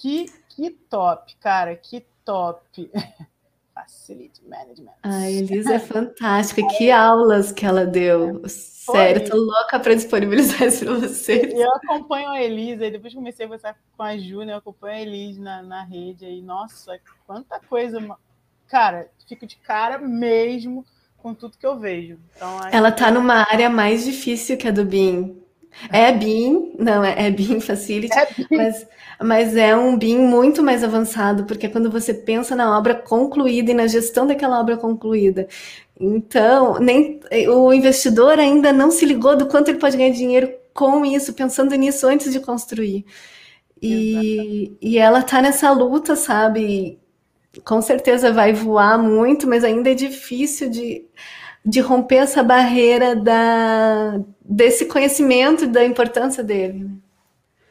Que, 0.00 0.26
que 0.48 0.70
top, 0.70 1.34
cara, 1.36 1.74
que 1.76 2.06
top. 2.24 2.90
Facility 3.78 4.42
Management. 4.44 4.94
A 5.04 5.30
Elisa 5.30 5.74
é 5.74 5.78
fantástica. 5.78 6.66
Que 6.76 6.90
aulas 6.90 7.52
que 7.52 7.64
ela 7.64 7.86
deu. 7.86 8.42
Sério, 8.48 9.30
tô 9.30 9.36
louca 9.36 9.78
para 9.78 9.94
disponibilizar 9.94 10.62
isso 10.64 10.84
para 10.84 10.94
vocês. 10.94 11.54
Eu 11.54 11.72
acompanho 11.74 12.30
a 12.30 12.42
Elisa, 12.42 12.86
e 12.86 12.90
depois 12.90 13.14
comecei 13.14 13.44
a 13.44 13.48
conversar 13.48 13.76
com 13.96 14.02
a 14.02 14.16
Júlia, 14.16 14.52
eu 14.52 14.58
acompanho 14.58 14.96
a 14.96 15.00
Elisa 15.00 15.40
na, 15.40 15.62
na 15.62 15.84
rede 15.84 16.24
aí. 16.24 16.42
Nossa, 16.42 16.98
quanta 17.24 17.60
coisa. 17.60 18.04
Cara, 18.66 19.08
fico 19.28 19.46
de 19.46 19.56
cara 19.56 19.98
mesmo 19.98 20.84
com 21.16 21.34
tudo 21.34 21.56
que 21.56 21.66
eu 21.66 21.78
vejo. 21.78 22.18
Então, 22.34 22.60
ela 22.72 22.90
tá 22.90 23.10
numa 23.10 23.46
área 23.50 23.70
mais 23.70 24.04
difícil 24.04 24.56
que 24.56 24.66
a 24.66 24.72
do 24.72 24.84
BIM. 24.84 25.40
É 25.90 26.12
BIM, 26.12 26.74
não, 26.78 27.04
é, 27.04 27.26
é 27.26 27.30
BIM 27.30 27.60
Facility, 27.60 28.18
é 28.18 28.26
BIM. 28.26 28.46
Mas, 28.50 28.86
mas 29.20 29.56
é 29.56 29.76
um 29.76 29.96
BIM 29.96 30.18
muito 30.18 30.62
mais 30.62 30.82
avançado, 30.82 31.44
porque 31.44 31.66
é 31.66 31.68
quando 31.68 31.90
você 31.90 32.12
pensa 32.12 32.56
na 32.56 32.76
obra 32.76 32.94
concluída 32.94 33.70
e 33.70 33.74
na 33.74 33.86
gestão 33.86 34.26
daquela 34.26 34.60
obra 34.60 34.76
concluída. 34.76 35.46
Então, 36.00 36.78
nem 36.78 37.20
o 37.48 37.72
investidor 37.72 38.38
ainda 38.38 38.72
não 38.72 38.90
se 38.90 39.04
ligou 39.04 39.36
do 39.36 39.46
quanto 39.46 39.68
ele 39.68 39.78
pode 39.78 39.96
ganhar 39.96 40.12
dinheiro 40.12 40.52
com 40.72 41.04
isso, 41.04 41.32
pensando 41.34 41.74
nisso 41.74 42.06
antes 42.06 42.32
de 42.32 42.40
construir. 42.40 43.04
E, 43.80 44.76
e 44.80 44.98
ela 44.98 45.22
tá 45.22 45.40
nessa 45.42 45.70
luta, 45.72 46.16
sabe? 46.16 46.98
Com 47.64 47.82
certeza 47.82 48.32
vai 48.32 48.52
voar 48.52 48.98
muito, 48.98 49.46
mas 49.46 49.64
ainda 49.64 49.90
é 49.90 49.94
difícil 49.94 50.70
de 50.70 51.04
de 51.68 51.80
romper 51.80 52.16
essa 52.16 52.42
barreira 52.42 53.14
da, 53.14 54.18
desse 54.40 54.86
conhecimento 54.86 55.66
da 55.66 55.84
importância 55.84 56.42
dele. 56.42 56.84
Né? 56.84 56.96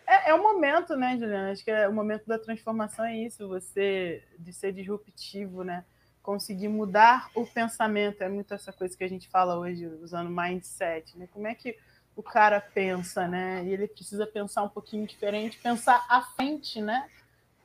É, 0.05 0.29
é 0.29 0.33
o 0.35 0.43
momento, 0.43 0.95
né, 0.95 1.17
Juliana? 1.17 1.51
Acho 1.51 1.63
que 1.63 1.71
é 1.71 1.87
o 1.87 1.93
momento 1.93 2.27
da 2.27 2.37
transformação 2.37 3.03
é 3.03 3.17
isso, 3.17 3.47
você 3.47 4.23
de 4.37 4.53
ser 4.53 4.71
disruptivo, 4.71 5.63
né? 5.63 5.83
Conseguir 6.21 6.67
mudar 6.67 7.31
o 7.33 7.43
pensamento. 7.43 8.21
É 8.21 8.29
muito 8.29 8.53
essa 8.53 8.71
coisa 8.71 8.95
que 8.95 9.03
a 9.03 9.09
gente 9.09 9.27
fala 9.29 9.57
hoje, 9.57 9.87
usando 10.03 10.29
mindset, 10.29 11.17
né? 11.17 11.27
Como 11.33 11.47
é 11.47 11.55
que 11.55 11.75
o 12.15 12.21
cara 12.21 12.61
pensa, 12.61 13.27
né? 13.27 13.63
E 13.65 13.73
ele 13.73 13.87
precisa 13.87 14.27
pensar 14.27 14.61
um 14.61 14.69
pouquinho 14.69 15.07
diferente, 15.07 15.57
pensar 15.57 16.05
à 16.07 16.21
frente, 16.21 16.81
né? 16.81 17.09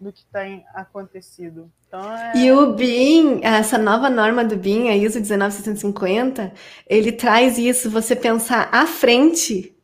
Do 0.02 0.12
que 0.12 0.24
tem 0.26 0.64
acontecido. 0.74 1.70
Então, 1.86 2.00
é... 2.12 2.32
E 2.36 2.52
o 2.52 2.74
BIM, 2.74 3.40
essa 3.42 3.78
nova 3.78 4.10
norma 4.10 4.44
do 4.44 4.56
BIM, 4.56 4.88
a 4.88 4.96
ISO 4.96 5.20
19650, 5.20 6.52
ele 6.86 7.12
traz 7.12 7.58
isso, 7.58 7.88
você 7.88 8.16
pensar 8.16 8.68
à 8.72 8.86
frente 8.86 9.74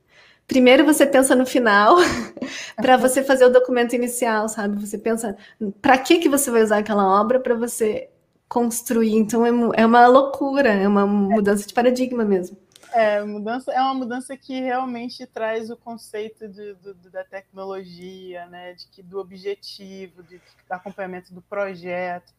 primeiro 0.49 0.83
você 0.83 1.07
pensa 1.07 1.37
no 1.37 1.45
final 1.45 1.97
para 2.75 2.97
você 2.97 3.23
fazer 3.23 3.45
o 3.45 3.51
documento 3.51 3.95
inicial, 3.95 4.49
sabe? 4.49 4.81
Você 4.85 4.97
pensa 4.97 5.37
para 5.83 5.99
que 5.99 6.19
que 6.19 6.29
você 6.29 6.51
vai 6.51 6.63
usar 6.63 6.79
aquela 6.79 7.21
obra 7.21 7.39
para 7.39 7.55
você 7.55 8.09
construir. 8.49 9.15
Então 9.15 9.45
é, 9.45 9.83
é 9.83 9.87
uma 9.87 10.07
loucura, 10.07 10.71
é 10.71 10.89
uma 10.89 11.07
mudança 11.07 11.67
de 11.67 11.75
paradigma 11.75 12.25
mesmo. 12.25 12.57
É, 12.93 13.23
mudança, 13.23 13.73
é 13.73 13.81
uma 13.81 13.95
mudança 13.95 14.37
que 14.37 14.61
realmente 14.61 15.27
traz 15.27 15.71
o 15.71 15.77
conceito 15.77 16.49
de, 16.49 16.75
do, 16.75 16.95
da 17.11 17.23
tecnologia, 17.23 18.47
né, 18.47 18.73
de 18.73 18.87
que, 18.89 19.03
do 19.03 19.19
objetivo, 19.19 20.23
de, 20.23 20.39
do 20.39 20.73
acompanhamento 20.73 21.35
do 21.35 21.43
projeto. 21.43 22.33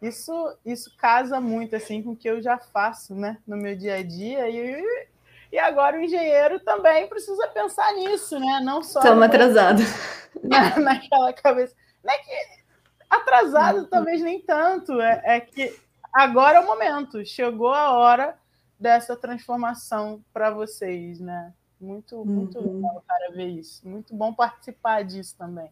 Isso, 0.00 0.32
isso 0.64 0.96
casa 0.96 1.40
muito 1.40 1.76
assim 1.76 2.02
com 2.02 2.12
o 2.12 2.16
que 2.16 2.28
eu 2.28 2.40
já 2.40 2.56
faço 2.58 3.14
né, 3.14 3.36
no 3.46 3.56
meu 3.56 3.76
dia 3.76 3.96
a 3.96 4.02
dia. 4.02 4.48
E, 4.48 5.08
e 5.52 5.58
agora 5.58 5.98
o 5.98 6.00
engenheiro 6.00 6.58
também 6.60 7.06
precisa 7.06 7.48
pensar 7.48 7.92
nisso, 7.92 8.40
né? 8.40 8.60
Não 8.62 8.82
só. 8.82 9.00
Estamos 9.00 9.24
atrasados. 9.24 9.84
Na, 10.42 10.78
naquela 10.78 11.32
cabeça. 11.32 11.74
Não 12.02 12.14
é 12.14 12.18
que 12.18 12.30
atrasado, 13.10 13.86
talvez 13.88 14.22
nem 14.22 14.40
tanto. 14.40 14.98
É, 15.00 15.20
é 15.24 15.40
que 15.40 15.76
agora 16.12 16.58
é 16.58 16.60
o 16.60 16.66
momento. 16.66 17.26
Chegou 17.26 17.74
a 17.74 17.90
hora 17.90 18.38
dessa 18.80 19.14
transformação 19.14 20.24
para 20.32 20.50
vocês, 20.50 21.20
né? 21.20 21.52
Muito, 21.78 22.24
muito 22.24 22.58
uhum. 22.58 22.76
legal, 22.76 23.04
cara, 23.06 23.30
ver 23.32 23.48
isso. 23.48 23.86
Muito 23.86 24.14
bom 24.14 24.32
participar 24.32 25.04
disso 25.04 25.36
também, 25.36 25.70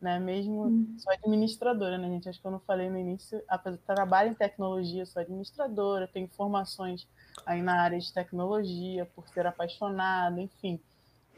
né? 0.00 0.18
Mesmo 0.18 0.64
uhum. 0.64 0.94
sou 0.98 1.10
administradora, 1.12 1.96
né, 1.96 2.08
gente? 2.08 2.28
Acho 2.28 2.40
que 2.40 2.46
eu 2.46 2.50
não 2.50 2.60
falei 2.60 2.90
no 2.90 2.98
início, 2.98 3.42
apesar 3.48 3.76
de 3.76 3.82
trabalho 3.82 4.30
em 4.30 4.34
tecnologia, 4.34 5.06
sou 5.06 5.22
administradora, 5.22 6.06
tenho 6.06 6.28
formações 6.28 7.08
aí 7.46 7.62
na 7.62 7.80
área 7.80 7.98
de 7.98 8.12
tecnologia, 8.12 9.06
por 9.14 9.26
ser 9.28 9.46
apaixonada, 9.46 10.40
enfim. 10.40 10.78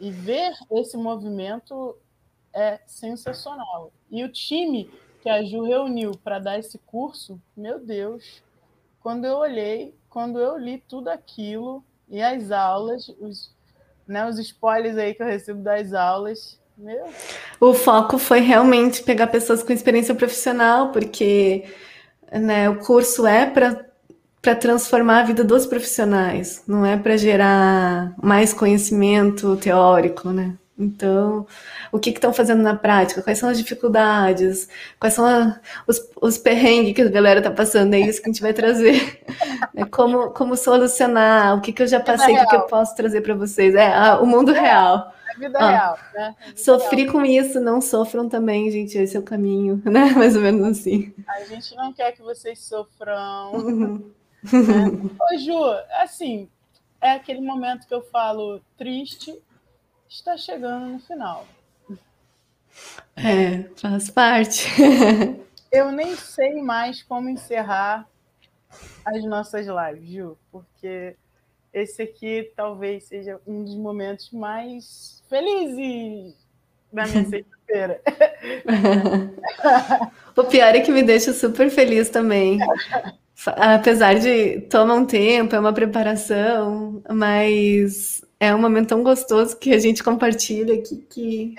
E 0.01 0.11
ver 0.11 0.53
esse 0.73 0.97
movimento 0.97 1.97
é 2.53 2.81
sensacional. 2.87 3.93
E 4.11 4.25
o 4.25 4.33
time 4.33 4.91
que 5.23 5.29
a 5.29 5.43
Ju 5.45 5.63
reuniu 5.63 6.13
para 6.19 6.41
dar 6.41 6.59
esse 6.59 6.79
curso, 6.79 7.41
meu 7.57 7.79
Deus, 7.79 8.43
quando 9.01 9.25
eu 9.25 9.37
olhei, 9.37 9.95
quando 10.13 10.39
eu 10.39 10.59
li 10.59 10.83
tudo 10.87 11.09
aquilo 11.09 11.83
e 12.09 12.21
as 12.21 12.51
aulas, 12.51 13.09
os, 13.19 13.51
né, 14.07 14.29
os 14.29 14.39
spoilers 14.39 14.99
aí 14.99 15.15
que 15.15 15.23
eu 15.23 15.27
recebo 15.27 15.63
das 15.63 15.95
aulas, 15.95 16.61
meu. 16.77 17.07
O 17.59 17.73
foco 17.73 18.19
foi 18.19 18.41
realmente 18.41 19.03
pegar 19.03 19.29
pessoas 19.29 19.63
com 19.63 19.73
experiência 19.73 20.15
profissional, 20.15 20.93
porque 20.93 21.65
né, 22.31 22.69
o 22.69 22.79
curso 22.79 23.27
é 23.27 23.47
para 23.47 23.91
para 24.43 24.57
transformar 24.57 25.21
a 25.21 25.23
vida 25.23 25.45
dos 25.45 25.67
profissionais, 25.67 26.65
não 26.67 26.85
é 26.85 26.97
para 26.97 27.17
gerar 27.17 28.13
mais 28.21 28.53
conhecimento 28.53 29.57
teórico, 29.57 30.31
né? 30.31 30.59
Então, 30.83 31.47
o 31.91 31.99
que 31.99 32.11
estão 32.11 32.33
fazendo 32.33 32.63
na 32.63 32.77
prática? 32.77 33.23
Quais 33.23 33.39
são 33.39 33.49
as 33.49 33.59
dificuldades? 33.59 34.69
Quais 34.99 35.15
são 35.15 35.25
a, 35.25 35.61
os, 35.87 36.01
os 36.21 36.39
perrengues 36.39 36.95
que 36.95 37.03
a 37.03 37.09
galera 37.09 37.41
está 37.41 37.51
passando? 37.51 37.95
É 37.95 38.01
isso 38.01 38.21
que 38.21 38.29
a 38.29 38.33
gente 38.33 38.43
vai 38.43 38.53
trazer. 38.53 39.23
É 39.75 39.87
como, 39.87 40.31
como 40.31 40.57
solucionar? 40.57 41.57
O 41.57 41.61
que, 41.61 41.73
que 41.73 41.83
eu 41.83 41.87
já 41.87 41.99
passei? 41.99 42.35
O 42.35 42.41
que, 42.41 42.47
que 42.47 42.57
eu 42.57 42.67
posso 42.67 42.95
trazer 42.95 43.23
para 43.23 43.35
vocês? 43.35 43.75
É 43.75 43.87
a, 43.87 44.21
o 44.21 44.27
mundo 44.27 44.53
real. 44.53 45.13
A 45.35 45.39
vida 45.39 45.59
Ó, 45.59 45.67
real, 45.67 45.99
né? 46.13 46.35
Vida 46.47 46.61
sofri 46.61 47.03
real. 47.03 47.13
com 47.13 47.25
isso, 47.25 47.61
não 47.61 47.81
sofram 47.81 48.29
também, 48.29 48.71
gente. 48.71 48.99
Esse 48.99 49.17
é 49.17 49.21
o 49.21 49.23
caminho, 49.23 49.81
né? 49.87 50.11
Mais 50.11 50.37
ou 50.37 50.43
menos 50.43 50.79
assim. 50.79 51.15
A 51.27 51.45
gente 51.45 51.75
não 51.75 51.93
quer 51.93 52.13
que 52.13 52.23
vocês 52.23 52.59
sofram. 52.59 54.13
Uhum. 54.53 54.63
Né? 54.63 55.11
Ô, 55.21 55.39
Ju, 55.39 55.55
assim, 56.03 56.49
é 57.01 57.13
aquele 57.13 57.41
momento 57.41 57.87
que 57.87 57.95
eu 57.95 58.03
falo 58.03 58.61
triste 58.77 59.41
está 60.13 60.37
chegando 60.37 60.87
no 60.87 61.01
final. 61.01 61.47
É, 63.17 63.65
faz 63.77 64.11
parte. 64.11 64.69
Eu 65.73 65.91
nem 65.91 66.15
sei 66.17 66.61
mais 66.61 67.03
como 67.03 67.31
encerrar 67.31 68.07
as 69.05 69.25
nossas 69.25 69.67
lives, 69.67 70.09
Ju, 70.09 70.37
porque 70.51 71.17
esse 71.73 72.03
aqui 72.03 72.53
talvez 72.55 73.05
seja 73.05 73.41
um 73.47 73.65
dos 73.65 73.75
momentos 73.75 74.31
mais 74.31 75.23
felizes 75.31 76.35
da 76.93 77.07
minha 77.07 77.25
sexta-feira. 77.29 78.03
o 80.37 80.45
pior 80.45 80.75
é 80.75 80.81
que 80.81 80.93
me 80.93 81.03
deixa 81.03 81.33
super 81.33 81.71
feliz 81.71 82.11
também. 82.11 82.59
Apesar 83.47 84.19
de 84.19 84.61
tomar 84.63 84.95
um 84.95 85.07
tempo, 85.07 85.57
é 85.57 85.59
uma 85.59 85.73
preparação, 85.73 87.03
mas 87.09 88.23
é 88.43 88.53
um 88.53 88.59
momento 88.59 88.89
tão 88.89 89.05
gostoso 89.05 89.57
que 89.57 89.73
a 89.73 89.79
gente 89.79 90.03
compartilha 90.03 90.75
aqui 90.75 90.97
que. 90.97 91.55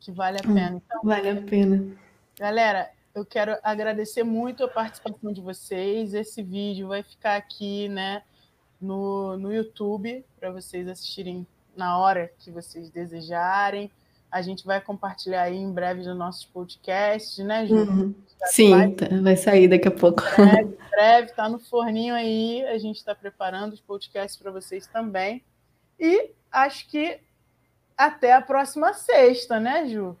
Que 0.00 0.10
vale 0.10 0.38
a 0.38 0.42
pena. 0.42 0.82
Então, 0.82 1.00
vale 1.04 1.28
a 1.28 1.36
pena. 1.36 1.84
Galera, 2.38 2.90
eu 3.14 3.26
quero 3.26 3.58
agradecer 3.62 4.22
muito 4.22 4.64
a 4.64 4.68
participação 4.68 5.30
de 5.34 5.42
vocês. 5.42 6.14
Esse 6.14 6.42
vídeo 6.42 6.88
vai 6.88 7.02
ficar 7.02 7.36
aqui, 7.36 7.90
né, 7.90 8.22
no, 8.80 9.36
no 9.36 9.52
YouTube, 9.52 10.24
para 10.40 10.50
vocês 10.50 10.88
assistirem 10.88 11.46
na 11.76 11.98
hora 11.98 12.32
que 12.38 12.50
vocês 12.50 12.88
desejarem. 12.88 13.90
A 14.32 14.40
gente 14.40 14.64
vai 14.64 14.80
compartilhar 14.80 15.42
aí 15.42 15.58
em 15.58 15.70
breve 15.70 16.02
nos 16.02 16.16
nossos 16.16 16.46
podcasts, 16.46 17.44
né, 17.44 17.66
Ju? 17.66 17.74
Uhum. 17.74 18.14
Sim, 18.46 18.70
vai, 18.70 18.90
tá, 18.92 19.06
vai 19.22 19.36
sair 19.36 19.68
daqui 19.68 19.88
a 19.88 19.90
pouco. 19.90 20.22
Breve, 20.36 20.78
breve, 20.90 21.32
tá 21.34 21.50
no 21.50 21.58
forninho 21.58 22.14
aí. 22.14 22.64
A 22.64 22.78
gente 22.78 22.96
está 22.96 23.14
preparando 23.14 23.74
os 23.74 23.80
podcasts 23.82 24.40
para 24.40 24.50
vocês 24.50 24.86
também. 24.86 25.44
E 25.98 26.30
acho 26.52 26.88
que 26.88 27.18
até 27.96 28.32
a 28.32 28.42
próxima 28.42 28.92
sexta, 28.92 29.58
né, 29.58 29.86
Ju? 29.86 30.16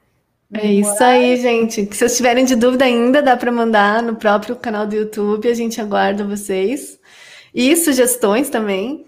É 0.52 0.66
isso 0.66 1.02
aí, 1.02 1.36
gente. 1.36 1.84
Se 1.86 1.86
vocês 1.86 2.16
tiverem 2.16 2.44
de 2.44 2.54
dúvida 2.54 2.84
ainda, 2.84 3.20
dá 3.20 3.36
para 3.36 3.50
mandar 3.50 4.02
no 4.02 4.14
próprio 4.14 4.54
canal 4.56 4.86
do 4.86 4.94
YouTube. 4.94 5.48
A 5.48 5.54
gente 5.54 5.80
aguarda 5.80 6.24
vocês. 6.24 7.00
E 7.52 7.74
sugestões 7.76 8.48
também. 8.48 9.06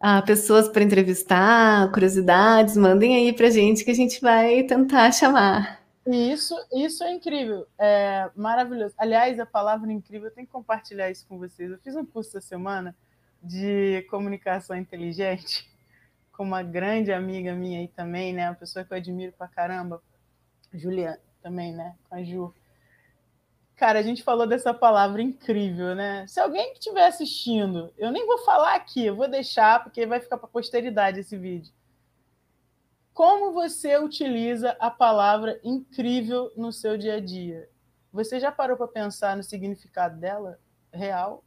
Ah, 0.00 0.22
pessoas 0.22 0.68
para 0.68 0.82
entrevistar, 0.82 1.90
curiosidades, 1.90 2.76
mandem 2.76 3.16
aí 3.16 3.32
para 3.32 3.48
gente 3.48 3.84
que 3.84 3.90
a 3.90 3.94
gente 3.94 4.20
vai 4.20 4.62
tentar 4.62 5.10
chamar. 5.12 5.80
Isso, 6.06 6.54
isso 6.74 7.02
é 7.02 7.10
incrível, 7.10 7.66
é 7.78 8.28
maravilhoso. 8.36 8.94
Aliás, 8.98 9.40
a 9.40 9.46
palavra 9.46 9.90
incrível, 9.90 10.28
eu 10.28 10.34
tenho 10.34 10.46
que 10.46 10.52
compartilhar 10.52 11.10
isso 11.10 11.26
com 11.26 11.38
vocês. 11.38 11.70
Eu 11.70 11.78
fiz 11.78 11.96
um 11.96 12.04
curso 12.04 12.36
essa 12.36 12.46
semana 12.46 12.94
de 13.42 14.06
comunicação 14.10 14.76
inteligente 14.76 15.66
com 16.36 16.42
uma 16.42 16.62
grande 16.62 17.12
amiga 17.12 17.54
minha 17.54 17.80
aí 17.80 17.88
também, 17.88 18.32
né? 18.32 18.48
Uma 18.48 18.56
pessoa 18.56 18.84
que 18.84 18.92
eu 18.92 18.96
admiro 18.96 19.32
pra 19.32 19.48
caramba, 19.48 20.02
Juliana 20.72 21.20
também, 21.42 21.72
né? 21.72 21.94
Com 22.08 22.14
a 22.16 22.22
Ju. 22.22 22.54
Cara, 23.76 23.98
a 23.98 24.02
gente 24.02 24.22
falou 24.22 24.46
dessa 24.46 24.72
palavra 24.72 25.20
incrível, 25.20 25.94
né? 25.94 26.26
Se 26.26 26.40
alguém 26.40 26.72
que 26.72 26.78
estiver 26.78 27.06
assistindo, 27.06 27.92
eu 27.98 28.10
nem 28.10 28.26
vou 28.26 28.38
falar 28.38 28.74
aqui, 28.74 29.04
eu 29.04 29.16
vou 29.16 29.28
deixar, 29.28 29.82
porque 29.82 30.06
vai 30.06 30.20
ficar 30.20 30.38
para 30.38 30.48
posteridade 30.48 31.20
esse 31.20 31.36
vídeo. 31.36 31.72
Como 33.12 33.52
você 33.52 33.96
utiliza 33.98 34.76
a 34.80 34.90
palavra 34.90 35.60
incrível 35.62 36.52
no 36.56 36.72
seu 36.72 36.96
dia 36.96 37.16
a 37.16 37.20
dia? 37.20 37.68
Você 38.12 38.40
já 38.40 38.50
parou 38.50 38.76
para 38.76 38.88
pensar 38.88 39.36
no 39.36 39.42
significado 39.42 40.18
dela 40.18 40.58
real? 40.92 41.44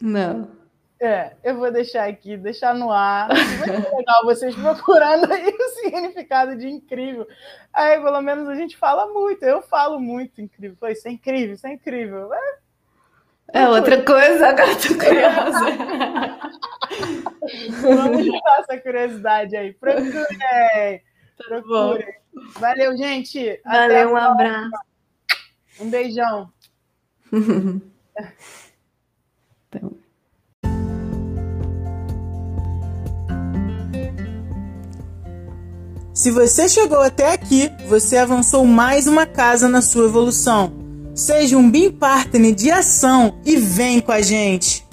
Não. 0.00 0.67
É, 1.00 1.32
eu 1.44 1.56
vou 1.56 1.70
deixar 1.70 2.08
aqui, 2.08 2.36
deixar 2.36 2.74
no 2.74 2.90
ar. 2.90 3.28
Muito 3.28 3.96
legal 3.96 4.24
vocês 4.24 4.54
procurando 4.56 5.32
aí 5.32 5.48
o 5.48 5.68
significado 5.74 6.56
de 6.56 6.68
incrível. 6.68 7.26
Aí, 7.72 8.00
pelo 8.00 8.20
menos, 8.20 8.48
a 8.48 8.54
gente 8.54 8.76
fala 8.76 9.06
muito. 9.12 9.44
Eu 9.44 9.62
falo 9.62 10.00
muito 10.00 10.42
incrível. 10.42 10.76
Foi, 10.78 10.92
isso 10.92 11.06
é 11.06 11.12
incrível, 11.12 11.54
isso 11.54 11.66
é 11.68 11.72
incrível. 11.72 12.34
É, 12.34 12.58
é 13.52 13.68
outra 13.68 14.02
coisa, 14.02 14.48
agora 14.48 14.74
tô 14.74 14.94
curiosa. 14.98 15.66
Vamos 17.80 18.24
tirar 18.24 18.58
essa 18.60 18.78
curiosidade 18.78 19.56
aí. 19.56 19.72
Procurem. 19.74 21.02
Tá 21.38 21.44
Procurem. 21.46 22.14
Valeu, 22.58 22.96
gente. 22.96 23.60
Valeu, 23.64 24.12
um 24.12 24.16
abraço. 24.16 24.70
Um 25.80 25.88
beijão. 25.88 26.52
Se 36.18 36.32
você 36.32 36.68
chegou 36.68 37.00
até 37.00 37.32
aqui, 37.32 37.70
você 37.86 38.16
avançou 38.16 38.66
mais 38.66 39.06
uma 39.06 39.24
casa 39.24 39.68
na 39.68 39.80
sua 39.80 40.06
evolução. 40.06 40.72
Seja 41.14 41.56
um 41.56 41.70
BIM 41.70 41.92
Partner 41.92 42.52
de 42.52 42.72
ação 42.72 43.38
e 43.46 43.54
vem 43.54 44.00
com 44.00 44.10
a 44.10 44.20
gente! 44.20 44.87